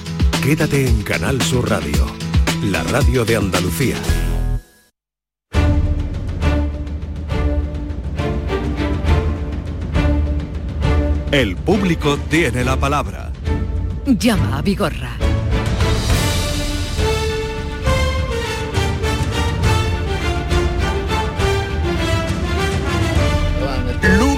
Quédate 0.44 0.86
en 0.86 1.02
Canal 1.02 1.42
Sur 1.42 1.68
Radio, 1.68 2.06
la 2.62 2.84
radio 2.84 3.24
de 3.24 3.34
Andalucía. 3.34 3.96
El 11.32 11.56
público 11.56 12.16
tiene 12.30 12.62
la 12.62 12.76
palabra. 12.76 13.32
Llama 14.06 14.58
a 14.58 14.62
Vigorra. 14.62 15.27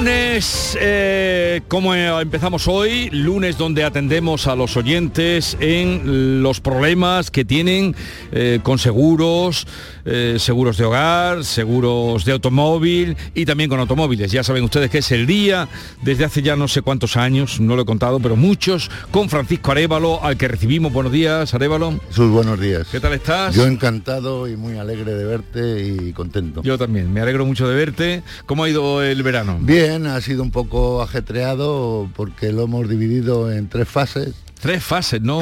Lunes, 0.00 0.29
eh, 0.32 1.60
como 1.66 1.92
empezamos 1.92 2.68
hoy, 2.68 3.10
lunes 3.10 3.58
donde 3.58 3.82
atendemos 3.82 4.46
a 4.46 4.54
los 4.54 4.76
oyentes 4.76 5.56
en 5.58 6.40
los 6.40 6.60
problemas 6.60 7.32
que 7.32 7.44
tienen 7.44 7.96
eh, 8.30 8.60
con 8.62 8.78
seguros, 8.78 9.66
eh, 10.04 10.36
seguros 10.38 10.76
de 10.76 10.84
hogar, 10.84 11.44
seguros 11.44 12.24
de 12.24 12.32
automóvil 12.32 13.16
y 13.34 13.44
también 13.44 13.68
con 13.68 13.80
automóviles. 13.80 14.30
Ya 14.30 14.44
saben 14.44 14.62
ustedes 14.62 14.88
que 14.88 14.98
es 14.98 15.10
el 15.10 15.26
día, 15.26 15.68
desde 16.02 16.26
hace 16.26 16.42
ya 16.42 16.54
no 16.54 16.68
sé 16.68 16.82
cuántos 16.82 17.16
años, 17.16 17.58
no 17.58 17.74
lo 17.74 17.82
he 17.82 17.86
contado, 17.86 18.20
pero 18.20 18.36
muchos, 18.36 18.88
con 19.10 19.28
Francisco 19.28 19.72
Arevalo, 19.72 20.22
al 20.22 20.36
que 20.36 20.46
recibimos. 20.46 20.92
Buenos 20.92 21.12
días, 21.12 21.52
Arevalo. 21.54 21.98
Sus 22.10 22.30
buenos 22.30 22.60
días. 22.60 22.86
¿Qué 22.92 23.00
tal 23.00 23.14
estás? 23.14 23.56
Yo 23.56 23.66
encantado 23.66 24.46
y 24.46 24.56
muy 24.56 24.78
alegre 24.78 25.12
de 25.12 25.24
verte 25.24 25.82
y 25.82 26.12
contento. 26.12 26.62
Yo 26.62 26.78
también, 26.78 27.12
me 27.12 27.20
alegro 27.20 27.44
mucho 27.44 27.66
de 27.66 27.74
verte. 27.74 28.22
¿Cómo 28.46 28.62
ha 28.62 28.68
ido 28.68 29.02
el 29.02 29.24
verano? 29.24 29.58
Bien, 29.60 30.06
ha 30.06 30.19
sido 30.20 30.42
un 30.42 30.50
poco 30.50 31.02
ajetreado 31.02 32.10
porque 32.14 32.52
lo 32.52 32.64
hemos 32.64 32.88
dividido 32.88 33.52
en 33.52 33.68
tres 33.68 33.88
fases. 33.88 34.34
Tres 34.60 34.84
fases, 34.84 35.22
¿no? 35.22 35.40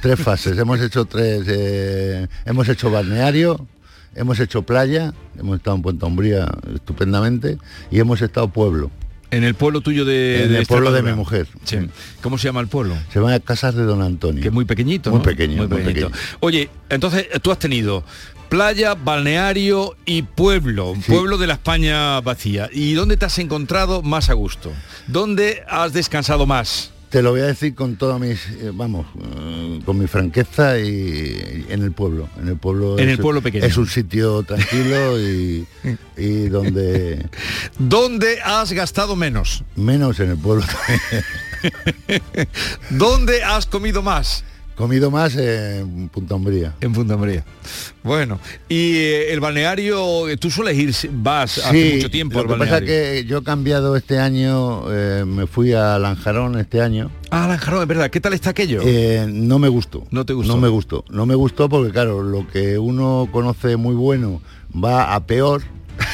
Tres, 0.00 0.20
fases. 0.20 0.56
hemos 0.56 0.80
hecho 0.80 1.04
tres. 1.04 1.44
eh, 1.48 2.28
hemos 2.44 2.68
hecho 2.68 2.90
balneario, 2.90 3.66
hemos 4.14 4.38
hecho 4.38 4.62
playa, 4.62 5.12
hemos 5.38 5.56
estado 5.56 5.76
en 5.76 5.82
Puente 5.82 6.04
Umbría 6.06 6.48
estupendamente 6.74 7.58
y 7.90 7.98
hemos 7.98 8.22
estado 8.22 8.48
pueblo. 8.48 8.90
En 9.32 9.44
el 9.44 9.54
pueblo 9.54 9.80
tuyo 9.80 10.04
de... 10.04 10.44
En 10.44 10.52
de 10.52 10.58
el 10.58 10.66
pueblo 10.66 10.92
de 10.92 11.02
mi 11.02 11.12
mujer. 11.12 11.48
Sí. 11.64 11.78
¿Cómo 12.20 12.36
se 12.38 12.48
llama 12.48 12.60
el 12.60 12.68
pueblo? 12.68 12.94
Se 13.12 13.18
llama 13.18 13.40
Casas 13.40 13.74
de 13.74 13.82
Don 13.82 14.02
Antonio. 14.02 14.42
Que 14.42 14.48
es 14.48 14.54
muy 14.54 14.66
pequeñito, 14.66 15.10
Muy 15.10 15.18
¿no? 15.18 15.24
pequeño, 15.24 15.56
muy 15.66 15.82
pequeño. 15.82 16.10
Oye, 16.40 16.68
entonces 16.90 17.26
tú 17.40 17.50
has 17.50 17.58
tenido 17.58 18.04
playa, 18.50 18.94
balneario 18.94 19.96
y 20.04 20.20
pueblo, 20.20 20.94
pueblo 21.06 21.38
de 21.38 21.46
la 21.46 21.54
España 21.54 22.20
vacía. 22.20 22.68
¿Y 22.70 22.92
dónde 22.92 23.16
te 23.16 23.24
has 23.24 23.38
encontrado 23.38 24.02
más 24.02 24.28
a 24.28 24.34
gusto? 24.34 24.70
¿Dónde 25.06 25.62
has 25.66 25.94
descansado 25.94 26.44
más? 26.46 26.92
Te 27.12 27.20
lo 27.20 27.30
voy 27.32 27.42
a 27.42 27.44
decir 27.44 27.74
con 27.74 27.96
toda 27.96 28.18
mis, 28.18 28.46
eh, 28.48 28.70
vamos, 28.72 29.04
eh, 29.22 29.80
con 29.84 29.98
mi 29.98 30.06
franqueza 30.06 30.78
y, 30.78 31.66
en 31.68 31.82
el 31.82 31.92
pueblo. 31.92 32.26
En 32.40 32.48
el 32.48 32.56
pueblo. 32.56 32.98
En 32.98 33.06
es- 33.10 33.18
el 33.18 33.22
pueblo 33.22 33.42
pequeño. 33.42 33.66
Es 33.66 33.76
un 33.76 33.86
sitio 33.86 34.42
tranquilo 34.44 35.20
y, 35.20 35.66
y 36.16 36.48
donde 36.48 37.26
¿Dónde 37.78 38.40
has 38.42 38.72
gastado 38.72 39.14
menos? 39.14 39.62
menos 39.76 40.18
en 40.20 40.30
el 40.30 40.38
pueblo 40.38 40.64
también. 40.64 42.48
¿Dónde 42.90 43.44
has 43.44 43.66
comido 43.66 44.00
más? 44.00 44.42
Comido 44.74 45.10
más 45.10 45.36
en 45.36 46.08
Punta 46.08 46.34
Umbría. 46.34 46.74
En 46.80 46.92
Punta 46.92 47.16
Umbría. 47.16 47.44
Bueno, 48.02 48.40
y 48.68 48.96
eh, 48.96 49.32
el 49.32 49.40
balneario, 49.40 50.24
tú 50.40 50.50
sueles 50.50 50.76
ir, 50.78 51.10
vas 51.12 51.58
hace 51.58 51.96
mucho 51.96 52.10
tiempo 52.10 52.34
lo 52.34 52.40
al 52.40 52.46
que 52.46 52.52
pasa 52.52 52.70
balneario. 52.72 53.02
es 53.02 53.22
que 53.22 53.28
yo 53.28 53.38
he 53.38 53.42
cambiado 53.44 53.96
este 53.96 54.18
año, 54.18 54.84
eh, 54.90 55.24
me 55.26 55.46
fui 55.46 55.72
a 55.72 55.98
Lanjarón 55.98 56.58
este 56.58 56.80
año. 56.80 57.10
Ah, 57.30 57.46
Lanjarón, 57.48 57.82
es 57.82 57.88
verdad. 57.88 58.10
¿Qué 58.10 58.20
tal 58.20 58.32
está 58.32 58.50
aquello? 58.50 58.80
Eh, 58.84 59.26
no 59.28 59.58
me 59.58 59.68
gustó. 59.68 60.06
No 60.10 60.24
te 60.24 60.32
gustó. 60.32 60.54
No 60.54 60.60
me 60.60 60.68
gustó. 60.68 61.04
No 61.10 61.26
me 61.26 61.34
gustó 61.34 61.68
porque 61.68 61.92
claro, 61.92 62.22
lo 62.22 62.48
que 62.48 62.78
uno 62.78 63.28
conoce 63.30 63.76
muy 63.76 63.94
bueno 63.94 64.40
va 64.72 65.14
a 65.14 65.26
peor. 65.26 65.62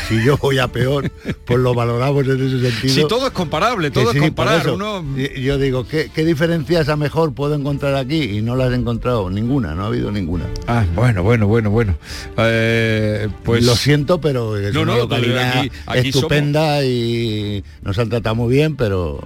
Si 0.08 0.22
yo 0.24 0.36
voy 0.38 0.58
a 0.58 0.68
peor, 0.68 1.10
pues 1.44 1.58
lo 1.60 1.74
valoramos 1.74 2.26
en 2.26 2.46
ese 2.46 2.70
sentido. 2.70 2.94
Si 2.94 3.06
todo 3.08 3.26
es 3.26 3.32
comparable, 3.32 3.90
todo 3.90 4.12
sí, 4.12 4.18
es. 4.18 4.74
Uno... 4.74 5.04
Y- 5.16 5.42
Yo 5.42 5.58
digo, 5.58 5.86
¿qué, 5.86 6.10
¿qué 6.14 6.24
diferencias 6.24 6.88
a 6.88 6.96
mejor 6.96 7.34
puedo 7.34 7.54
encontrar 7.54 7.94
aquí? 7.94 8.22
Y 8.22 8.42
no 8.42 8.56
las 8.56 8.72
he 8.72 8.74
encontrado 8.74 9.28
ninguna, 9.30 9.74
no 9.74 9.84
ha 9.84 9.86
habido 9.88 10.10
ninguna. 10.10 10.44
Ah, 10.66 10.84
bueno, 10.94 11.22
bueno, 11.22 11.46
bueno, 11.46 11.70
bueno. 11.70 11.96
Eh, 12.36 13.28
pues 13.44 13.64
Lo 13.64 13.74
siento, 13.76 14.20
pero 14.20 14.56
es 14.56 14.72
No, 14.74 14.82
una 14.82 14.92
no, 14.94 14.98
localidad 15.00 15.58
aquí- 15.58 15.70
aquí 15.86 16.08
estupenda 16.08 16.84
y 16.84 17.62
nos 17.82 17.98
han 17.98 18.08
tratado 18.08 18.34
muy 18.34 18.52
bien, 18.54 18.76
pero 18.76 19.20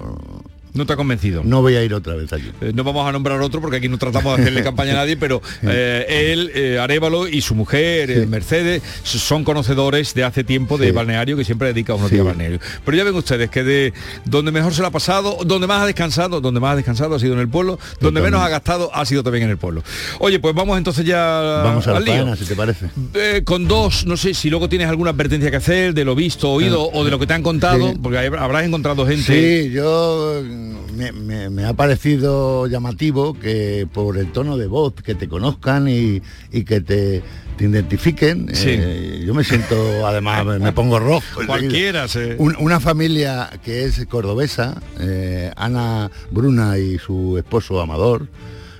no 0.74 0.86
te 0.86 0.92
ha 0.92 0.96
convencido. 0.96 1.42
no 1.44 1.60
voy 1.62 1.74
a 1.76 1.84
ir 1.84 1.92
otra 1.94 2.14
vez 2.14 2.32
allí. 2.32 2.50
Eh, 2.60 2.72
no 2.74 2.84
vamos 2.84 3.06
a 3.08 3.12
nombrar 3.12 3.40
otro 3.40 3.60
porque 3.60 3.76
aquí 3.78 3.88
no 3.88 3.98
tratamos 3.98 4.36
de 4.36 4.42
hacerle 4.42 4.62
campaña 4.64 4.92
a 4.92 4.96
nadie, 4.96 5.16
pero 5.16 5.42
eh, 5.62 6.30
él, 6.32 6.50
eh, 6.54 6.78
Arevalo 6.78 7.28
y 7.28 7.40
su 7.42 7.54
mujer, 7.54 8.10
eh, 8.10 8.26
Mercedes, 8.26 8.82
son 9.04 9.44
conocedores 9.44 10.14
de 10.14 10.24
hace 10.24 10.44
tiempo 10.44 10.78
de 10.78 10.86
Sí. 10.86 10.92
balneario, 10.92 11.36
que 11.36 11.44
siempre 11.44 11.68
dedica 11.68 11.94
unos 11.94 12.10
días 12.10 12.22
a 12.22 12.28
balneario. 12.30 12.58
Pero 12.84 12.96
ya 12.96 13.04
ven 13.04 13.14
ustedes 13.14 13.50
que 13.50 13.62
de 13.62 13.92
donde 14.24 14.50
mejor 14.52 14.74
se 14.74 14.80
lo 14.80 14.88
ha 14.88 14.90
pasado, 14.90 15.38
donde 15.44 15.66
más 15.66 15.82
ha 15.82 15.86
descansado, 15.86 16.40
donde 16.40 16.60
más 16.60 16.72
ha 16.72 16.76
descansado 16.76 17.14
ha 17.14 17.18
sido 17.18 17.34
en 17.34 17.40
el 17.40 17.48
pueblo, 17.48 17.72
donde 18.00 18.20
Totalmente. 18.20 18.22
menos 18.30 18.40
ha 18.40 18.48
gastado 18.48 18.90
ha 18.94 19.04
sido 19.06 19.22
también 19.22 19.44
en 19.44 19.50
el 19.50 19.58
pueblo. 19.58 19.82
Oye, 20.18 20.38
pues 20.40 20.54
vamos 20.54 20.76
entonces 20.78 21.04
ya 21.04 21.62
Vamos 21.64 21.86
a 21.86 21.92
la 21.92 21.96
al 21.98 22.04
lío. 22.04 22.14
faena, 22.14 22.36
si 22.36 22.44
te 22.44 22.56
parece. 22.56 22.88
Con 23.44 23.68
dos, 23.68 24.06
no 24.06 24.16
sé 24.16 24.34
si 24.34 24.50
luego 24.50 24.68
tienes 24.68 24.88
alguna 24.88 25.10
advertencia 25.10 25.50
que 25.50 25.56
hacer 25.56 25.94
de 25.94 26.04
lo 26.04 26.14
visto, 26.14 26.50
oído 26.50 26.88
o 26.92 27.04
de 27.04 27.10
lo 27.10 27.18
que 27.18 27.26
te 27.26 27.34
han 27.34 27.42
contado, 27.42 27.90
Sí. 27.90 27.98
porque 28.02 28.18
habrás 28.18 28.64
encontrado 28.64 29.06
gente. 29.06 29.22
Sí, 29.66 29.70
yo 29.72 30.42
me, 30.96 31.12
me- 31.12 31.50
me 31.50 31.64
ha 31.64 31.72
parecido 31.74 32.66
llamativo 32.66 33.34
que 33.38 33.86
por 33.92 34.18
el 34.18 34.32
tono 34.32 34.56
de 34.56 34.66
voz, 34.66 34.94
que 34.94 35.14
te 35.14 35.28
conozcan 35.28 35.88
y, 35.88 36.22
y 36.52 36.64
que 36.64 36.80
te, 36.80 37.22
te 37.56 37.64
identifiquen. 37.64 38.48
Sí. 38.54 38.68
eh, 38.70 39.22
yo 39.26 39.34
me 39.34 39.44
siento, 39.44 40.06
además, 40.06 40.44
me 40.60 40.72
pongo 40.72 40.98
rojo. 40.98 41.22
Cualquiera 41.46 42.08
se- 42.08 42.36
Un- 42.38 42.56
una 42.58 42.80
familia 42.80 43.50
que 43.64 43.84
es 43.84 44.04
cordobesa, 44.06 44.80
eh, 45.00 45.50
Ana 45.56 46.10
Bruna 46.30 46.78
y 46.78 46.98
su 46.98 47.36
esposo 47.38 47.80
Amador, 47.80 48.28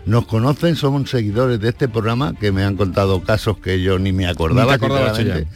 nos 0.04 0.26
conocen, 0.26 0.74
somos 0.74 1.08
seguidores 1.10 1.60
de 1.60 1.68
este 1.68 1.88
programa 1.88 2.34
que 2.38 2.50
me 2.50 2.64
han 2.64 2.76
contado 2.76 3.22
casos 3.22 3.58
que 3.58 3.80
yo 3.80 3.98
ni 4.00 4.10
me 4.12 4.26
acordaba. 4.26 4.72
Ni 4.76 4.78
te 4.80 4.86
sinceramente. 5.14 5.48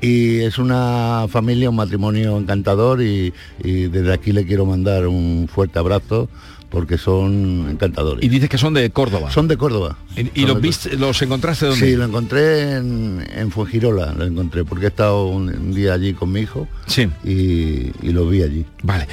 Y 0.00 0.40
es 0.40 0.58
una 0.58 1.26
familia, 1.28 1.70
un 1.70 1.76
matrimonio 1.76 2.38
encantador 2.38 3.02
y, 3.02 3.32
y 3.62 3.82
desde 3.88 4.12
aquí 4.12 4.32
le 4.32 4.46
quiero 4.46 4.64
mandar 4.64 5.06
un 5.08 5.48
fuerte 5.52 5.78
abrazo 5.78 6.28
porque 6.70 6.98
son 6.98 7.66
encantadores. 7.70 8.22
Y 8.22 8.28
dices 8.28 8.48
que 8.50 8.58
son 8.58 8.74
de 8.74 8.90
Córdoba. 8.90 9.30
Son 9.30 9.48
de 9.48 9.56
Córdoba. 9.56 9.96
¿Y, 10.34 10.44
los 10.44 10.60
viste, 10.60 10.96
los 10.96 11.20
encontraste 11.22 11.64
dónde? 11.66 11.86
Sí, 11.86 11.96
lo 11.96 12.04
encontré 12.04 12.76
en, 12.76 13.26
en 13.34 13.50
Fuengirola, 13.50 14.12
lo 14.12 14.24
encontré, 14.26 14.64
porque 14.64 14.84
he 14.84 14.88
estado 14.88 15.28
un, 15.28 15.48
un 15.48 15.72
día 15.74 15.94
allí 15.94 16.12
con 16.12 16.30
mi 16.30 16.40
hijo 16.40 16.68
Sí. 16.86 17.08
y, 17.24 17.90
y 18.02 18.12
lo 18.12 18.28
vi 18.28 18.42
allí. 18.42 18.66
Vale. 18.82 19.08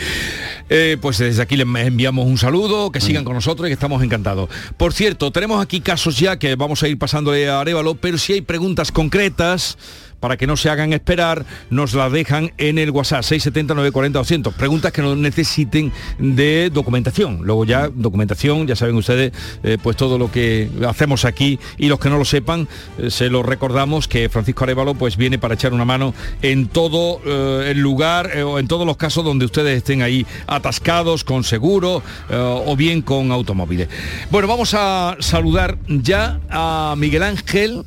Eh, 0.69 0.97
pues 0.99 1.19
desde 1.19 1.41
aquí 1.41 1.55
les 1.55 1.65
enviamos 1.67 2.25
un 2.27 2.37
saludo, 2.37 2.91
que 2.91 2.99
sigan 2.99 3.23
con 3.23 3.35
nosotros 3.35 3.67
y 3.67 3.69
que 3.69 3.73
estamos 3.75 4.03
encantados. 4.03 4.49
Por 4.75 4.91
cierto, 4.93 5.31
tenemos 5.31 5.61
aquí 5.63 5.79
casos 5.79 6.19
ya 6.19 6.37
que 6.37 6.55
vamos 6.55 6.83
a 6.83 6.89
ir 6.89 6.97
pasándole 6.97 7.47
a 7.47 7.61
Arevalo, 7.61 7.95
pero 7.95 8.17
si 8.17 8.33
hay 8.33 8.41
preguntas 8.41 8.91
concretas 8.91 9.77
para 10.25 10.37
que 10.37 10.47
no 10.47 10.57
se 10.57 10.71
hagan 10.71 10.91
esperar, 10.91 11.45
nos 11.69 11.93
las 11.93 12.11
dejan 12.11 12.51
en 12.57 12.79
el 12.79 12.89
WhatsApp 12.89 13.21
670 13.21 13.75
940 13.75 14.17
200. 14.17 14.53
Preguntas 14.55 14.91
que 14.91 15.03
no 15.03 15.15
necesiten 15.15 15.91
de 16.17 16.71
documentación. 16.73 17.41
Luego 17.43 17.63
ya 17.63 17.89
documentación, 17.93 18.65
ya 18.65 18.75
saben 18.75 18.95
ustedes, 18.95 19.33
eh, 19.61 19.77
pues 19.83 19.95
todo 19.95 20.17
lo 20.17 20.31
que 20.31 20.67
hacemos 20.87 21.25
aquí 21.25 21.59
y 21.77 21.89
los 21.89 21.99
que 21.99 22.09
no 22.09 22.17
lo 22.17 22.25
sepan, 22.25 22.67
eh, 22.97 23.11
se 23.11 23.29
lo 23.29 23.43
recordamos 23.43 24.07
que 24.07 24.27
Francisco 24.27 24.63
Arevalo 24.63 24.95
pues 24.95 25.15
viene 25.15 25.37
para 25.37 25.53
echar 25.53 25.75
una 25.75 25.85
mano 25.85 26.15
en 26.41 26.69
todo 26.69 27.21
eh, 27.23 27.69
el 27.69 27.79
lugar 27.79 28.35
o 28.39 28.57
en 28.57 28.67
todos 28.67 28.87
los 28.87 28.97
casos 28.97 29.23
donde 29.23 29.45
ustedes 29.45 29.77
estén 29.77 30.01
ahí 30.01 30.25
atascados 30.47 31.23
con 31.23 31.43
seguro 31.43 32.01
o 32.31 32.75
bien 32.75 33.03
con 33.03 33.31
automóviles. 33.31 33.89
Bueno, 34.31 34.47
vamos 34.47 34.73
a 34.73 35.17
saludar 35.19 35.77
ya 35.87 36.39
a 36.49 36.95
Miguel 36.97 37.21
Ángel. 37.21 37.85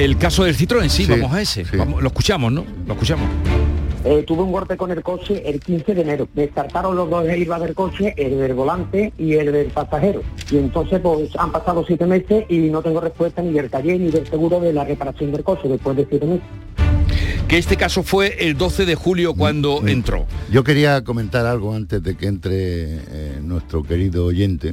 El 0.00 0.16
caso 0.16 0.44
del 0.44 0.56
Citroën, 0.56 0.88
sí, 0.88 1.04
Sí, 1.04 1.10
vamos 1.10 1.32
a 1.34 1.42
ese. 1.42 1.64
sí. 1.64 1.76
Vamos- 1.76 2.00
lo 2.02 2.08
escuchamos, 2.08 2.50
¿no? 2.50 2.64
Lo 2.86 2.94
escuchamos. 2.94 3.28
Eh, 4.02 4.24
tuve 4.26 4.42
un 4.42 4.50
golpe 4.50 4.78
con 4.78 4.90
el 4.90 5.02
coche 5.02 5.42
el 5.44 5.60
15 5.60 5.94
de 5.94 6.00
enero. 6.00 6.26
Me 6.34 6.42
descartaron 6.46 6.96
los 6.96 7.10
dos 7.10 7.28
airbags 7.28 7.62
del 7.64 7.74
coche, 7.74 8.14
el 8.16 8.38
del 8.38 8.54
volante 8.54 9.12
y 9.18 9.34
el 9.34 9.52
del 9.52 9.66
pasajero. 9.66 10.22
Y 10.50 10.56
entonces 10.56 11.00
pues 11.00 11.28
han 11.38 11.52
pasado 11.52 11.84
siete 11.86 12.06
meses 12.06 12.46
y 12.48 12.56
no 12.70 12.80
tengo 12.80 12.98
respuesta 13.02 13.42
ni 13.42 13.52
del 13.52 13.68
taller 13.68 14.00
ni 14.00 14.10
del 14.10 14.26
seguro 14.26 14.58
de 14.58 14.72
la 14.72 14.84
reparación 14.84 15.32
del 15.32 15.44
coche 15.44 15.68
después 15.68 15.94
de 15.98 16.06
siete 16.08 16.24
meses. 16.24 16.42
Que 17.46 17.58
este 17.58 17.76
caso 17.76 18.02
fue 18.02 18.36
el 18.46 18.56
12 18.56 18.86
de 18.86 18.94
julio 18.94 19.34
cuando 19.34 19.86
entró. 19.86 20.24
Yo 20.50 20.64
quería 20.64 21.04
comentar 21.04 21.44
algo 21.44 21.74
antes 21.74 22.02
de 22.02 22.16
que 22.16 22.26
entre 22.26 22.54
eh, 22.54 23.38
nuestro 23.42 23.82
querido 23.82 24.24
oyente, 24.24 24.72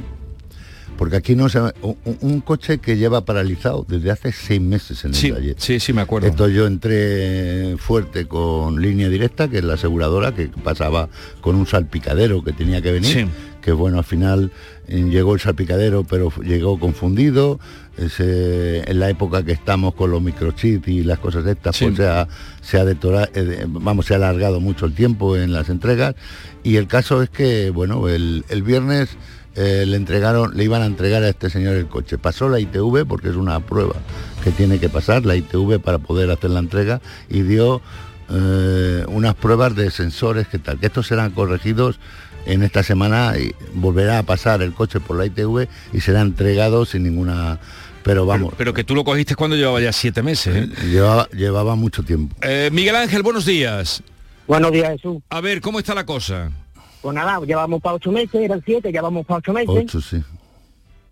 porque 0.98 1.16
aquí 1.18 1.36
no 1.36 1.50
se... 1.50 1.60
Un, 1.82 1.98
un 2.22 2.42
coche 2.42 2.78
que 2.80 2.98
lleva 2.98 3.26
paralizado 3.26 3.86
desde 3.88 4.12
hace 4.12 4.32
seis 4.32 4.62
meses 4.62 5.04
en 5.04 5.12
el 5.12 5.16
Sí, 5.16 5.32
taller. 5.32 5.56
sí, 5.58 5.80
sí, 5.80 5.94
me 5.94 6.02
acuerdo. 6.02 6.28
Esto 6.28 6.48
yo 6.48 6.66
entré 6.68 7.76
fuerte 7.78 8.28
con 8.28 8.82
línea 8.82 9.10
directa, 9.10 9.48
que 9.48 9.58
es 9.60 9.64
la 9.64 9.74
aseguradora, 9.76 10.34
que 10.34 10.48
pasaba 10.48 11.10
con 11.42 11.56
un 11.56 11.68
salpicadero 11.68 12.44
que 12.44 12.54
tenía 12.54 12.82
que 12.82 12.92
venir. 12.92 13.12
Sí. 13.14 13.28
Que 13.62 13.72
bueno, 13.74 13.98
al 13.98 14.06
final 14.06 14.52
eh, 14.88 15.04
llegó 15.10 15.34
el 15.34 15.42
salpicadero, 15.42 16.04
pero 16.06 16.32
llegó 16.42 16.80
confundido. 16.80 17.60
Ese- 17.98 18.90
en 18.90 19.00
la 19.00 19.10
época 19.10 19.44
que 19.44 19.52
estamos 19.52 19.94
con 19.96 20.12
los 20.12 20.22
microchips 20.22 20.88
y 20.88 21.04
las 21.04 21.20
cosas 21.20 21.44
de 21.44 21.54
estas, 21.54 21.78
pues 21.80 21.96
se 21.96 22.08
ha, 22.08 22.28
se 22.62 22.80
ha 22.80 22.86
detora- 22.86 23.30
eh, 23.34 23.66
vamos, 23.68 24.06
se 24.06 24.14
ha 24.14 24.18
alargado 24.18 24.60
mucho 24.62 24.86
el 24.86 24.94
tiempo 24.94 25.36
en 25.36 25.52
las 25.52 25.70
entregas. 25.70 26.16
Y 26.64 26.76
el 26.78 26.88
caso 26.88 27.22
es 27.24 27.30
que, 27.30 27.70
bueno, 27.72 28.08
el, 28.08 28.46
el 28.50 28.62
viernes 28.64 29.10
eh, 29.58 29.86
le 29.88 29.98
entregaron, 29.98 30.56
le 30.56 30.64
iban 30.64 30.84
a 30.84 30.86
entregar 30.86 31.24
a 31.24 31.30
este 31.30 31.50
señor 31.50 31.76
el 31.76 31.88
coche. 31.88 32.20
Pasó 32.20 32.48
la 32.48 32.60
ITV 32.60 33.08
porque 33.08 33.30
es 33.30 33.36
una 33.36 33.60
prueba 33.60 33.96
que 34.44 34.52
tiene 34.52 34.80
que 34.80 34.88
pasar, 34.88 35.26
la 35.26 35.36
ITV 35.36 35.80
para 35.80 35.98
poder 35.98 36.30
hacer 36.30 36.52
la 36.52 36.60
entrega, 36.60 37.02
y 37.28 37.42
dio 37.42 37.82
eh, 38.30 39.04
unas 39.08 39.34
pruebas 39.34 39.76
de 39.76 39.90
sensores 39.90 40.48
que 40.48 40.60
tal, 40.60 40.80
que 40.80 40.86
estos 40.86 41.08
serán 41.08 41.32
corregidos 41.32 42.00
en 42.46 42.62
esta 42.62 42.84
semana 42.84 43.34
y 43.38 43.54
volverá 43.74 44.20
a 44.20 44.24
pasar 44.24 44.62
el 44.62 44.74
coche 44.74 45.00
por 45.00 45.18
la 45.18 45.26
ITV 45.26 45.68
y 45.92 46.02
será 46.02 46.22
entregado 46.22 46.86
sin 46.86 47.04
ninguna. 47.04 47.60
Pero 48.04 48.26
vamos, 48.26 48.54
Pero 48.58 48.74
que 48.74 48.86
tú 48.86 48.96
lo 48.96 49.04
cogiste 49.04 49.36
cuando 49.36 49.58
llevaba 49.58 49.82
ya 49.82 49.92
siete 49.92 50.22
meses. 50.22 50.56
¿eh? 50.56 50.70
llevaba, 50.86 51.28
llevaba 51.32 51.76
mucho 51.76 52.04
tiempo. 52.04 52.36
Eh, 52.42 52.70
Miguel 52.72 52.96
Ángel, 52.96 53.22
buenos 53.22 53.46
días. 53.46 54.02
Buenos 54.48 54.72
días, 54.72 54.92
Jesús. 54.92 55.18
A 55.30 55.42
ver, 55.42 55.60
¿cómo 55.60 55.80
está 55.80 55.94
la 55.94 56.06
cosa? 56.06 56.52
Pues 57.08 57.16
nada, 57.16 57.40
llevamos 57.46 57.82
para 57.82 57.96
ocho 57.96 58.12
meses, 58.12 58.36
eran 58.36 58.62
siete, 58.66 58.92
ya 58.92 59.02
vamos 59.02 59.26
para 59.26 59.38
ocho 59.38 59.54
meses. 59.54 59.70
Ocho, 59.86 60.02
sí. 60.02 60.22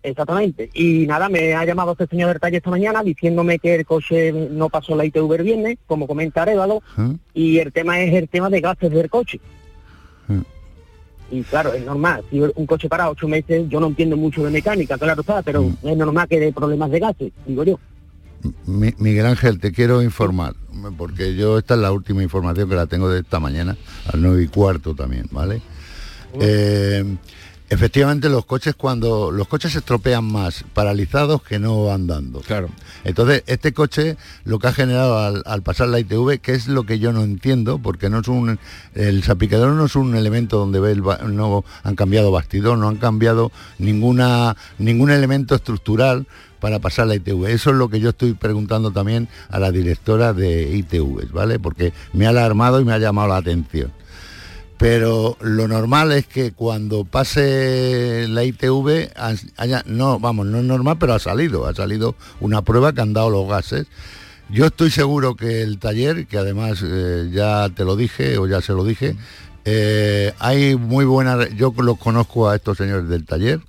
Exactamente. 0.02 0.68
Y 0.74 1.06
nada, 1.06 1.30
me 1.30 1.54
ha 1.54 1.64
llamado 1.64 1.92
este 1.92 2.06
señor 2.06 2.28
del 2.28 2.38
taller 2.38 2.58
esta 2.58 2.68
mañana 2.68 3.02
diciéndome 3.02 3.58
que 3.58 3.76
el 3.76 3.86
coche 3.86 4.30
no 4.30 4.68
pasó 4.68 4.94
la 4.94 5.06
ITV 5.06 5.32
el 5.36 5.42
viernes, 5.42 5.78
como 5.86 6.06
comenta 6.06 6.42
Arévalo, 6.42 6.82
y 7.32 7.60
el 7.60 7.72
tema 7.72 7.98
es 8.02 8.12
el 8.12 8.28
tema 8.28 8.50
de 8.50 8.60
gases 8.60 8.90
del 8.90 9.08
coche. 9.08 9.40
Y 11.30 11.40
claro, 11.44 11.72
es 11.72 11.82
normal, 11.86 12.22
si 12.30 12.40
un 12.42 12.66
coche 12.66 12.90
para 12.90 13.08
ocho 13.08 13.26
meses, 13.26 13.64
yo 13.70 13.80
no 13.80 13.86
entiendo 13.86 14.18
mucho 14.18 14.44
de 14.44 14.50
mecánica, 14.50 14.98
claro 14.98 15.22
está, 15.22 15.40
pero 15.40 15.64
es 15.82 15.96
normal 15.96 16.28
que 16.28 16.38
dé 16.38 16.52
problemas 16.52 16.90
de 16.90 16.98
gases, 17.00 17.32
digo 17.46 17.64
yo. 17.64 17.80
Mi- 18.66 18.94
Miguel 18.98 19.24
Ángel, 19.24 19.58
te 19.60 19.72
quiero 19.72 20.02
informar, 20.02 20.54
porque 20.98 21.34
yo 21.36 21.56
esta 21.56 21.72
es 21.72 21.80
la 21.80 21.90
última 21.90 22.22
información 22.22 22.68
que 22.68 22.74
la 22.76 22.86
tengo 22.86 23.08
de 23.08 23.20
esta 23.20 23.40
mañana, 23.40 23.78
al 24.12 24.20
9 24.20 24.42
y 24.42 24.48
cuarto 24.48 24.94
también, 24.94 25.24
¿vale? 25.30 25.62
Eh, 26.40 27.16
efectivamente 27.68 28.28
los 28.28 28.44
coches 28.44 28.74
cuando 28.76 29.30
los 29.32 29.48
coches 29.48 29.72
se 29.72 29.78
estropean 29.78 30.24
más 30.24 30.64
paralizados 30.72 31.42
que 31.42 31.58
no 31.58 31.90
andando. 31.92 32.40
Claro. 32.40 32.68
Entonces, 33.04 33.42
este 33.46 33.72
coche 33.72 34.16
lo 34.44 34.58
que 34.58 34.68
ha 34.68 34.72
generado 34.72 35.18
al, 35.18 35.42
al 35.46 35.62
pasar 35.62 35.88
la 35.88 35.98
ITV, 35.98 36.38
que 36.40 36.52
es 36.54 36.68
lo 36.68 36.84
que 36.84 36.98
yo 36.98 37.12
no 37.12 37.22
entiendo, 37.22 37.78
porque 37.78 38.08
no 38.08 38.20
es 38.20 38.28
un 38.28 38.58
el 38.94 39.22
salpicadero 39.24 39.74
no 39.74 39.86
es 39.86 39.96
un 39.96 40.14
elemento 40.16 40.58
donde 40.58 40.80
ve 40.80 40.92
el 40.92 41.02
ba- 41.02 41.18
no 41.26 41.64
han 41.82 41.94
cambiado 41.96 42.30
bastidor, 42.30 42.78
no 42.78 42.88
han 42.88 42.96
cambiado 42.96 43.50
ninguna 43.78 44.56
ningún 44.78 45.10
elemento 45.10 45.54
estructural 45.54 46.26
para 46.60 46.78
pasar 46.80 47.06
la 47.06 47.14
ITV. 47.16 47.46
Eso 47.48 47.70
es 47.70 47.76
lo 47.76 47.88
que 47.88 48.00
yo 48.00 48.10
estoy 48.10 48.32
preguntando 48.34 48.90
también 48.90 49.28
a 49.50 49.58
la 49.58 49.70
directora 49.70 50.32
de 50.32 50.74
ITV, 50.76 51.30
¿vale? 51.32 51.58
Porque 51.58 51.92
me 52.12 52.26
ha 52.26 52.30
alarmado 52.30 52.80
y 52.80 52.84
me 52.84 52.92
ha 52.92 52.98
llamado 52.98 53.28
la 53.28 53.36
atención. 53.36 53.92
Pero 54.78 55.38
lo 55.40 55.68
normal 55.68 56.12
es 56.12 56.26
que 56.26 56.52
cuando 56.52 57.04
pase 57.04 58.26
la 58.28 58.44
ITV 58.44 59.10
haya, 59.56 59.82
no, 59.86 60.18
vamos, 60.18 60.46
no 60.46 60.58
es 60.58 60.64
normal, 60.64 60.98
pero 61.00 61.14
ha 61.14 61.18
salido, 61.18 61.66
ha 61.66 61.74
salido 61.74 62.14
una 62.40 62.62
prueba 62.62 62.92
que 62.92 63.00
han 63.00 63.14
dado 63.14 63.30
los 63.30 63.48
gases. 63.48 63.86
Yo 64.50 64.66
estoy 64.66 64.90
seguro 64.90 65.34
que 65.34 65.62
el 65.62 65.78
taller, 65.78 66.26
que 66.26 66.38
además 66.38 66.84
eh, 66.84 67.30
ya 67.32 67.68
te 67.70 67.84
lo 67.84 67.96
dije 67.96 68.38
o 68.38 68.46
ya 68.46 68.60
se 68.60 68.74
lo 68.74 68.84
dije, 68.84 69.16
eh, 69.64 70.32
hay 70.38 70.76
muy 70.76 71.04
buena, 71.04 71.48
yo 71.48 71.74
los 71.78 71.98
conozco 71.98 72.48
a 72.48 72.54
estos 72.54 72.76
señores 72.76 73.08
del 73.08 73.24
taller, 73.24 73.60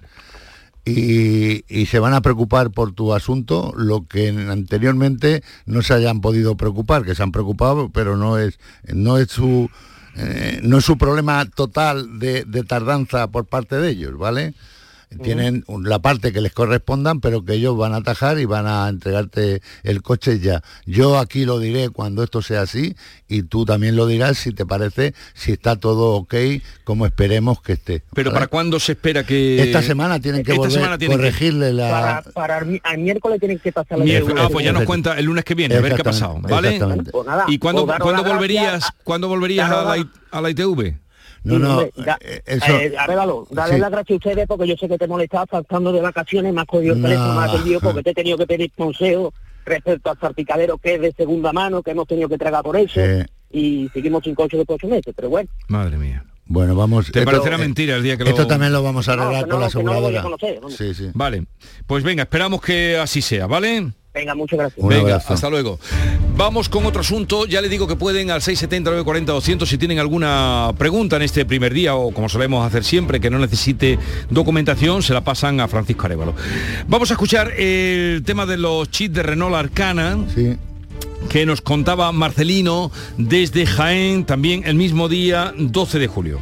y, 0.85 1.65
y 1.67 1.85
se 1.87 1.99
van 1.99 2.13
a 2.13 2.21
preocupar 2.21 2.69
por 2.71 2.93
tu 2.93 3.13
asunto 3.13 3.73
lo 3.75 4.07
que 4.07 4.29
anteriormente 4.29 5.43
no 5.65 5.81
se 5.81 5.93
hayan 5.93 6.21
podido 6.21 6.55
preocupar, 6.55 7.03
que 7.03 7.15
se 7.15 7.23
han 7.23 7.31
preocupado, 7.31 7.89
pero 7.89 8.15
no 8.15 8.37
es, 8.37 8.59
no 8.93 9.17
es 9.17 9.31
su 9.31 9.69
eh, 10.17 10.59
no 10.63 10.79
es 10.79 10.85
su 10.85 10.97
problema 10.97 11.45
total 11.45 12.19
de 12.19 12.63
tardanza 12.67 13.27
por 13.27 13.45
parte 13.45 13.77
de 13.77 13.89
ellos, 13.89 14.17
¿vale? 14.17 14.53
Tienen 15.23 15.63
la 15.83 15.99
parte 15.99 16.33
que 16.33 16.41
les 16.41 16.51
correspondan, 16.51 17.21
pero 17.21 17.45
que 17.45 17.53
ellos 17.53 17.77
van 17.77 17.93
a 17.93 17.97
atajar 17.97 18.39
y 18.39 18.45
van 18.45 18.67
a 18.67 18.89
entregarte 18.89 19.61
el 19.83 20.01
coche 20.01 20.39
ya. 20.39 20.61
Yo 20.85 21.17
aquí 21.17 21.45
lo 21.45 21.59
diré 21.59 21.89
cuando 21.89 22.23
esto 22.23 22.41
sea 22.41 22.61
así 22.63 22.93
y 23.27 23.43
tú 23.43 23.63
también 23.63 23.95
lo 23.95 24.05
dirás 24.05 24.37
si 24.37 24.51
te 24.51 24.65
parece, 24.65 25.13
si 25.33 25.53
está 25.53 25.77
todo 25.77 26.15
ok, 26.15 26.35
como 26.83 27.05
esperemos 27.05 27.61
que 27.61 27.73
esté. 27.73 28.03
Pero. 28.13 28.33
¿para 28.33 28.47
cuándo 28.47 28.79
se 28.81 28.91
espera 28.91 29.23
que...? 29.25 29.61
Esta 29.63 29.81
semana 29.81 30.19
tienen 30.19 30.43
que 30.43 30.51
Esta 30.51 30.59
volver 30.59 30.73
semana 30.73 30.97
tienen 30.97 31.17
que- 31.17 31.23
corregirle 31.23 31.71
la... 31.71 31.89
Para, 31.89 32.21
para 32.33 32.57
al 32.83 32.97
miércoles 32.97 33.39
tienen 33.39 33.59
que 33.59 33.71
pasar 33.71 33.97
la 33.99 34.03
Miércoles. 34.03 34.35
ITV. 34.37 34.45
Ah, 34.45 34.49
pues 34.51 34.65
ya 34.65 34.73
nos 34.73 34.83
cuenta 34.83 35.17
el 35.17 35.25
lunes 35.25 35.45
que 35.45 35.55
viene, 35.55 35.75
a 35.75 35.81
ver 35.81 35.95
qué 35.95 36.01
ha 36.01 36.03
pasado, 36.03 36.37
¿vale? 36.41 36.73
exactamente. 36.75 37.11
Pues 37.11 37.25
¿Y 37.47 37.57
cuándo, 37.59 37.85
pues 37.85 37.97
¿cuándo 37.99 38.23
volverías, 38.25 38.63
gracias. 38.71 38.91
¿cuándo 39.05 39.27
volverías 39.29 39.71
a 39.71 39.83
la, 39.95 40.07
a 40.31 40.41
la 40.41 40.49
ITV? 40.49 40.95
No, 41.43 41.59
no, 41.59 41.71
hombre, 41.77 41.93
da- 41.97 42.17
eh, 42.21 42.41
eso- 42.45 42.77
eh, 42.79 42.93
Arévalo, 42.97 43.47
dale 43.51 43.75
sí. 43.75 43.79
las 43.79 43.91
gracias 43.91 44.15
a 44.15 44.17
ustedes 44.17 44.47
porque 44.47 44.67
yo 44.67 44.75
sé 44.75 44.87
que 44.87 44.97
te 44.97 45.07
molestaba 45.07 45.45
saltando 45.49 45.91
de 45.91 46.01
vacaciones, 46.01 46.53
me 46.53 46.61
has 46.61 46.67
cogido 46.67 46.93
el 46.93 47.01
No. 47.01 47.07
teléfono, 47.07 47.33
me 47.33 47.45
has 47.45 47.49
atendido 47.53 47.79
porque 47.79 48.03
te 48.03 48.09
he 48.11 48.13
tenido 48.13 48.37
que 48.37 48.47
pedir 48.47 48.71
consejo 48.75 49.33
respecto 49.65 50.09
al 50.11 50.19
salpicadero 50.19 50.77
que 50.77 50.95
es 50.95 51.01
de 51.01 51.11
segunda 51.13 51.51
mano, 51.53 51.81
que 51.83 51.91
hemos 51.91 52.07
tenido 52.07 52.29
que 52.29 52.37
tragar 52.37 52.63
por 52.63 52.77
eso, 52.77 52.99
Sí. 53.01 53.25
y 53.51 53.89
seguimos 53.93 54.23
sin 54.23 54.33
coche 54.35 54.57
de 54.57 54.65
ocho 54.67 54.87
meses, 54.87 55.13
pero 55.15 55.29
bueno. 55.29 55.49
Madre 55.67 55.97
mía. 55.97 56.23
Bueno, 56.49 56.75
vamos... 56.75 57.11
¿Te 57.11 57.19
esto- 57.19 57.29
parecerá 57.29 57.57
eh, 57.57 57.59
mentira 57.59 57.95
el 57.97 58.03
día 58.03 58.15
que 58.15 58.23
lo... 58.23 58.29
Esto 58.29 58.47
también 58.47 58.71
lo 58.71 58.81
vamos 58.81 59.09
a 59.09 59.17
No, 59.17 59.23
arreglar 59.23 59.49
con 59.49 59.59
no, 59.59 59.65
la 59.65 59.69
que 59.69 59.83
no 59.83 59.93
lo 59.93 60.01
voy 60.01 60.15
a 60.15 60.19
aseguradora. 60.21 60.69
sí, 60.69 60.93
sí. 60.93 61.09
Vale, 61.13 61.43
pues 61.85 62.03
venga, 62.05 62.23
esperamos 62.23 62.61
que 62.61 62.97
así 62.97 63.21
sea, 63.21 63.47
¿vale? 63.47 63.91
Venga, 64.17 64.33
muchas 64.33 64.57
gracias. 64.57 64.83
Un 64.83 64.89
Venga, 64.89 65.01
abrazo. 65.15 65.33
hasta 65.33 65.49
luego. 65.49 65.79
Vamos 66.35 66.69
con 66.69 66.85
otro 66.85 67.01
asunto. 67.01 67.45
Ya 67.45 67.61
le 67.61 67.69
digo 67.69 67.87
que 67.87 67.95
pueden 67.95 68.31
al 68.31 68.41
670 68.41 68.89
940 68.89 69.31
200 69.31 69.69
si 69.69 69.77
tienen 69.77 69.99
alguna 69.99 70.71
pregunta 70.77 71.17
en 71.17 71.21
este 71.21 71.45
primer 71.45 71.71
día 71.73 71.95
o 71.95 72.11
como 72.11 72.27
solemos 72.27 72.65
hacer 72.65 72.83
siempre, 72.83 73.19
que 73.19 73.29
no 73.29 73.37
necesite 73.37 73.99
documentación, 74.31 75.03
se 75.03 75.13
la 75.13 75.21
pasan 75.23 75.59
a 75.59 75.67
Francisco 75.67 76.05
Arevalo. 76.07 76.33
Vamos 76.87 77.11
a 77.11 77.13
escuchar 77.13 77.51
el 77.57 78.23
tema 78.25 78.45
de 78.47 78.57
los 78.57 78.89
chips 78.89 79.13
de 79.15 79.23
Renault 79.23 79.55
Arcana. 79.55 80.17
Que 81.29 81.45
nos 81.45 81.61
contaba 81.61 82.11
Marcelino 82.11 82.89
desde 83.17 83.65
Jaén, 83.65 84.23
también 84.25 84.63
el 84.65 84.75
mismo 84.75 85.09
día, 85.09 85.53
12 85.57 85.99
de 85.99 86.07
julio. 86.07 86.39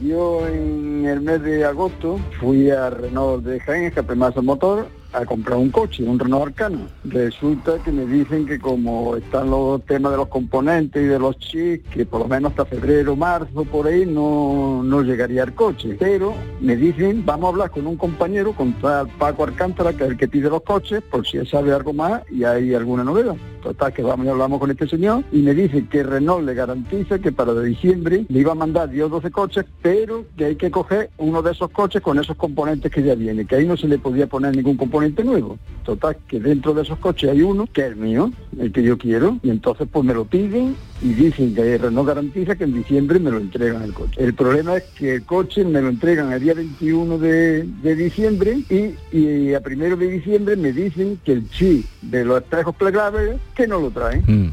Yo 0.00 0.46
en 0.46 1.04
el 1.06 1.20
mes 1.20 1.42
de 1.42 1.64
agosto 1.64 2.18
fui 2.40 2.70
a 2.70 2.88
Renault 2.88 3.44
de 3.44 3.60
Jaén, 3.60 3.90
Japemazo 3.90 4.42
Motor, 4.42 4.88
a 5.12 5.24
comprar 5.24 5.58
un 5.58 5.70
coche, 5.70 6.02
un 6.04 6.18
Renault 6.18 6.48
Arcana. 6.48 6.86
Resulta 7.04 7.78
que 7.84 7.92
me 7.92 8.04
dicen 8.06 8.46
que 8.46 8.58
como 8.58 9.16
están 9.16 9.50
los 9.50 9.82
temas 9.84 10.12
de 10.12 10.18
los 10.18 10.28
componentes 10.28 11.02
y 11.02 11.06
de 11.06 11.18
los 11.18 11.38
chips, 11.38 11.88
que 11.90 12.04
por 12.04 12.20
lo 12.20 12.28
menos 12.28 12.50
hasta 12.50 12.66
febrero, 12.66 13.16
marzo, 13.16 13.64
por 13.64 13.86
ahí 13.86 14.04
no, 14.04 14.82
no 14.84 15.02
llegaría 15.02 15.44
el 15.44 15.54
coche. 15.54 15.96
Pero 15.98 16.34
me 16.60 16.76
dicen, 16.76 17.24
vamos 17.24 17.46
a 17.46 17.48
hablar 17.48 17.70
con 17.70 17.86
un 17.86 17.96
compañero, 17.96 18.52
con 18.52 18.72
tal 18.74 19.08
Paco 19.18 19.44
Alcántara, 19.44 19.92
que 19.92 20.04
es 20.04 20.10
el 20.10 20.16
que 20.16 20.28
pide 20.28 20.50
los 20.50 20.62
coches, 20.62 21.02
por 21.10 21.26
si 21.26 21.38
él 21.38 21.48
sabe 21.48 21.72
algo 21.72 21.92
más 21.92 22.22
y 22.30 22.44
hay 22.44 22.74
alguna 22.74 23.04
novedad. 23.04 23.36
Total, 23.62 23.92
que 23.92 24.02
vamos 24.02 24.24
y 24.24 24.28
hablamos 24.28 24.60
con 24.60 24.70
este 24.70 24.86
señor 24.86 25.24
y 25.32 25.38
me 25.38 25.52
dice 25.52 25.84
que 25.88 26.04
Renault 26.04 26.46
le 26.46 26.54
garantiza 26.54 27.18
que 27.18 27.32
para 27.32 27.60
diciembre 27.60 28.24
le 28.28 28.38
iba 28.38 28.52
a 28.52 28.54
mandar 28.54 28.88
10 28.88 29.06
o 29.06 29.08
12 29.08 29.30
coches, 29.32 29.64
pero 29.82 30.24
que 30.36 30.44
hay 30.44 30.56
que 30.56 30.70
coger 30.70 31.10
uno 31.18 31.42
de 31.42 31.52
esos 31.52 31.70
coches 31.70 32.00
con 32.00 32.18
esos 32.18 32.36
componentes 32.36 32.92
que 32.92 33.02
ya 33.02 33.16
viene, 33.16 33.46
que 33.46 33.56
ahí 33.56 33.66
no 33.66 33.76
se 33.76 33.88
le 33.88 33.98
podía 33.98 34.28
poner 34.28 34.54
ningún 34.54 34.76
componente 34.76 34.97
nuevo. 35.24 35.58
Total, 35.84 36.16
que 36.28 36.38
dentro 36.38 36.74
de 36.74 36.82
esos 36.82 36.98
coches 36.98 37.30
hay 37.30 37.42
uno 37.42 37.66
que 37.72 37.86
es 37.86 37.96
mío, 37.96 38.30
el 38.58 38.72
que 38.72 38.82
yo 38.82 38.98
quiero, 38.98 39.38
y 39.42 39.50
entonces 39.50 39.88
pues 39.90 40.04
me 40.04 40.12
lo 40.12 40.26
piden 40.26 40.76
y 41.00 41.14
dicen 41.14 41.54
que 41.54 41.78
Renault 41.78 42.08
garantiza 42.08 42.56
que 42.56 42.64
en 42.64 42.74
diciembre 42.74 43.18
me 43.18 43.30
lo 43.30 43.38
entregan 43.38 43.82
el 43.82 43.94
coche. 43.94 44.22
El 44.22 44.34
problema 44.34 44.76
es 44.76 44.84
que 44.96 45.14
el 45.14 45.24
coche 45.24 45.64
me 45.64 45.80
lo 45.80 45.88
entregan 45.88 46.32
el 46.32 46.40
día 46.40 46.54
21 46.54 47.18
de, 47.18 47.94
diciembre 47.96 48.58
y, 48.68 49.16
y 49.16 49.54
a 49.54 49.60
primero 49.60 49.96
de 49.96 50.08
diciembre 50.08 50.56
me 50.56 50.72
dicen 50.72 51.18
que 51.24 51.32
el 51.32 51.48
chip 51.50 51.86
de 52.02 52.24
los 52.24 52.42
espejos 52.42 52.76
plegables 52.76 53.40
que 53.54 53.66
no 53.66 53.80
lo 53.80 53.90
traen. 53.90 54.52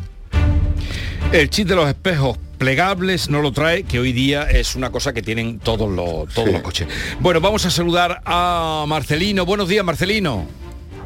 El 1.33 1.49
chip 1.49 1.67
de 1.67 1.75
los 1.75 1.87
espejos 1.89 2.37
plegables 2.55 3.29
no 3.29 3.41
lo 3.41 3.51
trae, 3.51 3.83
que 3.83 3.99
hoy 3.99 4.11
día 4.13 4.43
es 4.49 4.75
una 4.75 4.91
cosa 4.91 5.13
que 5.13 5.21
tienen 5.21 5.59
todos 5.59 5.89
los, 5.89 6.33
todos 6.33 6.51
los 6.51 6.61
coches. 6.61 6.87
Bueno, 7.19 7.41
vamos 7.41 7.65
a 7.65 7.69
saludar 7.69 8.21
a 8.25 8.85
Marcelino. 8.87 9.45
Buenos 9.45 9.67
días, 9.69 9.83
Marcelino. 9.85 10.45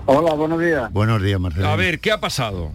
Hola, 0.06 0.34
buenos 0.34 0.60
días. 0.60 0.92
Buenos 0.92 1.22
días, 1.22 1.40
Marcelo. 1.40 1.68
A 1.68 1.76
ver, 1.76 2.00
¿qué 2.00 2.12
ha 2.12 2.20
pasado? 2.20 2.72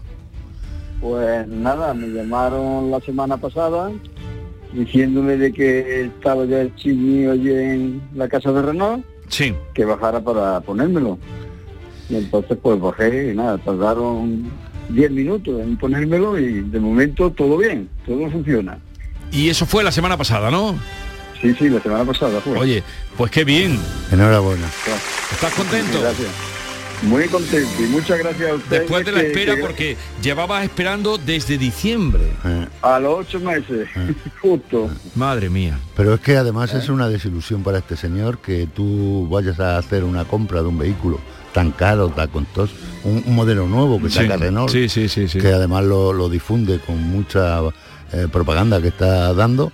Pues 1.00 1.46
nada, 1.48 1.92
me 1.94 2.08
llamaron 2.08 2.90
la 2.90 3.00
semana 3.00 3.36
pasada 3.36 3.90
diciéndome 4.72 5.36
de 5.36 5.52
que 5.52 6.02
estaba 6.06 6.44
ya 6.46 6.60
el 6.62 6.72
mío 6.84 7.32
allí 7.32 7.50
en 7.52 8.02
la 8.14 8.28
casa 8.28 8.50
de 8.52 8.62
Renault, 8.62 9.04
Sí. 9.28 9.54
que 9.72 9.84
bajara 9.84 10.20
para 10.20 10.60
ponérmelo. 10.60 11.18
Y 12.08 12.16
entonces 12.16 12.58
pues 12.60 12.80
bajé 12.80 13.32
y 13.32 13.36
nada, 13.36 13.56
tardaron 13.58 14.50
10 14.88 15.10
minutos 15.10 15.60
en 15.60 15.76
ponérmelo 15.76 16.38
y 16.38 16.60
de 16.60 16.80
momento 16.80 17.30
todo 17.30 17.56
bien, 17.56 17.88
todo 18.06 18.30
funciona. 18.30 18.78
Y 19.30 19.48
eso 19.48 19.66
fue 19.66 19.82
la 19.82 19.92
semana 19.92 20.16
pasada, 20.16 20.50
¿no? 20.50 20.78
Sí, 21.40 21.54
sí, 21.58 21.68
la 21.68 21.80
semana 21.80 22.04
pasada 22.04 22.40
fue. 22.40 22.58
Oye, 22.58 22.82
pues 23.16 23.30
qué 23.30 23.44
bien. 23.44 23.78
Enhorabuena. 24.10 24.66
¿Estás 25.32 25.52
contento? 25.54 26.00
Gracias. 26.00 26.53
Muy 27.06 27.28
contento 27.28 27.68
y 27.82 27.86
muchas 27.88 28.18
gracias 28.18 28.50
a 28.50 28.54
ustedes. 28.54 28.80
Después 28.82 29.04
de 29.04 29.12
la 29.12 29.20
que- 29.20 29.26
espera, 29.26 29.54
que- 29.56 29.60
porque 29.60 29.96
llevabas 30.22 30.64
esperando 30.64 31.18
desde 31.18 31.58
diciembre. 31.58 32.32
A 32.82 32.98
los 32.98 33.18
ocho 33.26 33.40
meses, 33.40 33.88
justo. 34.40 34.90
Madre 35.14 35.50
mía. 35.50 35.78
Pero 35.96 36.14
es 36.14 36.20
que 36.20 36.36
además 36.36 36.72
es 36.74 36.88
una 36.88 37.08
desilusión 37.08 37.62
para 37.62 37.78
este 37.78 37.96
señor 37.96 38.38
que 38.38 38.66
tú 38.66 39.28
vayas 39.30 39.60
a 39.60 39.76
hacer 39.78 40.02
una 40.04 40.24
compra 40.24 40.62
de 40.62 40.68
un 40.68 40.78
vehículo 40.78 41.20
tan 41.52 41.70
caro, 41.72 42.08
tan 42.08 42.28
costoso, 42.28 42.74
un, 43.04 43.22
un 43.26 43.34
modelo 43.34 43.66
nuevo 43.66 44.00
que 44.00 44.08
Sí, 44.08 44.16
saca 44.16 44.36
Renault, 44.36 44.70
sí, 44.72 44.88
sí, 44.88 45.08
sí, 45.08 45.28
sí. 45.28 45.38
que 45.38 45.48
además 45.52 45.84
lo, 45.84 46.12
lo 46.12 46.28
difunde 46.28 46.80
con 46.80 47.00
mucha 47.00 47.60
eh, 48.12 48.26
propaganda 48.32 48.80
que 48.82 48.88
está 48.88 49.32
dando 49.34 49.70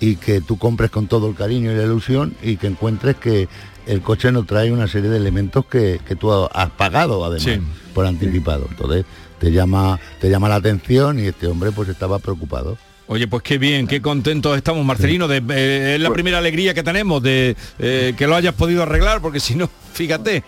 y 0.00 0.16
que 0.16 0.40
tú 0.40 0.58
compres 0.58 0.90
con 0.90 1.06
todo 1.06 1.28
el 1.28 1.36
cariño 1.36 1.70
y 1.70 1.76
la 1.76 1.84
ilusión 1.84 2.34
y 2.42 2.56
que 2.56 2.66
encuentres 2.66 3.14
que 3.16 3.48
el 3.86 4.00
coche 4.02 4.30
no 4.32 4.44
trae 4.44 4.70
una 4.72 4.86
serie 4.88 5.10
de 5.10 5.16
elementos 5.16 5.66
que, 5.66 6.00
que 6.06 6.16
tú 6.16 6.32
has 6.32 6.70
pagado 6.70 7.24
además 7.24 7.42
Sí. 7.42 7.60
por 7.94 8.06
anticipado. 8.06 8.66
Entonces 8.70 9.04
te 9.38 9.50
llama, 9.50 9.98
te 10.20 10.30
llama 10.30 10.48
la 10.48 10.56
atención 10.56 11.18
y 11.18 11.26
este 11.26 11.46
hombre 11.46 11.72
pues 11.72 11.88
estaba 11.88 12.18
preocupado. 12.18 12.76
Oye, 13.08 13.26
pues 13.28 13.42
qué 13.42 13.58
bien, 13.58 13.86
qué 13.86 14.00
contentos 14.00 14.56
estamos, 14.56 14.86
Marcelino. 14.86 15.28
De, 15.28 15.42
eh, 15.50 15.94
es 15.96 16.00
la 16.00 16.10
primera 16.10 16.38
alegría 16.38 16.72
que 16.72 16.82
tenemos 16.82 17.22
de 17.22 17.56
eh, 17.78 18.14
que 18.16 18.26
lo 18.26 18.36
hayas 18.36 18.54
podido 18.54 18.84
arreglar, 18.84 19.20
porque 19.20 19.40
si 19.40 19.54
no, 19.54 19.68
fíjate. 19.92 20.42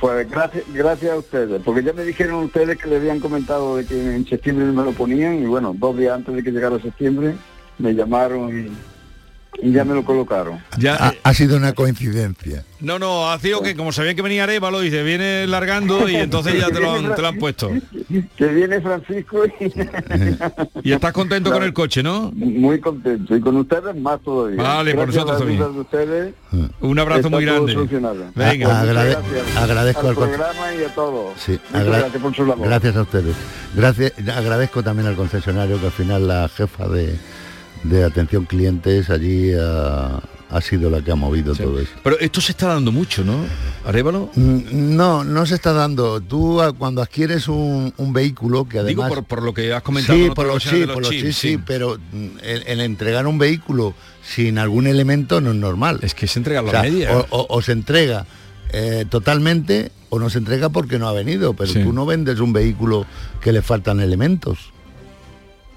Pues 0.00 0.30
gracias, 0.30 0.64
gracias 0.72 1.12
a 1.12 1.16
ustedes, 1.16 1.60
porque 1.64 1.82
ya 1.82 1.92
me 1.92 2.04
dijeron 2.04 2.44
ustedes 2.44 2.76
que 2.78 2.88
le 2.88 2.96
habían 2.96 3.18
comentado 3.20 3.76
de 3.76 3.84
que 3.86 4.14
en 4.14 4.26
septiembre 4.28 4.66
me 4.66 4.84
lo 4.84 4.92
ponían 4.92 5.42
y 5.42 5.46
bueno, 5.46 5.74
dos 5.76 5.96
días 5.96 6.14
antes 6.14 6.34
de 6.36 6.42
que 6.42 6.50
llegara 6.52 6.78
septiembre 6.80 7.34
me 7.78 7.92
llamaron 7.94 8.50
y, 8.50 8.60
y 8.66 8.72
ya 9.62 9.84
me 9.84 9.94
lo 9.94 10.04
colocaron. 10.04 10.60
Ya, 10.78 10.94
Ha, 10.94 11.14
ha 11.22 11.34
sido 11.34 11.56
una 11.56 11.72
coincidencia. 11.72 12.64
No, 12.80 12.98
no, 13.00 13.30
ha 13.30 13.38
sido 13.40 13.60
que 13.60 13.74
como 13.74 13.90
sabían 13.90 14.14
que 14.14 14.22
venía 14.22 14.44
Arevalo, 14.44 14.78
dice, 14.80 15.02
viene 15.02 15.46
largando 15.48 16.08
y 16.08 16.14
entonces 16.14 16.54
ya 16.60 16.68
te 16.70 16.78
lo 16.80 16.92
han, 16.92 17.12
te 17.14 17.20
lo 17.22 17.28
han 17.28 17.38
puesto. 17.38 17.70
Que 18.36 18.46
viene 18.46 18.80
Francisco 18.80 19.44
y 19.46 19.72
Y 20.88 20.92
estás 20.92 21.12
contento 21.12 21.50
con 21.50 21.62
el 21.64 21.72
coche, 21.72 22.02
¿no? 22.02 22.30
muy 22.34 22.78
contento 22.80 23.34
y 23.36 23.40
con 23.40 23.56
ustedes 23.56 23.96
más 23.96 24.20
todavía. 24.22 24.62
Vale, 24.62 24.94
por 24.94 25.06
Gracias 25.06 25.24
nosotros 25.26 25.48
también. 25.48 25.80
ustedes. 25.80 26.34
Un 26.80 26.98
abrazo 26.98 27.30
muy 27.30 27.44
grande. 27.44 27.74
Venga. 27.74 28.30
Pues 28.34 28.58
muchas 28.58 28.84
Agrade- 28.84 29.10
gracias 29.10 29.56
agradezco 29.56 30.00
al 30.02 30.06
al 30.08 30.14
con- 30.14 30.28
programa 30.28 30.74
y 30.74 30.84
a 30.84 30.94
todos. 30.94 31.40
Sí, 31.40 31.58
gracias 31.72 32.22
por 32.22 32.34
su 32.36 32.46
labor. 32.46 32.66
gracias 32.68 32.96
a 32.96 33.02
ustedes. 33.02 33.34
Gracias, 33.74 34.12
agradezco 34.34 34.82
también 34.82 35.08
al 35.08 35.16
concesionario 35.16 35.78
que 35.80 35.86
al 35.86 35.92
final 35.92 36.26
la 36.28 36.48
jefa 36.48 36.88
de, 36.88 37.16
de 37.84 38.04
atención 38.04 38.44
clientes 38.44 39.08
allí 39.10 39.52
ha, 39.58 40.20
ha 40.50 40.60
sido 40.60 40.90
la 40.90 41.00
que 41.02 41.10
ha 41.12 41.14
movido 41.14 41.54
todo 41.54 41.78
eso. 41.78 41.90
Pero 42.02 42.18
esto 42.18 42.40
se 42.40 42.52
está 42.52 42.68
dando 42.68 42.90
mucho, 42.92 43.24
¿no? 43.24 43.38
Arevalo. 43.86 44.30
Mm, 44.34 44.96
No, 44.96 45.24
no 45.24 45.46
se 45.46 45.54
está 45.54 45.72
dando. 45.72 46.20
Tú 46.20 46.60
cuando 46.78 47.02
adquieres 47.02 47.48
un, 47.48 47.92
un 47.96 48.12
vehículo 48.12 48.64
que 48.68 48.82
Digo 48.82 49.02
además... 49.02 49.08
por, 49.20 49.24
por 49.24 49.42
lo 49.42 49.54
que 49.54 49.72
has 49.72 49.82
comentado. 49.82 50.18
Sí, 50.18 50.30
por 50.34 50.46
los, 50.46 50.62
sí, 50.62 50.84
por 50.86 51.02
los- 51.02 51.10
chips, 51.10 51.36
sí, 51.36 51.50
sí, 51.52 51.58
pero 51.64 51.98
mm, 52.12 52.26
el, 52.42 52.62
el 52.66 52.80
entregar 52.80 53.26
un 53.26 53.38
vehículo 53.38 53.94
sin 54.22 54.58
algún 54.58 54.86
elemento 54.86 55.40
no 55.40 55.50
es 55.50 55.56
normal. 55.56 56.00
Es 56.02 56.14
que 56.14 56.26
se 56.26 56.38
entrega 56.38 56.62
la 56.62 56.68
O 56.68 56.70
sea, 56.72 56.82
media. 56.82 57.16
O, 57.16 57.26
o- 57.30 57.46
o 57.56 57.62
se 57.62 57.72
entrega 57.72 58.26
eh, 58.72 59.04
totalmente 59.08 59.92
o 60.10 60.18
no 60.18 60.30
se 60.30 60.38
entrega 60.38 60.68
porque 60.70 60.98
no 60.98 61.06
ha 61.08 61.12
venido, 61.12 61.52
pero 61.54 61.72
tú 61.72 61.92
no 61.92 62.06
vendes 62.06 62.40
un 62.40 62.52
vehículo 62.52 63.06
que 63.42 63.52
le 63.52 63.60
faltan 63.62 64.00
elementos. 64.00 64.70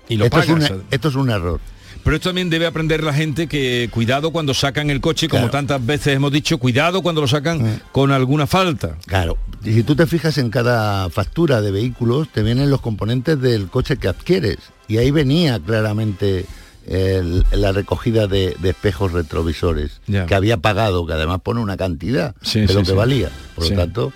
Y 0.09 0.17
lo 0.17 0.25
esto, 0.25 0.39
es 0.41 0.49
un, 0.49 0.59
pagas. 0.59 0.73
esto 0.89 1.07
es 1.09 1.15
un 1.15 1.29
error. 1.29 1.59
Pero 2.03 2.15
esto 2.15 2.29
también 2.29 2.49
debe 2.49 2.65
aprender 2.65 3.03
la 3.03 3.13
gente 3.13 3.47
que 3.47 3.89
cuidado 3.91 4.31
cuando 4.31 4.53
sacan 4.53 4.89
el 4.89 5.01
coche, 5.01 5.27
como 5.27 5.43
Claro. 5.43 5.51
tantas 5.51 5.85
veces 5.85 6.15
hemos 6.15 6.31
dicho, 6.31 6.57
cuidado 6.57 7.01
cuando 7.01 7.21
lo 7.21 7.27
sacan 7.27 7.81
con 7.91 8.11
alguna 8.11 8.47
falta. 8.47 8.97
Claro, 9.05 9.37
y 9.63 9.73
si 9.73 9.83
tú 9.83 9.95
te 9.95 10.07
fijas 10.07 10.37
en 10.37 10.49
cada 10.49 11.09
factura 11.09 11.61
de 11.61 11.71
vehículos, 11.71 12.29
te 12.29 12.41
vienen 12.43 12.69
los 12.69 12.81
componentes 12.81 13.39
del 13.39 13.67
coche 13.67 13.97
que 13.97 14.07
adquieres. 14.07 14.57
Y 14.87 14.97
ahí 14.97 15.11
venía 15.11 15.59
claramente 15.59 16.45
el- 16.87 17.45
la 17.51 17.71
recogida 17.71 18.25
de, 18.25 18.55
de 18.59 18.69
espejos 18.71 19.11
retrovisores, 19.11 20.01
Ya. 20.07 20.25
que 20.25 20.33
había 20.33 20.57
pagado, 20.57 21.05
que 21.05 21.13
además 21.13 21.41
pone 21.43 21.59
una 21.61 21.77
cantidad 21.77 22.33
Sí, 22.41 22.61
de 22.61 22.67
sí, 22.69 22.73
lo 22.73 22.79
que 22.79 22.85
sí. 22.87 22.93
valía. 22.93 23.29
Por 23.55 23.69
lo 23.69 23.75
tanto, 23.75 24.13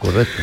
correcto. 0.00 0.42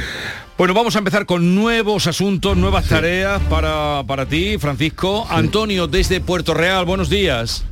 Bueno, 0.57 0.73
vamos 0.75 0.95
a 0.95 0.99
empezar 0.99 1.25
con 1.25 1.55
nuevos 1.55 2.05
asuntos, 2.07 2.55
nuevas 2.55 2.87
tareas 2.87 3.41
para, 3.49 4.03
para 4.05 4.27
ti, 4.27 4.57
Francisco. 4.59 5.25
Antonio, 5.29 5.87
desde 5.87 6.21
Puerto 6.21 6.53
Real, 6.53 6.85
buenos 6.85 7.09
días. 7.09 7.65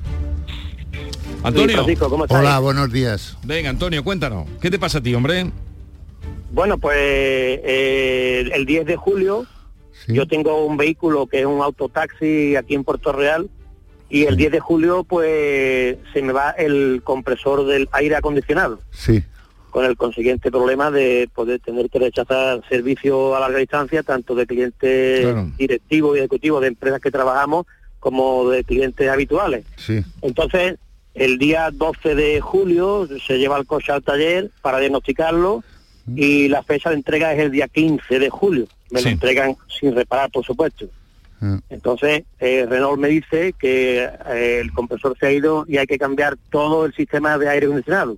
Antonio. 1.44 1.78
Francisco, 1.78 2.10
¿cómo 2.10 2.26
estás? 2.26 2.40
Hola, 2.40 2.60
buenos 2.60 2.92
días. 2.92 3.38
Venga, 3.44 3.70
Antonio, 3.70 4.04
cuéntanos. 4.04 4.48
¿Qué 4.60 4.72
te 4.72 4.80
pasa 4.80 4.98
a 4.98 5.02
ti, 5.02 5.14
hombre? 5.14 5.52
Bueno, 6.52 6.78
pues 6.80 6.98
eh, 6.98 8.50
el 8.54 8.66
10 8.66 8.86
de 8.86 8.96
julio 8.96 9.46
yo 10.08 10.28
tengo 10.28 10.66
un 10.66 10.78
vehículo 10.78 11.28
que 11.28 11.42
es 11.42 11.46
un 11.46 11.62
autotaxi 11.62 12.56
aquí 12.56 12.74
en 12.74 12.84
Puerto 12.84 13.14
Real 13.14 13.50
y 14.10 14.24
el 14.26 14.36
10 14.36 14.52
de 14.52 14.60
julio 14.60 15.04
pues 15.04 15.98
se 16.12 16.22
me 16.22 16.34
va 16.34 16.50
el 16.52 17.02
compresor 17.04 17.66
del 17.68 17.88
aire 17.94 18.16
acondicionado 18.16 18.82
Sí. 18.92 19.24
Con 19.72 19.86
el 19.86 19.98
consiguiente 19.98 20.52
problema 20.52 20.92
de 20.92 21.30
poder 21.34 21.60
tener 21.60 21.90
que 21.90 21.98
rechazar 22.00 22.62
servicio 22.70 23.36
a 23.36 23.40
larga 23.40 23.58
distancia 23.58 24.04
tanto 24.04 24.36
de 24.36 24.46
clientes 24.46 25.22
Claro. 25.22 25.52
directivos 25.58 26.16
y 26.16 26.20
ejecutivos 26.20 26.62
de 26.62 26.68
empresas 26.68 27.02
que 27.02 27.10
trabajamos 27.12 27.66
como 28.00 28.50
de 28.50 28.64
clientes 28.64 29.10
habituales. 29.10 29.66
Sí. 29.78 30.04
Entonces, 30.22 30.76
el 31.14 31.38
día 31.38 31.70
12 31.72 32.16
de 32.16 32.40
julio 32.42 33.08
se 33.26 33.38
lleva 33.40 33.58
el 33.58 33.66
coche 33.66 33.92
al 33.92 34.04
taller 34.04 34.50
para 34.62 34.80
diagnosticarlo 34.80 35.64
y 36.16 36.48
la 36.48 36.64
fecha 36.64 36.90
de 36.90 36.96
entrega 36.96 37.34
es 37.34 37.40
el 37.40 37.52
día 37.52 37.68
15 37.68 38.20
de 38.20 38.30
julio. 38.30 38.68
Me 38.92 39.00
Sí. 39.00 39.06
lo 39.06 39.12
entregan 39.12 39.56
sin 39.80 39.96
reparar, 39.96 40.30
por 40.32 40.46
supuesto. 40.46 40.86
Entonces, 41.70 42.24
eh, 42.40 42.68
Renault 42.70 43.00
me 43.00 43.08
dice 43.08 43.54
que 43.58 44.04
eh, 44.04 44.60
el 44.62 44.72
compresor 44.74 45.18
se 45.20 45.26
ha 45.26 45.32
ido 45.32 45.66
y 45.68 45.78
hay 45.78 45.88
que 45.88 45.98
cambiar 45.98 46.38
todo 46.52 46.86
el 46.86 46.94
sistema 46.94 47.38
de 47.40 47.50
aire 47.50 47.66
acondicionado. 47.66 48.18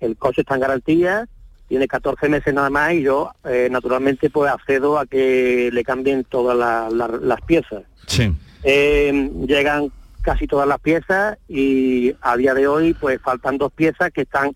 El 0.00 0.16
coche 0.16 0.40
está 0.42 0.54
en 0.54 0.60
garantía, 0.60 1.28
tiene 1.68 1.86
14 1.86 2.28
meses 2.28 2.52
nada 2.52 2.70
más 2.70 2.94
y 2.94 3.02
yo, 3.02 3.30
eh, 3.44 3.68
naturalmente, 3.70 4.28
pues 4.30 4.50
accedo 4.50 4.98
a 4.98 5.06
que 5.06 5.70
le 5.72 5.84
cambien 5.84 6.24
todas 6.24 6.56
la- 6.56 6.88
la- 6.90 7.06
las 7.20 7.40
piezas. 7.42 7.82
Sí. 8.06 8.32
Eh, 8.64 9.30
llegan 9.46 9.92
casi 10.22 10.46
todas 10.46 10.66
las 10.68 10.80
piezas 10.80 11.38
y 11.48 12.12
a 12.20 12.36
día 12.36 12.52
de 12.54 12.66
hoy 12.66 12.92
pues 12.94 13.20
faltan 13.22 13.56
dos 13.56 13.72
piezas 13.72 14.10
que 14.12 14.22
están 14.22 14.52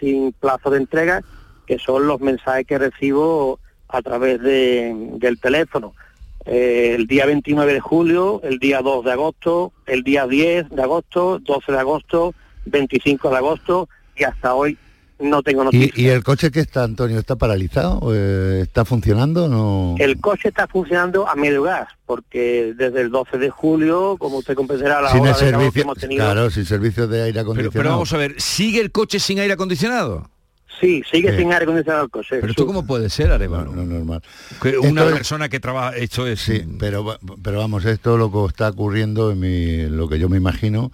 sin 0.00 0.32
plazo 0.32 0.70
de 0.70 0.78
entrega, 0.78 1.22
que 1.66 1.78
son 1.78 2.06
los 2.06 2.20
mensajes 2.20 2.66
que 2.66 2.78
recibo 2.78 3.60
a 3.88 4.02
través 4.02 4.40
de- 4.40 4.92
del 5.18 5.38
teléfono. 5.38 5.94
Eh, 6.46 6.94
el 6.96 7.06
día 7.06 7.26
29 7.26 7.72
de 7.74 7.80
julio, 7.80 8.40
el 8.42 8.58
día 8.58 8.80
2 8.82 9.04
de 9.04 9.12
agosto, 9.12 9.72
el 9.86 10.02
día 10.02 10.26
10 10.26 10.68
de 10.70 10.82
agosto, 10.82 11.38
12 11.38 11.72
de 11.72 11.78
agosto, 11.78 12.34
25 12.66 13.30
de 13.30 13.36
agosto 13.36 13.88
y 14.16 14.24
hasta 14.24 14.54
hoy 14.54 14.76
no 15.20 15.42
tengo 15.42 15.64
noticias. 15.64 15.96
¿Y, 15.96 16.02
y 16.02 16.08
el 16.08 16.22
coche 16.24 16.50
que 16.50 16.60
está, 16.60 16.84
Antonio, 16.84 17.18
está 17.18 17.36
paralizado? 17.36 18.00
Eh, 18.14 18.60
¿Está 18.62 18.84
funcionando? 18.84 19.48
No. 19.48 19.94
El 19.98 20.20
coche 20.20 20.48
está 20.48 20.66
funcionando 20.66 21.28
a 21.28 21.34
medio 21.34 21.62
gas, 21.62 21.88
porque 22.06 22.74
desde 22.76 23.00
el 23.00 23.10
12 23.10 23.38
de 23.38 23.50
julio, 23.50 24.16
como 24.18 24.38
usted 24.38 24.54
comprenderá, 24.54 25.00
la 25.00 25.10
sin 25.10 25.20
hora 25.20 25.30
el 25.30 25.36
de 25.36 25.44
que 25.44 25.50
servicio, 25.50 25.82
hemos 25.82 25.98
tenido... 25.98 26.24
claro, 26.24 26.50
sin 26.50 26.64
servicio 26.64 27.06
de 27.08 27.22
aire 27.22 27.40
acondicionado. 27.40 27.72
pero 27.82 27.90
vamos 27.90 28.12
a 28.12 28.16
ver, 28.18 28.40
¿sigue 28.40 28.80
el 28.80 28.90
coche 28.90 29.18
sin 29.20 29.38
aire 29.38 29.54
acondicionado? 29.54 30.30
Sí, 30.80 31.02
sigue 31.10 31.30
Sí. 31.30 31.38
sin 31.38 31.52
aire 31.52 31.62
acondicionado 31.62 32.04
el 32.04 32.10
coche. 32.10 32.36
Pero 32.40 32.48
esto 32.50 32.66
cómo 32.66 32.84
puede 32.84 33.08
ser, 33.08 33.30
Arevalo? 33.30 33.70
No, 33.72 33.84
no, 33.84 33.94
normal. 33.94 34.22
Que 34.60 34.76
una 34.76 35.02
Esto 35.02 35.08
es- 35.10 35.14
persona 35.14 35.48
que 35.48 35.60
trabaja, 35.60 35.96
esto 35.96 36.26
es... 36.26 36.40
Sí, 36.40 36.64
pero, 36.80 37.16
pero 37.42 37.58
vamos, 37.60 37.84
esto 37.84 38.16
lo 38.16 38.32
que 38.32 38.44
está 38.46 38.70
ocurriendo 38.70 39.30
en 39.30 39.38
mi, 39.38 39.86
lo 39.88 40.08
que 40.08 40.18
yo 40.18 40.28
me 40.28 40.36
imagino. 40.36 40.90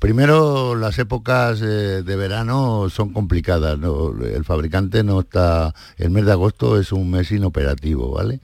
Primero, 0.00 0.74
las 0.74 0.98
épocas 0.98 1.60
eh, 1.62 2.02
de 2.02 2.16
verano 2.16 2.88
son 2.90 3.12
complicadas. 3.12 3.78
¿no? 3.78 4.12
El 4.24 4.44
fabricante 4.44 5.04
no 5.04 5.20
está... 5.20 5.74
El 5.98 6.10
mes 6.10 6.24
de 6.24 6.32
agosto 6.32 6.80
es 6.80 6.90
un 6.90 7.10
mes 7.10 7.30
inoperativo, 7.30 8.10
¿vale? 8.10 8.40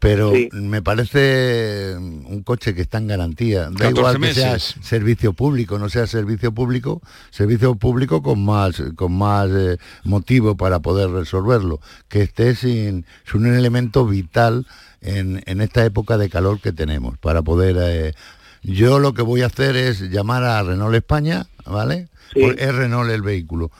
pero 0.00 0.32
Sí. 0.32 0.48
me 0.52 0.80
parece 0.80 1.94
un 1.94 2.42
coche 2.42 2.74
que 2.74 2.80
está 2.80 2.96
en 2.98 3.06
garantía. 3.08 3.68
Da 3.70 3.92
14 3.92 3.98
igual 3.98 4.20
que 4.20 4.34
sea 4.34 4.58
servicio 4.58 5.34
público, 5.34 5.78
no 5.78 5.90
sea 5.90 6.06
servicio 6.06 6.52
público, 6.52 7.02
servicio 7.30 7.74
público 7.74 8.22
con 8.22 8.42
más 8.42 8.82
con 8.96 9.12
más 9.12 9.50
eh, 9.50 9.76
motivo 10.04 10.56
para 10.56 10.80
poder 10.80 11.10
resolverlo, 11.10 11.80
que 12.08 12.22
esté 12.22 12.54
sin 12.56 13.04
es 13.26 13.34
un 13.34 13.46
elemento 13.46 14.06
vital 14.06 14.66
en, 15.02 15.42
en 15.44 15.60
esta 15.60 15.84
época 15.84 16.16
de 16.16 16.30
calor 16.30 16.60
que 16.60 16.72
tenemos 16.72 17.18
para 17.18 17.42
poder 17.42 17.76
eh, 17.78 18.14
yo 18.62 18.98
lo 18.98 19.12
que 19.14 19.22
voy 19.22 19.42
a 19.42 19.46
hacer 19.46 19.76
es 19.76 20.00
llamar 20.10 20.44
a 20.44 20.62
Renault 20.62 20.94
España, 20.94 21.46
¿vale? 21.66 22.08
Sí. 22.32 22.40
Por- 22.40 22.58
Es 22.60 22.74
Renault 22.74 23.10
el 23.10 23.22
vehículo. 23.22 23.70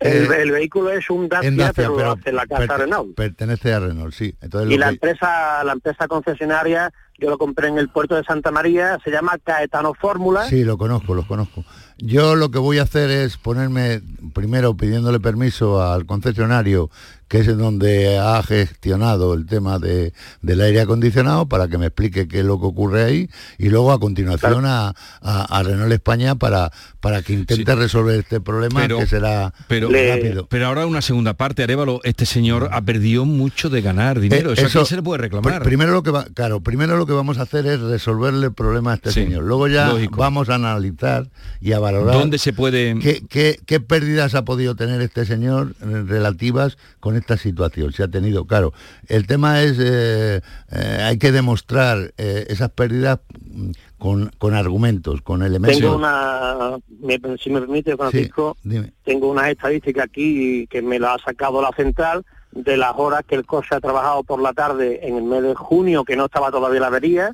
El, 0.00 0.32
Eh, 0.32 0.42
el 0.42 0.50
vehículo 0.50 0.90
es 0.90 1.08
un 1.10 1.28
Dacia, 1.28 1.48
en 1.48 1.56
Dacia, 1.56 1.88
pero, 1.96 2.12
hace 2.12 2.32
la 2.32 2.44
casa 2.46 2.76
Renault. 2.76 3.14
Pertenece 3.14 3.72
a 3.72 3.78
Renault, 3.80 4.12
sí. 4.12 4.34
Entonces 4.40 4.72
Y 4.72 4.76
la 4.78 4.86
que- 4.88 4.94
empresa, 4.94 5.62
la 5.62 5.72
empresa 5.72 6.08
concesionaria, 6.08 6.92
yo 7.18 7.30
lo 7.30 7.38
compré 7.38 7.68
en 7.68 7.78
el 7.78 7.88
puerto 7.88 8.16
de 8.16 8.24
Santa 8.24 8.50
María, 8.50 8.98
se 9.04 9.12
llama 9.12 9.38
Caetano 9.44 9.94
Fórmula. 9.94 10.44
Sí, 10.48 10.64
lo 10.64 10.76
conozco, 10.76 11.14
los 11.14 11.26
conozco. 11.26 11.64
Yo 11.98 12.34
lo 12.34 12.50
que 12.50 12.58
voy 12.58 12.78
a 12.78 12.82
hacer 12.82 13.10
es 13.10 13.36
ponerme, 13.36 14.00
primero 14.34 14.76
pidiéndole 14.76 15.20
permiso 15.20 15.80
al 15.80 16.04
concesionario, 16.04 16.90
que 17.32 17.38
es 17.38 17.48
en 17.48 17.56
donde 17.56 18.18
ha 18.18 18.42
gestionado 18.42 19.32
el 19.32 19.46
tema 19.46 19.78
de, 19.78 20.12
del 20.42 20.60
aire 20.60 20.82
acondicionado, 20.82 21.46
para 21.46 21.66
que 21.66 21.78
me 21.78 21.86
explique 21.86 22.28
qué 22.28 22.40
es 22.40 22.44
lo 22.44 22.60
que 22.60 22.66
ocurre 22.66 23.04
ahí, 23.04 23.30
y 23.56 23.70
luego 23.70 23.90
a 23.90 23.98
continuación 23.98 24.66
a, 24.66 24.88
a- 25.22 25.44
a 25.58 25.62
Renault 25.62 25.90
España 25.92 26.34
para, 26.34 26.70
para 27.00 27.22
que 27.22 27.32
intente 27.32 27.74
resolver 27.74 28.20
este 28.20 28.42
problema, 28.42 28.80
Pero- 28.82 28.98
que 28.98 29.06
será 29.06 29.54
Pero, 29.66 29.88
rápido. 29.88 30.46
pero 30.46 30.66
ahora 30.66 30.84
una 30.84 31.00
segunda 31.00 31.32
parte, 31.32 31.62
Arevalo, 31.62 32.00
este 32.04 32.26
señor 32.26 32.68
ha 32.70 32.82
perdido 32.82 33.24
mucho 33.24 33.70
de 33.70 33.80
ganar 33.80 34.20
dinero. 34.20 34.50
Eh, 34.50 34.52
¿Eso, 34.52 34.64
a 34.64 34.66
eso- 34.66 34.78
quién 34.80 34.86
se 34.86 34.96
le 34.96 35.02
puede 35.02 35.22
reclamar? 35.22 35.62
Pr- 35.62 35.64
Primero 35.64 35.92
lo 35.92 36.02
que 36.02 36.10
va, 36.10 36.26
claro, 36.34 36.60
primero 36.60 36.98
lo 36.98 37.06
que 37.06 37.14
vamos 37.14 37.38
a 37.38 37.42
hacer 37.42 37.64
es 37.66 37.80
resolverle 37.80 38.48
el 38.48 38.52
problema 38.52 38.92
a 38.92 38.94
este 38.96 39.10
Sí, 39.10 39.24
señor. 39.24 39.44
Luego 39.44 39.68
ya 39.68 39.88
lógico. 39.88 40.18
vamos 40.18 40.50
a 40.50 40.56
analizar 40.56 41.30
y 41.62 41.72
a 41.72 41.78
valorar 41.78 42.12
¿Dónde 42.14 42.36
se 42.36 42.52
puede...? 42.52 42.94
qué, 43.00 43.22
qué- 43.26 43.58
qué 43.64 43.80
pérdidas 43.80 44.34
ha 44.34 44.44
podido 44.44 44.74
tener 44.76 45.00
este 45.00 45.24
señor 45.24 45.74
eh, 45.80 46.04
relativas 46.06 46.76
con 47.00 47.16
esta 47.22 47.36
situación. 47.36 47.92
Se 47.92 48.02
ha 48.02 48.08
tenido, 48.08 48.44
claro. 48.46 48.72
El 49.08 49.26
tema 49.26 49.62
es, 49.62 49.78
eh, 49.80 50.40
eh, 50.70 50.98
hay 51.02 51.18
que 51.18 51.32
demostrar 51.32 52.12
eh, 52.18 52.46
esas 52.48 52.70
pérdidas 52.70 53.20
mm, 53.40 53.70
con, 53.98 54.30
con 54.38 54.54
argumentos, 54.54 55.22
con 55.22 55.42
elementos. 55.42 55.80
Tengo 55.80 55.96
una, 55.96 56.76
me- 57.00 57.20
si 57.42 57.50
me 57.50 57.60
permite, 57.60 57.96
Francisco, 57.96 58.56
dime. 58.62 58.92
tengo 59.04 59.30
unas 59.30 59.48
estadísticas 59.48 60.04
aquí 60.04 60.66
que 60.68 60.82
me 60.82 60.98
la 60.98 61.14
ha 61.14 61.18
sacado 61.18 61.62
la 61.62 61.70
central 61.74 62.24
de 62.52 62.76
las 62.76 62.92
horas 62.96 63.22
que 63.26 63.34
el 63.36 63.46
coche 63.46 63.68
ha 63.74 63.80
trabajado 63.80 64.24
por 64.24 64.40
la 64.42 64.52
tarde 64.52 65.00
en 65.08 65.16
el 65.16 65.22
mes 65.24 65.42
de 65.42 65.54
junio, 65.54 66.04
que 66.04 66.16
no 66.16 66.26
estaba 66.26 66.50
todavía 66.50 66.80
la 66.80 66.88
avería, 66.88 67.32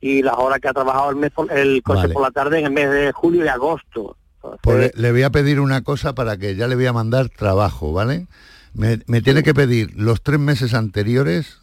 y 0.00 0.22
las 0.22 0.34
horas 0.38 0.60
que 0.60 0.68
ha 0.68 0.72
trabajado 0.72 1.10
el, 1.10 1.16
mes 1.16 1.32
por- 1.32 1.52
el 1.52 1.82
coche 1.82 2.02
Vale. 2.02 2.14
por 2.14 2.22
la 2.22 2.30
tarde 2.30 2.60
en 2.60 2.66
el 2.66 2.72
mes 2.72 2.90
de 2.90 3.12
julio 3.12 3.44
y 3.44 3.48
agosto. 3.48 4.16
Pues 4.62 4.96
le 4.96 5.10
voy 5.10 5.24
a 5.24 5.30
pedir 5.30 5.58
una 5.58 5.82
cosa 5.82 6.14
para 6.14 6.36
que 6.36 6.54
ya 6.54 6.68
le 6.68 6.76
voy 6.76 6.86
a 6.86 6.92
mandar 6.92 7.28
trabajo, 7.28 7.92
¿vale? 7.92 8.28
Me, 8.74 9.00
me 9.06 9.20
tiene 9.22 9.42
que 9.42 9.54
pedir 9.54 9.92
los 9.96 10.22
tres 10.22 10.38
meses 10.38 10.74
anteriores 10.74 11.58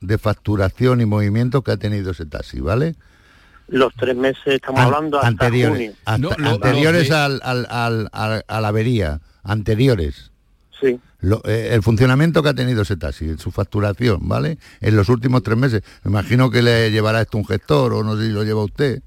de 0.00 0.18
facturación 0.18 1.00
y 1.00 1.06
movimiento 1.06 1.62
que 1.62 1.72
ha 1.72 1.76
tenido 1.76 2.12
ese 2.12 2.26
taxi, 2.26 2.60
¿vale? 2.60 2.94
Los 3.68 3.94
tres 3.94 4.14
meses 4.16 4.42
estamos 4.46 4.80
An- 4.80 4.86
hablando 4.86 5.16
hasta 5.18 5.28
anteriores, 5.28 5.76
junio. 5.76 5.92
hasta- 6.04 6.18
No, 6.18 6.30
lo- 6.36 6.50
anteriores 6.50 7.08
de- 7.08 7.14
al, 7.14 7.40
al- 7.42 7.66
al- 7.70 8.08
al- 8.12 8.44
a 8.46 8.60
la 8.60 8.68
avería, 8.68 9.20
anteriores. 9.42 10.30
Sí. 10.80 11.00
Lo- 11.20 11.40
eh, 11.46 11.70
el 11.72 11.82
funcionamiento 11.82 12.42
que 12.42 12.50
ha 12.50 12.54
tenido 12.54 12.82
ese 12.82 12.96
taxi, 12.98 13.38
su 13.38 13.50
facturación, 13.50 14.28
¿vale? 14.28 14.58
En 14.82 14.96
los 14.96 15.08
últimos 15.08 15.42
tres 15.42 15.56
meses. 15.56 15.82
Me 16.02 16.10
imagino 16.10 16.50
que 16.50 16.60
le 16.60 16.90
llevará 16.90 17.22
esto 17.22 17.38
un 17.38 17.46
gestor 17.46 17.94
o 17.94 18.02
no 18.04 18.16
sé 18.18 18.26
si 18.26 18.32
lo 18.32 18.44
lleva 18.44 18.62
usted. 18.62 19.02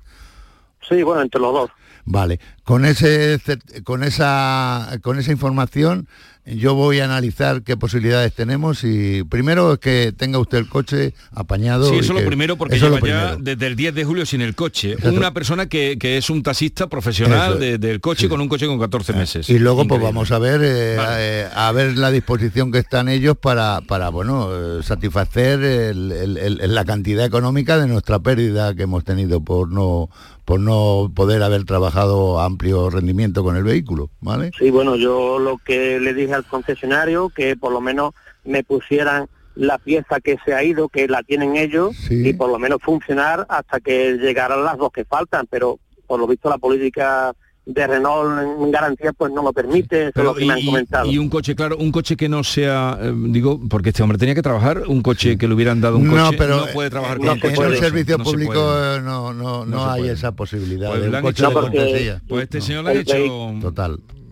Sí, 0.90 1.04
bueno, 1.04 1.22
entre 1.22 1.40
los 1.40 1.54
dos. 1.54 1.70
Vale, 2.06 2.40
con 2.64 2.86
ese 2.86 3.38
con 3.84 4.02
esa 4.04 4.98
con 5.04 5.20
esa 5.20 5.32
información 5.34 6.08
yo 6.56 6.76
voy 6.76 7.00
a 7.00 7.06
analizar 7.06 7.62
qué 7.62 7.76
posibilidades 7.78 8.34
tenemos 8.34 8.84
y 8.84 9.24
primero 9.24 9.74
es 9.74 9.80
que 9.80 10.14
tenga 10.16 10.40
usted 10.40 10.58
el 10.60 10.70
coche 10.70 11.14
apañado. 11.32 11.90
Sí, 11.90 11.96
eso 11.98 12.14
es 12.16 12.22
lo 12.22 12.28
primero 12.28 12.56
porque 12.58 12.80
lleva 12.80 13.00
ya 13.02 13.36
desde 13.38 13.68
el 13.68 13.76
10 13.76 13.94
de 13.96 14.06
julio 14.06 14.26
sin 14.26 14.42
el 14.42 14.56
coche. 14.56 14.94
Exacto. 14.94 15.18
Una 15.18 15.34
persona 15.34 15.68
que, 15.68 15.98
que 16.00 16.18
es 16.18 16.30
un 16.30 16.44
taxista 16.44 16.88
profesional 16.88 17.60
de- 17.60 17.78
del 17.78 18.00
coche 18.00 18.30
con 18.30 18.40
un 18.42 18.48
coche 18.48 18.66
con 18.68 18.80
14 18.80 19.14
meses. 19.14 19.50
Y 19.50 19.60
luego 19.60 19.86
pues 19.88 20.02
vamos 20.02 20.32
a 20.32 20.40
ver 20.40 20.62
eh, 20.64 20.98
eh, 21.18 21.48
a 21.54 21.72
ver 21.72 21.98
la 21.98 22.12
disposición 22.12 22.72
que 22.72 22.80
están 22.80 23.10
ellos 23.10 23.36
para, 23.38 23.82
para 23.82 24.10
bueno, 24.10 24.50
eh, 24.80 24.84
satisfacer 24.84 25.62
el- 25.64 26.12
el- 26.12 26.38
el- 26.38 26.74
la 26.76 26.86
cantidad 26.86 27.26
económica 27.26 27.78
de 27.78 27.88
nuestra 27.88 28.20
pérdida 28.20 28.74
que 28.76 28.84
hemos 28.84 29.04
tenido 29.04 29.42
por 29.44 29.70
no 29.72 30.10
por 30.46 30.62
no 30.62 31.12
poder 31.14 31.44
haber 31.44 31.66
trabajado 31.66 32.40
a 32.40 32.46
amplio 32.46 32.90
rendimiento 32.90 33.44
con 33.44 33.58
el 33.58 33.66
vehículo, 33.66 34.12
¿vale? 34.22 34.52
Sí, 34.58 34.70
bueno, 34.70 34.96
yo 34.96 35.40
lo 35.40 35.58
que 35.58 36.00
le 36.00 36.14
dije 36.14 36.34
al 36.38 36.46
concesionario, 36.46 37.30
que 37.30 37.56
por 37.58 37.72
lo 37.72 37.82
menos 37.82 38.14
me 38.46 38.64
pusieran 38.64 39.28
la 39.56 39.78
pieza 39.80 40.20
que 40.20 40.38
se 40.46 40.54
ha 40.54 40.64
ido, 40.64 40.88
que 40.88 41.08
la 41.08 41.24
tienen 41.24 41.58
ellos, 41.58 41.96
y 42.10 42.34
por 42.34 42.50
lo 42.52 42.60
menos 42.60 42.80
funcionar 42.82 43.46
hasta 43.50 43.80
que 43.80 44.14
llegaran 44.14 44.64
las 44.64 44.78
dos 44.78 44.92
que 44.92 45.04
faltan, 45.04 45.48
pero 45.50 45.80
por 46.06 46.20
lo 46.20 46.28
visto 46.28 46.48
la 46.50 46.58
política 46.60 47.34
de 47.66 47.86
Renault 47.86 48.62
en 48.64 48.72
garantía 48.72 49.12
pues 49.12 49.30
no 49.34 49.42
lo 49.44 49.52
permite, 49.52 50.04
eso 50.08 50.12
es 50.16 50.24
lo 50.24 50.34
que 50.36 50.46
me 50.46 50.54
han 50.54 50.60
y- 50.60 50.66
comentado. 50.68 51.12
Y 51.12 51.18
un 51.18 51.28
coche, 51.28 51.54
claro, 51.54 51.76
un 51.78 51.92
coche 51.92 52.16
que 52.16 52.30
no 52.30 52.42
sea, 52.46 52.98
eh, 53.02 53.12
digo, 53.14 53.60
porque 53.70 53.90
este 53.90 54.04
hombre 54.04 54.18
tenía 54.18 54.36
que 54.36 54.42
trabajar, 54.42 54.84
un 54.88 55.02
coche 55.02 55.38
que 55.38 55.50
le 55.50 55.54
hubieran 55.54 55.82
dado 55.82 55.98
un 55.98 56.08
coche, 56.08 56.16
No, 56.22 56.32
pero 56.38 56.58
no 56.58 56.68
puede 56.68 56.90
trabajar 56.90 57.18
en, 57.20 57.26
con 57.26 57.40
coche. 57.40 57.66
el 57.68 57.78
servicio 57.78 58.18
no 58.20 58.24
público 58.24 58.54
eh, 58.54 59.02
no, 59.04 59.34
no, 59.34 59.66
no, 59.66 59.90
hay 59.92 60.02
puede. 60.04 60.14
esa 60.14 60.32
posibilidad. 60.32 60.88
Pues 60.88 61.02
de 61.02 61.06
le 61.08 61.10
un 61.10 61.16
han 61.16 61.22
coche 61.24 61.44
hecho- 61.44 61.50
de 61.50 61.54
cortesía. 61.62 62.22
Pues 62.30 62.44
este 62.44 62.62
señor 62.62 62.86
le 62.86 62.92
El 62.92 62.98
hecho... 63.00 63.16
vehi- 63.18 63.60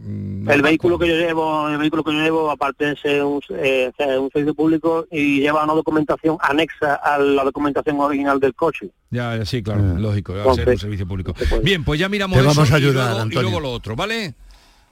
Total. 0.05 0.55
El 0.55 0.61
vehículo 0.61 0.99
que 0.99 1.07
yo 1.07 1.15
llevo, 1.15 1.67
el 1.67 1.77
vehículo 1.79 2.03
que 2.03 2.13
yo 2.13 2.19
llevo, 2.21 2.51
aparte 2.51 2.85
de 2.85 2.95
ser 2.97 3.23
un, 3.23 3.41
eh, 3.57 3.91
ser 3.97 4.19
un 4.19 4.29
servicio 4.29 4.53
público 4.53 5.07
y 5.11 5.39
lleva 5.41 5.63
una 5.63 5.73
documentación 5.73 6.37
anexa 6.41 6.95
a 6.95 7.17
la 7.17 7.43
documentación 7.43 7.99
original 7.99 8.39
del 8.39 8.53
coche. 8.53 8.89
Ya, 9.09 9.35
ya, 9.35 9.45
sí, 9.45 9.63
claro, 9.63 9.81
lógico, 9.97 10.33
va 10.35 10.51
a 10.51 10.55
ser 10.55 10.69
un 10.69 10.77
servicio 10.77 11.07
público. 11.07 11.33
Bien, 11.63 11.83
pues 11.83 11.99
ya 11.99 12.07
miramos 12.09 12.35
Te 12.37 12.41
eso 12.45 12.53
vamos 12.53 12.71
a 12.71 12.73
y 12.79 12.83
ayudar, 12.83 13.11
luego- 13.13 13.29
y, 13.31 13.41
luego 13.41 13.59
lo 13.59 13.71
otro, 13.71 13.95
¿vale? 13.95 14.35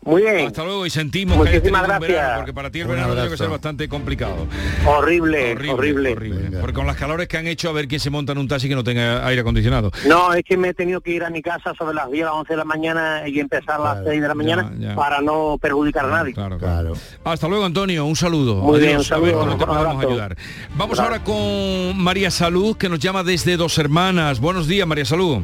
Muy 0.06 0.22
bien. 0.22 0.48
Hasta 0.48 0.64
luego 0.64 0.86
y 0.86 0.90
sentimos 0.90 1.36
que 1.38 1.50
hayas 1.50 1.54
Muchísimas 1.62 1.82
tenido 1.84 1.96
un 1.96 2.02
verano, 2.02 2.18
gracias. 2.20 2.38
porque 2.38 2.54
para 2.54 2.72
ti 2.72 2.80
el 2.82 2.88
verano 2.88 3.14
tiene 3.14 3.30
que 3.30 3.38
ser 3.38 3.50
bastante 3.50 3.88
complicado. 3.88 4.48
Horrible, 4.86 5.54
horrible. 5.54 6.12
horrible. 6.14 6.58
Porque 6.60 6.74
con 6.74 6.86
las 6.88 6.98
calores 6.98 7.28
que 7.28 7.38
han 7.38 7.48
hecho, 7.48 7.70
a 7.70 7.74
ver 7.74 7.88
quién 7.88 8.00
se 8.00 8.10
monta 8.10 8.32
en 8.34 8.38
un 8.40 8.48
taxi 8.48 8.68
que 8.68 8.76
no 8.76 8.84
tenga 8.84 9.26
aire 9.26 9.42
acondicionado. 9.42 9.92
No, 10.08 10.34
es 10.34 10.44
que 10.44 10.58
me 10.58 10.70
he 10.70 10.74
tenido 10.74 11.02
que 11.02 11.12
ir 11.12 11.24
a 11.24 11.30
mi 11.30 11.42
casa 11.42 11.74
sobre 11.78 11.94
las 11.96 12.10
10 12.12 12.24
a 12.24 12.28
las 12.30 12.36
11 12.40 12.54
de 12.54 12.58
la 12.58 12.66
mañana 12.66 13.28
y 13.28 13.40
empezar 13.40 13.80
a 13.80 13.96
las 13.96 14.06
6 14.06 14.22
de 14.22 14.28
la 14.28 14.36
mañana 14.36 14.72
ya. 14.78 14.96
para 14.96 15.22
no 15.22 15.58
perjudicar 15.62 16.06
a 16.06 16.10
nadie. 16.10 16.34
Claro, 16.34 16.58
claro. 16.58 16.94
Hasta 17.24 17.48
luego, 17.48 17.66
Antonio. 17.66 18.06
Un 18.06 18.16
saludo. 18.16 18.56
Muy 18.56 18.80
bien, 18.80 18.92
un 18.92 18.96
A 18.96 18.98
ver 19.00 19.06
saludo, 19.06 19.40
cómo 19.40 19.58
te 19.58 19.66
podemos 19.66 20.06
ayudar. 20.06 20.38
Vamos 20.76 21.00
ahora 21.00 21.24
con 21.24 21.98
María 21.98 22.30
Salud, 22.32 22.76
que 22.78 22.90
nos 22.90 23.00
llama 23.00 23.24
desde 23.24 23.58
Dos 23.58 23.78
Hermanas. 23.78 24.40
Buenos 24.40 24.68
días, 24.68 24.88
María 24.88 25.06
Salud. 25.06 25.40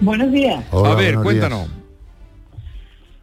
Buenos 0.00 0.30
días. 0.32 0.64
a 0.72 0.94
ver, 0.94 1.16
cuéntanos. 1.16 1.79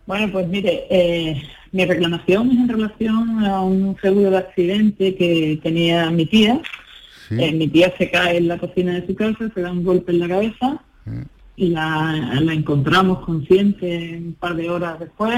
Bueno, 0.07 0.31
pues 0.31 0.47
mire, 0.47 0.85
eh, 0.89 1.43
mi 1.73 1.83
reclamación 1.83 2.49
es 2.51 2.57
en 2.57 2.69
relación 2.69 3.45
a 3.45 3.61
un 3.61 3.97
seguro 4.01 4.31
de 4.31 4.37
accidente 4.37 5.15
que 5.15 5.59
tenía 5.61 6.09
mi 6.09 6.25
tía. 6.25 6.61
Eh, 7.29 7.51
mi 7.51 7.67
tía 7.67 7.93
se 7.97 8.09
cae 8.09 8.37
en 8.37 8.47
la 8.47 8.57
cocina 8.57 8.93
de 8.93 9.05
su 9.05 9.13
casa, 9.15 9.51
se 9.53 9.61
da 9.61 9.69
un 9.69 9.83
golpe 9.83 10.13
en 10.13 10.19
la 10.19 10.29
cabeza 10.29 10.81
y 11.57 11.67
la, 11.69 12.39
la 12.39 12.53
encontramos 12.53 13.25
consciente 13.25 14.17
un 14.17 14.33
par 14.35 14.55
de 14.55 14.69
horas 14.69 14.97
después. 14.97 15.35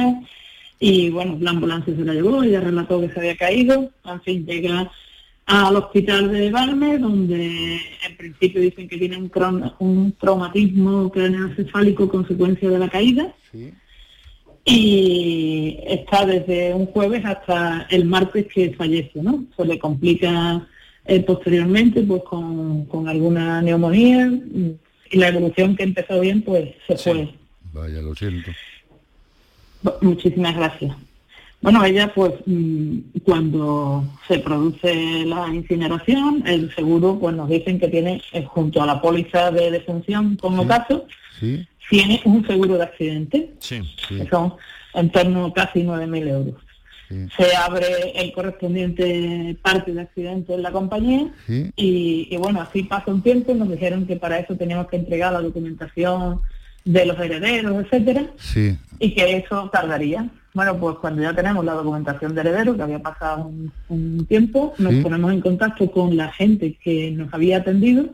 Y 0.80 1.10
bueno, 1.10 1.36
la 1.42 1.50
ambulancia 1.50 1.96
se 1.96 2.06
la 2.06 2.14
llevó, 2.14 2.44
ella 2.44 2.62
relató 2.62 3.02
que 3.02 3.10
se 3.10 3.20
había 3.20 3.36
caído, 3.36 3.90
en 4.06 4.22
fin, 4.22 4.46
llega 4.46 4.92
al 5.48 5.76
hospital 5.76 6.32
de 6.32 6.52
Balme, 6.52 7.00
donde 7.00 7.82
en 8.08 8.18
principio 8.18 8.62
dicen 8.62 8.88
que 8.88 9.00
tiene 9.00 9.18
un, 9.18 9.72
un 9.80 10.12
traumatismo 10.12 11.10
craneoencefálico 11.10 12.08
consecuencia 12.08 12.70
de 12.70 12.78
la 12.78 12.88
caída 12.88 13.34
y 14.66 15.80
está 15.86 16.26
desde 16.26 16.74
un 16.74 16.88
jueves 16.88 17.24
hasta 17.26 17.88
el 17.90 18.06
martes 18.06 18.48
que 18.54 18.74
fallece, 18.74 19.22
¿no? 19.22 19.46
Se 19.56 19.66
le 19.66 19.80
complica 19.80 20.68
eh, 21.06 21.22
posteriormente 21.22 22.04
pues 22.04 22.24
con, 22.24 22.86
con 22.86 23.08
alguna 23.08 23.62
neumonía 23.62 24.32
y 25.12 25.18
la 25.18 25.30
evolución 25.30 25.76
que 25.76 25.84
empezó 25.84 26.20
bien 26.20 26.42
pues 26.42 26.70
se 26.88 26.98
fue. 26.98 27.30
Vaya, 27.74 28.02
lo 28.02 28.14
siento. 28.16 28.52
Muchísimas 30.02 30.56
gracias. 30.56 30.96
Bueno, 31.62 31.84
ella 31.84 32.14
pues 32.14 32.34
mm, 32.46 33.00
cuando 33.24 34.06
se 34.28 34.40
produce 34.40 35.26
la 35.26 35.48
incineración, 35.54 36.44
el 36.46 36.74
seguro 36.74 37.18
pues 37.20 37.36
nos 37.36 37.50
dicen 37.50 37.80
que 37.80 37.90
tiene 37.90 38.22
eh, 38.32 38.46
junto 38.46 38.82
a 38.82 38.86
la 38.86 39.02
póliza 39.02 39.52
de 39.52 39.72
defunción 39.72 40.38
como 40.38 40.68
caso, 40.68 41.06
Sí. 41.40 41.66
Tiene 41.90 42.22
un 42.26 42.46
seguro 42.46 42.78
de 42.78 42.84
accidente 42.84 43.54
Sí, 43.60 43.82
que 44.08 44.28
son 44.30 44.54
en 44.94 45.10
torno 45.12 45.46
a 45.48 45.54
casi 45.54 45.84
9.000 45.84 46.28
euros. 46.30 46.56
se 47.36 47.56
abre 47.56 48.12
el 48.16 48.32
correspondiente 48.34 49.56
parte 49.62 49.94
de 49.94 50.02
accidente 50.02 50.54
en 50.54 50.62
la 50.62 50.72
compañía 50.72 51.28
y, 51.76 52.28
y 52.30 52.38
bueno, 52.38 52.62
así 52.62 52.84
pasa 52.84 53.12
un 53.12 53.22
tiempo 53.24 53.52
y 53.52 53.56
nos 53.56 53.70
dijeron 53.70 54.06
que 54.06 54.16
para 54.16 54.40
eso 54.40 54.56
teníamos 54.56 54.88
que 54.88 54.98
entregar 54.98 55.34
la 55.34 55.42
documentación 55.42 56.42
de 56.86 57.06
los 57.06 57.20
herederos, 57.20 57.84
etcétera, 57.86 58.24
Sí. 58.38 58.78
y 59.00 59.14
que 59.14 59.38
eso 59.38 59.70
tardaría. 59.72 60.28
Bueno, 60.54 60.78
pues 60.80 60.96
cuando 61.00 61.22
ya 61.22 61.34
tenemos 61.34 61.64
la 61.64 61.74
documentación 61.74 62.34
de 62.34 62.42
heredero, 62.42 62.76
que 62.76 62.82
había 62.82 63.00
pasado 63.00 63.46
un, 63.48 63.72
un 63.90 64.26
tiempo, 64.26 64.74
nos 64.80 64.94
Sí. 64.96 65.02
ponemos 65.02 65.32
en 65.32 65.42
contacto 65.42 65.92
con 65.92 66.18
la 66.18 66.32
gente 66.32 66.76
que 66.84 67.12
nos 67.12 67.32
había 67.34 67.58
atendido 67.58 68.06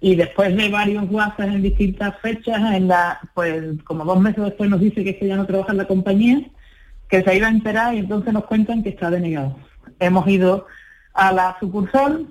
y 0.00 0.14
después 0.16 0.56
de 0.56 0.68
varios 0.70 1.04
WhatsApp 1.10 1.48
en 1.50 1.62
distintas 1.62 2.18
fechas, 2.20 2.74
en 2.74 2.88
la, 2.88 3.20
pues 3.34 3.62
como 3.84 4.04
dos 4.04 4.18
meses 4.20 4.42
después 4.42 4.70
nos 4.70 4.80
dice 4.80 5.04
que 5.04 5.10
es 5.10 5.16
que 5.18 5.28
ya 5.28 5.36
no 5.36 5.44
trabaja 5.46 5.72
en 5.72 5.78
la 5.78 5.86
compañía, 5.86 6.40
que 7.10 7.22
se 7.22 7.36
iba 7.36 7.48
a 7.48 7.50
enterar 7.50 7.94
y 7.94 7.98
entonces 7.98 8.32
nos 8.32 8.44
cuentan 8.46 8.82
que 8.82 8.88
está 8.88 9.10
denegado. 9.10 9.56
Hemos 10.00 10.26
ido 10.26 10.66
a 11.12 11.32
la 11.32 11.56
sucursal, 11.60 12.26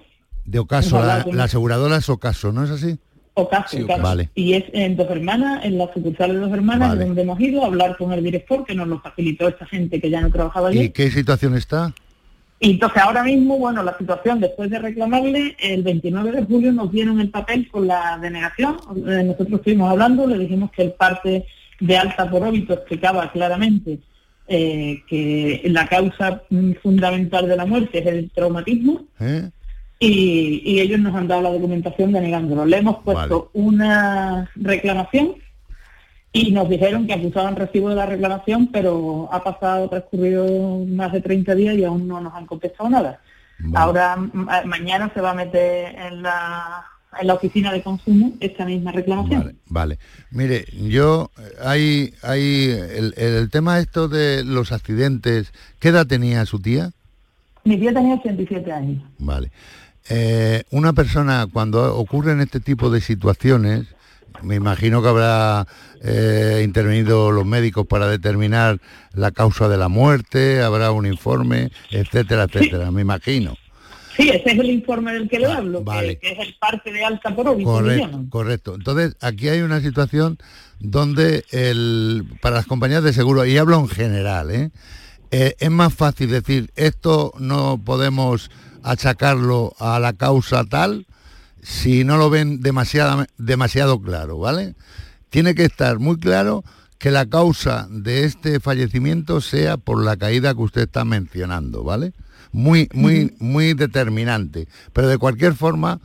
De 0.46 0.60
Ocaso, 0.60 1.00
la, 1.02 1.26
la 1.32 1.44
aseguradora 1.44 1.98
es 1.98 2.10
Ocaso, 2.10 2.52
¿no 2.52 2.64
es 2.64 2.72
así? 2.72 2.98
Ocaso, 3.36 3.78
Sí, 3.78 3.84
Ocaso. 3.84 4.02
Vale. 4.02 4.30
y 4.36 4.54
es 4.54 4.66
en 4.74 4.96
Dos 4.96 5.10
Hermanas, 5.10 5.66
en 5.66 5.78
la 5.78 5.92
sucursal 5.94 6.34
de 6.34 6.38
Dos 6.40 6.52
Hermanas, 6.52 6.90
Vale. 6.90 7.06
donde 7.06 7.22
hemos 7.24 7.40
ido 7.40 7.64
a 7.64 7.68
hablar 7.68 7.98
con 7.98 8.12
el 8.14 8.24
director, 8.24 8.66
que 8.66 8.76
nos 8.76 8.88
lo 8.88 9.00
facilitó 9.02 9.48
esta 9.48 9.66
gente 9.66 10.00
que 10.00 10.10
ya 10.10 10.22
no 10.22 10.30
trabajaba 10.30 10.70
allí. 10.70 10.82
¿Y 10.82 10.90
qué 10.90 11.10
situación 11.10 11.56
está? 11.56 11.94
Y 12.60 12.72
entonces 12.72 13.02
ahora 13.02 13.24
mismo, 13.24 13.58
bueno, 13.58 13.84
la 13.84 13.98
situación 13.98 14.40
después 14.40 14.70
de 14.70 14.80
reclamarle, 14.80 15.58
el 15.60 15.84
29 15.84 16.32
de 16.32 16.44
julio 16.44 16.72
nos 16.72 16.92
dieron 16.92 17.20
el 17.20 17.30
papel 17.30 17.68
con 17.70 17.88
la 17.88 18.18
denegación. 18.22 18.78
Eh, 19.08 19.24
Nosotros 19.26 19.60
estuvimos 19.60 19.90
hablando, 19.92 20.26
le 20.28 20.38
dijimos 20.38 20.72
que 20.72 20.84
el 20.84 20.92
parte 20.94 21.46
de 21.82 21.98
alta 21.98 22.30
por 22.30 22.44
óbito 22.44 22.74
explicaba 22.74 23.30
claramente 23.34 24.00
eh, 24.48 25.02
que 25.08 25.62
la 25.66 25.88
causa 25.88 26.44
mm, 26.50 26.74
fundamental 26.82 27.48
de 27.48 27.56
la 27.58 27.66
muerte 27.66 28.00
es 28.00 28.06
el 28.06 28.30
traumatismo 28.32 29.02
¿Eh? 29.20 29.50
Y, 30.06 30.62
y 30.66 30.80
ellos 30.80 31.00
nos 31.00 31.16
han 31.16 31.28
dado 31.28 31.42
la 31.42 31.52
documentación 31.52 32.12
denegándolo. 32.12 32.66
Le 32.66 32.78
hemos 32.78 32.98
puesto 33.04 33.50
una 33.54 34.50
reclamación 34.56 35.36
y 36.32 36.52
nos 36.52 36.68
dijeron 36.70 37.06
que 37.08 37.14
acusaban 37.14 37.56
recibo 37.56 37.90
de 37.90 37.96
la 37.96 38.06
reclamación, 38.08 38.68
pero 38.68 39.30
ha 39.32 39.44
pasado, 39.44 39.88
transcurrido 39.90 40.84
más 40.88 41.12
de 41.14 41.22
30 41.22 41.54
días 41.56 41.78
y 41.78 41.84
aún 41.84 42.08
no 42.08 42.20
nos 42.22 42.34
han 42.34 42.46
contestado 42.48 42.90
nada. 42.90 43.20
Ahora, 43.76 44.16
ma- 44.18 44.64
mañana 44.66 45.12
se 45.14 45.22
va 45.22 45.32
a 45.32 45.36
meter 45.36 45.96
en 45.96 46.24
la, 46.24 46.84
en 47.22 47.28
la 47.28 47.36
oficina 47.36 47.72
de 47.72 47.84
consumo 47.84 48.34
esta 48.40 48.66
misma 48.66 48.92
reclamación. 48.92 49.56
Vale. 49.70 50.00
Mire, 50.32 50.66
yo, 50.90 51.30
hay, 51.64 52.14
hay 52.24 52.72
el, 52.72 53.14
el 53.16 53.50
tema 53.52 53.80
esto 53.80 54.08
de 54.10 54.44
los 54.44 54.72
accidentes, 54.72 55.54
¿qué 55.80 55.90
edad 55.90 56.08
tenía 56.08 56.46
su 56.48 56.60
tía? 56.60 56.90
Mi 57.64 57.78
tía 57.78 57.94
tenía 57.94 58.16
87 58.16 58.72
años. 58.72 59.04
Vale. 59.20 59.52
Eh, 60.10 60.64
una 60.72 60.94
persona 60.94 61.48
cuando 61.52 61.96
ocurren 61.96 62.42
este 62.42 62.60
tipo 62.60 62.90
de 62.90 63.02
situaciones, 63.02 63.86
me 64.42 64.56
imagino 64.56 65.02
que 65.02 65.08
habrá 65.08 65.68
eh, 66.02 66.62
intervenido 66.66 67.32
los 67.32 67.46
médicos 67.46 67.88
para 67.88 68.08
determinar 68.08 68.80
la 69.14 69.32
causa 69.32 69.70
de 69.70 69.78
la 69.78 69.88
muerte, 69.88 70.62
habrá 70.62 70.92
un 70.92 71.06
informe, 71.06 71.72
etcétera, 71.92 72.44
etcétera, 72.44 72.92
me 72.92 73.02
imagino. 73.02 73.56
Sí, 74.18 74.30
ese 74.30 74.52
es 74.52 74.60
el 74.60 74.70
informe 74.70 75.14
del 75.14 75.28
que 75.30 75.40
le 75.40 75.48
hablo, 75.48 75.84
que- 75.84 76.20
que, 76.20 76.32
es 76.34 76.40
el 76.40 76.56
parte 76.60 76.92
de 76.92 77.04
alta 77.04 77.36
por 77.36 77.46
Correcto, 77.64 78.26
correcto. 78.30 78.76
Entonces, 78.76 79.16
aquí 79.22 79.50
hay 79.50 79.62
una 79.62 79.82
situación 79.82 80.38
donde 80.80 81.46
el, 81.52 82.26
para 82.42 82.58
las 82.58 82.66
compañías 82.68 83.04
de 83.04 83.14
seguro, 83.14 83.46
y 83.46 83.58
hablo 83.58 83.80
en 83.80 83.88
general, 83.88 84.52
¿eh? 84.52 84.72
Eh, 85.32 85.56
es 85.58 85.72
más 85.72 85.94
fácil 85.96 86.30
decir, 86.30 86.70
esto 86.76 87.34
no 87.40 87.82
podemos 87.84 88.52
achacarlo 88.84 89.74
a 89.80 90.00
la 90.00 90.14
causa 90.14 90.64
tal, 90.66 91.08
si 91.62 92.04
no 92.04 92.18
lo 92.18 92.30
ven 92.30 92.62
demasiado, 92.62 93.26
demasiado 93.38 94.02
claro, 94.02 94.38
¿vale? 94.38 94.76
Tiene 95.30 95.56
que 95.56 95.66
estar 95.66 96.00
muy 96.00 96.20
claro 96.20 96.64
que 97.00 97.12
la 97.12 97.26
causa 97.26 97.88
de 97.90 98.24
este 98.26 98.60
fallecimiento 98.60 99.42
sea 99.42 99.78
por 99.78 100.04
la 100.04 100.16
caída 100.16 100.54
que 100.54 100.62
usted 100.62 100.82
está 100.84 101.04
mencionando, 101.04 101.84
¿vale? 101.84 102.14
Muy, 102.52 102.88
muy, 102.94 103.36
muy 103.40 103.74
determinante. 103.74 104.68
Pero 104.94 105.08
de 105.08 105.18
cualquier 105.18 105.56
forma, 105.56 106.00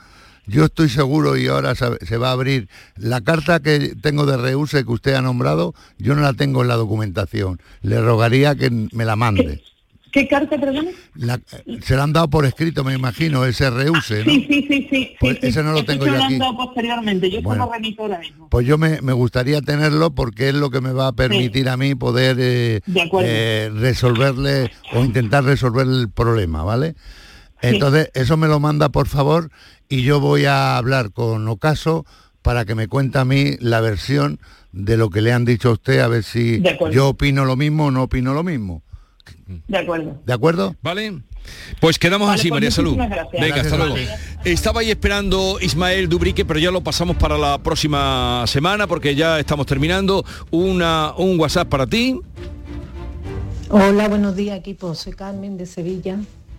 yo 0.47 0.64
estoy 0.64 0.89
seguro 0.89 1.37
y 1.37 1.47
ahora 1.47 1.74
se 1.74 2.05
se 2.07 2.16
va 2.16 2.31
a 2.31 2.33
abrir 2.33 2.68
la 2.97 3.20
carta 3.20 3.61
que 3.61 3.95
tengo 4.01 4.24
de 4.24 4.39
reuse 4.39 4.85
que 4.85 4.91
usted 4.91 5.14
ha 5.14 5.22
nombrado, 5.22 5.74
yo 5.99 6.14
no 6.14 6.22
la 6.22 6.33
tengo 6.33 6.62
en 6.62 6.68
la 6.68 6.76
documentación. 6.76 7.61
Le 7.83 8.01
rogaría 8.01 8.55
que 8.55 8.70
me 8.70 9.05
la 9.05 9.14
mande. 9.14 9.62
¿Qué 10.13 10.29
carta, 10.29 10.59
perdón? 10.59 10.89
La- 11.15 11.41
se 11.83 11.97
la 11.97 12.05
han 12.05 12.13
dado 12.13 12.29
por 12.31 12.47
escrito, 12.47 12.85
me 12.85 12.95
imagino, 12.95 13.45
ese 13.45 13.69
reuse, 13.71 14.25
¿no? 14.25 14.33
Sí, 14.33 14.47
sí, 14.49 14.67
sí, 14.69 14.89
sí. 14.91 15.17
Pues 15.21 15.35
sí, 15.35 15.41
sí. 15.43 15.49
ese 15.49 15.63
no 15.63 15.73
lo 15.73 15.85
tengo 15.85 16.07
yo 16.07 16.23
han 16.23 16.39
dado 16.39 16.57
posteriormente, 16.57 17.31
yo 17.31 17.43
Bueno. 17.43 17.71
remito 17.73 18.03
ahora 18.03 18.19
mismo. 18.19 18.49
Pues 18.49 18.67
yo 18.67 18.79
me, 18.79 19.01
me 19.03 19.13
gustaría 19.13 19.61
tenerlo 19.61 20.15
porque 20.15 20.49
es 20.51 20.55
lo 20.55 20.71
que 20.71 20.81
me 20.81 20.93
va 20.93 21.09
a 21.09 21.13
permitir 21.13 21.69
a 21.69 21.77
mí 21.77 21.95
poder 21.95 22.37
eh, 22.41 22.81
eh, 23.23 23.71
resolverle 23.75 24.71
o 24.95 25.05
intentar 25.05 25.45
resolver 25.45 25.87
el 25.87 26.09
problema, 26.11 26.63
¿vale? 26.63 26.95
Entonces, 27.61 28.11
eso 28.15 28.37
me 28.37 28.47
lo 28.47 28.61
manda 28.61 28.89
por 28.91 29.09
favor 29.09 29.51
y 29.89 30.03
yo 30.03 30.21
voy 30.21 30.45
a 30.45 30.77
hablar 30.77 31.11
con 31.13 31.47
Ocaso 31.49 32.07
para 32.43 32.65
que 32.65 32.75
me 32.75 32.87
cuente 32.89 33.19
a 33.19 33.25
mí 33.25 33.57
la 33.61 33.81
versión 33.81 34.39
de 34.73 34.97
lo 34.97 35.11
que 35.11 35.23
le 35.23 35.33
han 35.33 35.45
dicho 35.45 35.71
a 35.71 35.73
usted, 35.73 35.99
a 36.01 36.09
ver 36.09 36.23
si 36.23 36.63
yo 36.93 37.09
opino 37.09 37.45
lo 37.45 37.57
mismo 37.57 37.87
o 37.87 37.91
no 37.91 38.05
opino 38.05 38.33
lo 38.33 38.45
mismo. 38.45 38.83
De 39.66 39.79
acuerdo. 39.79 40.20
¿De 40.24 40.33
acuerdo? 40.33 40.76
Vale. 40.83 41.22
Pues 41.81 41.99
quedamos 41.99 42.29
Vale, 42.29 42.41
así, 42.41 42.49
pues 42.49 42.57
María 42.57 42.70
Salud. 42.70 42.97
gracias. 42.97 43.29
Venga, 43.33 43.61
hasta 43.62 43.76
Gracias, 43.76 43.79
luego. 43.79 43.97
Estaba 44.45 44.81
ahí 44.81 44.91
esperando 44.91 45.59
Ismael 45.61 46.09
Dubrique, 46.09 46.45
pero 46.45 46.61
ya 46.61 46.70
lo 46.70 46.83
pasamos 46.83 47.16
para 47.16 47.39
la 47.39 47.59
próxima 47.59 48.45
semana 48.47 48.87
porque 48.87 49.14
ya 49.14 49.39
estamos 49.41 49.66
terminando. 49.66 50.24
Una, 50.51 51.14
un 51.16 51.39
WhatsApp 51.41 51.68
para 51.68 51.87
ti. 51.87 52.20
Hola, 53.70 54.09
buenos 54.09 54.37
días 54.37 54.59
equipo. 54.59 54.95
Soy 54.95 55.12
Carmen 55.12 55.57
de 55.57 55.66
Sevilla. 55.66 56.18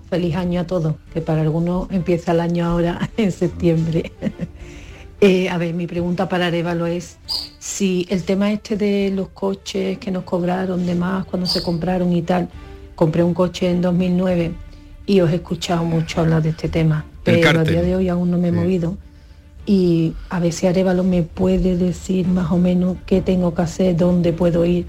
Feliz 0.10 0.36
año 0.36 0.62
a 0.62 0.64
todos, 0.66 0.96
que 1.14 1.22
para 1.22 1.42
algunos 1.42 1.90
empieza 1.92 2.32
el 2.32 2.40
año 2.40 2.66
ahora 2.66 3.10
en 3.18 3.32
septiembre. 3.32 4.12
Eh, 5.22 5.50
a 5.50 5.58
ver, 5.58 5.74
mi 5.74 5.86
pregunta 5.86 6.30
para 6.30 6.48
Arevalo 6.48 6.88
es 6.88 7.18
si 7.60 8.08
el 8.10 8.24
tema 8.24 8.54
este 8.54 8.78
de 8.78 9.12
los 9.14 9.28
coches 9.30 9.98
que 9.98 10.12
nos 10.12 10.24
cobraron 10.24 10.86
de 10.86 10.96
más 10.96 11.26
cuando 11.26 11.46
se 11.46 11.62
compraron 11.62 12.14
y 12.14 12.22
tal, 12.22 12.48
compré 12.96 13.24
un 13.24 13.34
coche 13.34 13.70
en 13.70 13.82
2009 13.82 14.54
y 15.06 15.20
os 15.20 15.30
he 15.32 15.36
escuchado 15.36 15.84
mucho 15.84 16.22
hablar 16.22 16.42
de 16.42 16.50
este 16.50 16.70
tema, 16.70 17.06
pero 17.24 17.60
a 17.60 17.64
día 17.64 17.82
de 17.82 17.98
hoy 17.98 18.08
aún 18.08 18.32
no 18.32 18.38
me 18.38 18.48
he 18.48 18.52
movido. 18.52 18.98
Y 19.66 20.14
a 20.30 20.40
ver 20.40 20.54
si 20.54 20.68
Arevalo 20.68 21.04
me 21.04 21.24
puede 21.24 21.76
decir 21.76 22.26
más 22.28 22.52
o 22.52 22.58
menos 22.58 22.96
qué 23.06 23.22
tengo 23.22 23.54
que 23.54 23.62
hacer, 23.62 23.98
dónde 23.98 24.32
puedo 24.32 24.64
ir 24.66 24.86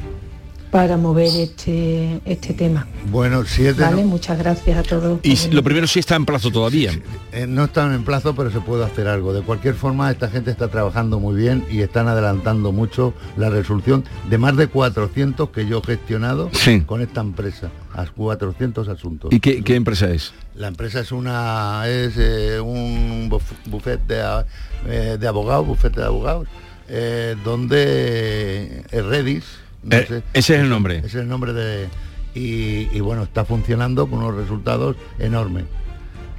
para 0.71 0.97
mover 0.97 1.29
este, 1.35 2.21
este 2.25 2.55
tema. 2.55 2.87
Bueno, 3.11 3.45
si 3.45 3.67
es 3.67 3.77
de 3.77 3.83
Vale, 3.83 4.03
no- 4.03 4.09
muchas 4.09 4.39
gracias 4.39 4.79
a 4.79 4.83
todos. 4.85 5.19
Y 5.25 5.37
lo 5.51 5.63
primero 5.65 5.87
sí 5.89 5.99
está 5.99 6.15
en 6.15 6.25
plazo 6.25 6.51
todavía. 6.51 6.93
Eh, 7.33 7.47
no 7.49 7.65
están 7.65 7.93
en 7.93 8.05
plazo, 8.05 8.35
pero 8.37 8.51
se 8.53 8.61
puede 8.61 8.85
hacer 8.85 9.09
algo. 9.09 9.33
De 9.33 9.43
cualquier 9.43 9.75
forma, 9.75 10.11
esta 10.11 10.29
gente 10.29 10.51
está 10.53 10.69
trabajando 10.69 11.19
muy 11.19 11.35
bien 11.35 11.65
y 11.71 11.81
están 11.81 12.07
adelantando 12.07 12.71
mucho 12.71 13.15
la 13.37 13.51
resolución 13.51 14.05
de 14.29 14.39
más 14.39 14.57
de 14.57 14.69
400 14.69 15.51
que 15.51 15.67
yo 15.67 15.79
he 15.79 15.87
gestionado 15.87 16.51
Sí. 16.53 16.83
con 16.83 17.01
esta 17.03 17.21
empresa, 17.21 17.71
a 17.95 18.07
400 18.07 18.87
asuntos. 18.89 19.33
¿Y 19.33 19.41
qué, 19.41 19.65
qué 19.65 19.75
empresa 19.75 20.09
es? 20.11 20.33
La 20.55 20.69
empresa 20.69 21.01
es 21.01 21.11
una 21.11 21.83
es 21.89 22.15
eh, 22.17 22.61
un 22.61 23.29
buf- 23.29 23.41
buffet 23.67 24.01
de, 24.07 24.21
a- 24.23 24.47
eh, 24.87 25.17
de 25.19 25.27
abogados, 25.27 25.67
bufete 25.67 25.99
de 26.01 26.07
abogados, 26.07 26.47
eh, 26.89 27.35
donde 27.45 28.85
es 28.91 29.05
Redis. 29.05 29.45
No 29.83 29.97
Eh, 29.97 30.07
sé, 30.09 30.23
ese 30.35 30.55
es 30.57 30.61
el 30.63 30.69
nombre. 30.69 30.99
Ese 30.99 31.07
es 31.07 31.15
el 31.17 31.29
nombre 31.29 31.53
de 31.53 31.89
y, 32.35 32.89
y 32.97 33.01
bueno 33.01 33.23
está 33.25 33.45
funcionando 33.45 34.07
con 34.07 34.21
unos 34.21 34.35
resultados 34.37 34.97
enormes. 35.19 35.65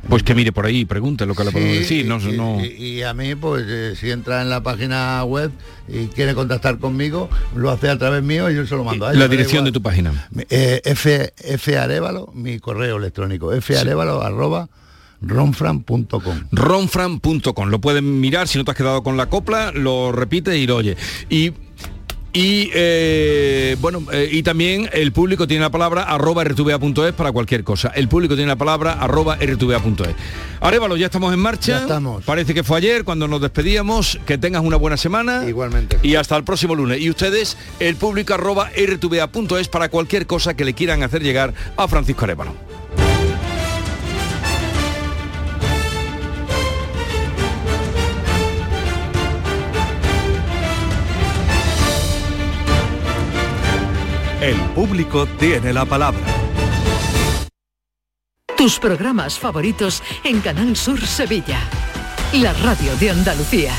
Pues 0.09 0.23
que 0.23 0.33
mire 0.33 0.51
por 0.51 0.65
ahí, 0.65 0.83
pregunte 0.85 1.27
lo 1.27 1.35
que 1.35 1.43
le 1.43 1.51
podemos 1.51 1.73
Sí, 1.73 1.79
decir. 1.79 2.05
No, 2.07 2.17
y, 2.19 2.35
no. 2.35 2.65
y- 2.65 3.03
a 3.03 3.13
mí, 3.13 3.35
pues 3.35 3.65
eh, 3.67 3.93
si 3.95 4.09
entra 4.09 4.41
en 4.41 4.49
la 4.49 4.63
página 4.63 5.23
web 5.25 5.51
y 5.87 6.07
quiere 6.07 6.33
contactar 6.33 6.79
conmigo, 6.79 7.29
lo 7.55 7.69
hace 7.69 7.87
a 7.87 7.99
través 7.99 8.23
mío 8.23 8.49
y 8.49 8.55
yo 8.55 8.65
se 8.65 8.75
lo 8.75 8.83
mando 8.83 9.05
a 9.05 9.09
La 9.09 9.15
me 9.15 9.21
da 9.25 9.27
dirección 9.27 9.63
de 9.63 9.71
tu 9.71 9.79
página. 9.83 10.27
Eh, 10.49 10.81
F, 10.85 11.33
F 11.37 11.77
Arevalo, 11.77 12.31
mi 12.33 12.59
correo 12.59 12.97
electrónico, 12.97 13.51
farevalo 13.61 14.23
arroba 14.23 14.69
ronfran.com. 15.21 16.39
ronfran.com. 16.51 17.69
Lo 17.69 17.79
pueden 17.79 18.19
mirar, 18.19 18.47
si 18.47 18.57
no 18.57 18.65
te 18.65 18.71
has 18.71 18.77
quedado 18.77 19.03
con 19.03 19.17
la 19.17 19.27
copla, 19.27 19.71
lo 19.71 20.11
repite 20.11 20.57
y 20.57 20.65
lo 20.67 20.77
oye. 20.77 20.97
Y 21.29 21.51
Y 22.33 22.69
eh, 22.73 23.75
bueno, 23.81 24.03
eh, 24.11 24.29
y 24.31 24.41
también 24.43 24.89
el 24.93 25.11
público 25.11 25.47
tiene 25.47 25.61
la 25.61 25.69
palabra 25.69 26.03
arroba 26.03 26.43
rtva.es 26.45 27.13
para 27.13 27.31
cualquier 27.31 27.63
cosa. 27.63 27.91
El 27.93 28.07
público 28.07 28.35
tiene 28.35 28.49
la 28.49 28.55
palabra 28.55 28.93
arroba 28.93 29.35
rtva.es. 29.35 30.15
Arévalo, 30.61 30.95
ya 30.95 31.07
estamos 31.07 31.33
en 31.33 31.39
marcha. 31.39 31.73
Ya 31.73 31.81
estamos. 31.81 32.23
Parece 32.23 32.53
que 32.53 32.63
fue 32.63 32.77
ayer 32.77 33.03
cuando 33.03 33.27
nos 33.27 33.41
despedíamos. 33.41 34.19
Que 34.25 34.37
tengas 34.37 34.63
una 34.63 34.77
buena 34.77 34.95
semana. 34.95 35.43
Igualmente. 35.47 35.99
Y 36.03 36.15
hasta 36.15 36.37
el 36.37 36.43
próximo 36.43 36.73
lunes. 36.75 37.01
Y 37.01 37.09
ustedes, 37.09 37.57
el 37.79 37.95
público 37.95 38.33
arroba 38.33 38.69
rtva.es 38.69 39.67
para 39.67 39.89
cualquier 39.89 40.25
cosa 40.25 40.53
que 40.53 40.63
le 40.63 40.73
quieran 40.73 41.03
hacer 41.03 41.21
llegar 41.23 41.53
a 41.75 41.87
Francisco 41.87 42.23
Arévalo. 42.23 42.70
El 54.41 54.59
público 54.73 55.27
tiene 55.27 55.71
la 55.71 55.85
palabra. 55.85 56.19
Tus 58.57 58.79
programas 58.79 59.37
favoritos 59.37 60.01
en 60.23 60.41
Canal 60.41 60.75
Sur 60.75 60.99
Sevilla. 61.05 61.59
La 62.33 62.51
radio 62.53 62.95
de 62.95 63.11
Andalucía. 63.11 63.71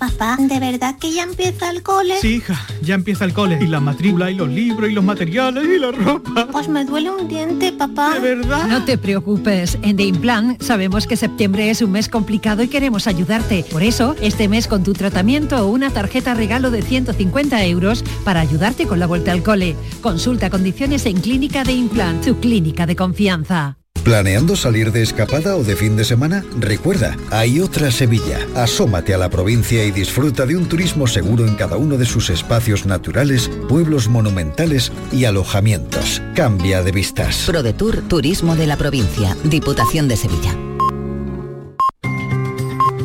Papá, 0.00 0.38
¿de 0.40 0.58
verdad 0.58 0.96
que 0.98 1.12
ya 1.12 1.24
empieza 1.24 1.68
el 1.68 1.82
cole? 1.82 2.14
Sí, 2.22 2.36
hija, 2.36 2.58
ya 2.80 2.94
empieza 2.94 3.26
el 3.26 3.34
cole. 3.34 3.58
Y 3.60 3.66
la 3.66 3.80
matrícula, 3.80 4.30
y 4.30 4.34
los 4.34 4.48
libros, 4.48 4.88
y 4.88 4.94
los 4.94 5.04
materiales, 5.04 5.62
y 5.62 5.78
la 5.78 5.92
ropa. 5.92 6.48
Pues 6.50 6.70
me 6.70 6.86
duele 6.86 7.10
un 7.10 7.28
diente, 7.28 7.70
papá. 7.70 8.14
¿De 8.14 8.20
verdad? 8.20 8.66
No 8.66 8.82
te 8.86 8.96
preocupes, 8.96 9.76
en 9.82 9.98
The 9.98 10.04
Implant 10.04 10.62
sabemos 10.62 11.06
que 11.06 11.18
septiembre 11.18 11.68
es 11.68 11.82
un 11.82 11.92
mes 11.92 12.08
complicado 12.08 12.62
y 12.62 12.68
queremos 12.68 13.06
ayudarte. 13.06 13.62
Por 13.70 13.82
eso, 13.82 14.16
este 14.22 14.48
mes 14.48 14.68
con 14.68 14.84
tu 14.84 14.94
tratamiento 14.94 15.66
o 15.66 15.70
una 15.70 15.90
tarjeta 15.90 16.32
regalo 16.32 16.70
de 16.70 16.80
150 16.80 17.62
euros 17.66 18.02
para 18.24 18.40
ayudarte 18.40 18.86
con 18.86 19.00
la 19.00 19.06
vuelta 19.06 19.32
al 19.32 19.42
cole. 19.42 19.76
Consulta 20.00 20.48
condiciones 20.48 21.04
en 21.04 21.20
Clínica 21.20 21.62
de 21.62 21.72
Implant, 21.72 22.24
tu 22.24 22.40
clínica 22.40 22.86
de 22.86 22.96
confianza. 22.96 23.79
¿Planeando 24.04 24.56
salir 24.56 24.92
de 24.92 25.02
escapada 25.02 25.56
o 25.56 25.62
de 25.62 25.76
fin 25.76 25.94
de 25.94 26.04
semana? 26.04 26.42
Recuerda, 26.58 27.16
hay 27.30 27.60
otra 27.60 27.90
Sevilla. 27.90 28.38
Asómate 28.56 29.12
a 29.12 29.18
la 29.18 29.28
provincia 29.28 29.84
y 29.84 29.90
disfruta 29.90 30.46
de 30.46 30.56
un 30.56 30.66
turismo 30.66 31.06
seguro 31.06 31.46
en 31.46 31.54
cada 31.54 31.76
uno 31.76 31.98
de 31.98 32.06
sus 32.06 32.30
espacios 32.30 32.86
naturales, 32.86 33.50
pueblos 33.68 34.08
monumentales 34.08 34.90
y 35.12 35.26
alojamientos. 35.26 36.22
Cambia 36.34 36.82
de 36.82 36.92
vistas. 36.92 37.44
ProDetour 37.46 38.00
Turismo 38.08 38.56
de 38.56 38.66
la 38.66 38.76
Provincia, 38.76 39.36
Diputación 39.44 40.08
de 40.08 40.16
Sevilla. 40.16 40.56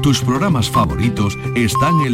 Tus 0.05 0.21
programas 0.21 0.69
favoritos 0.69 1.35
están 1.55 2.01
en 2.01 2.13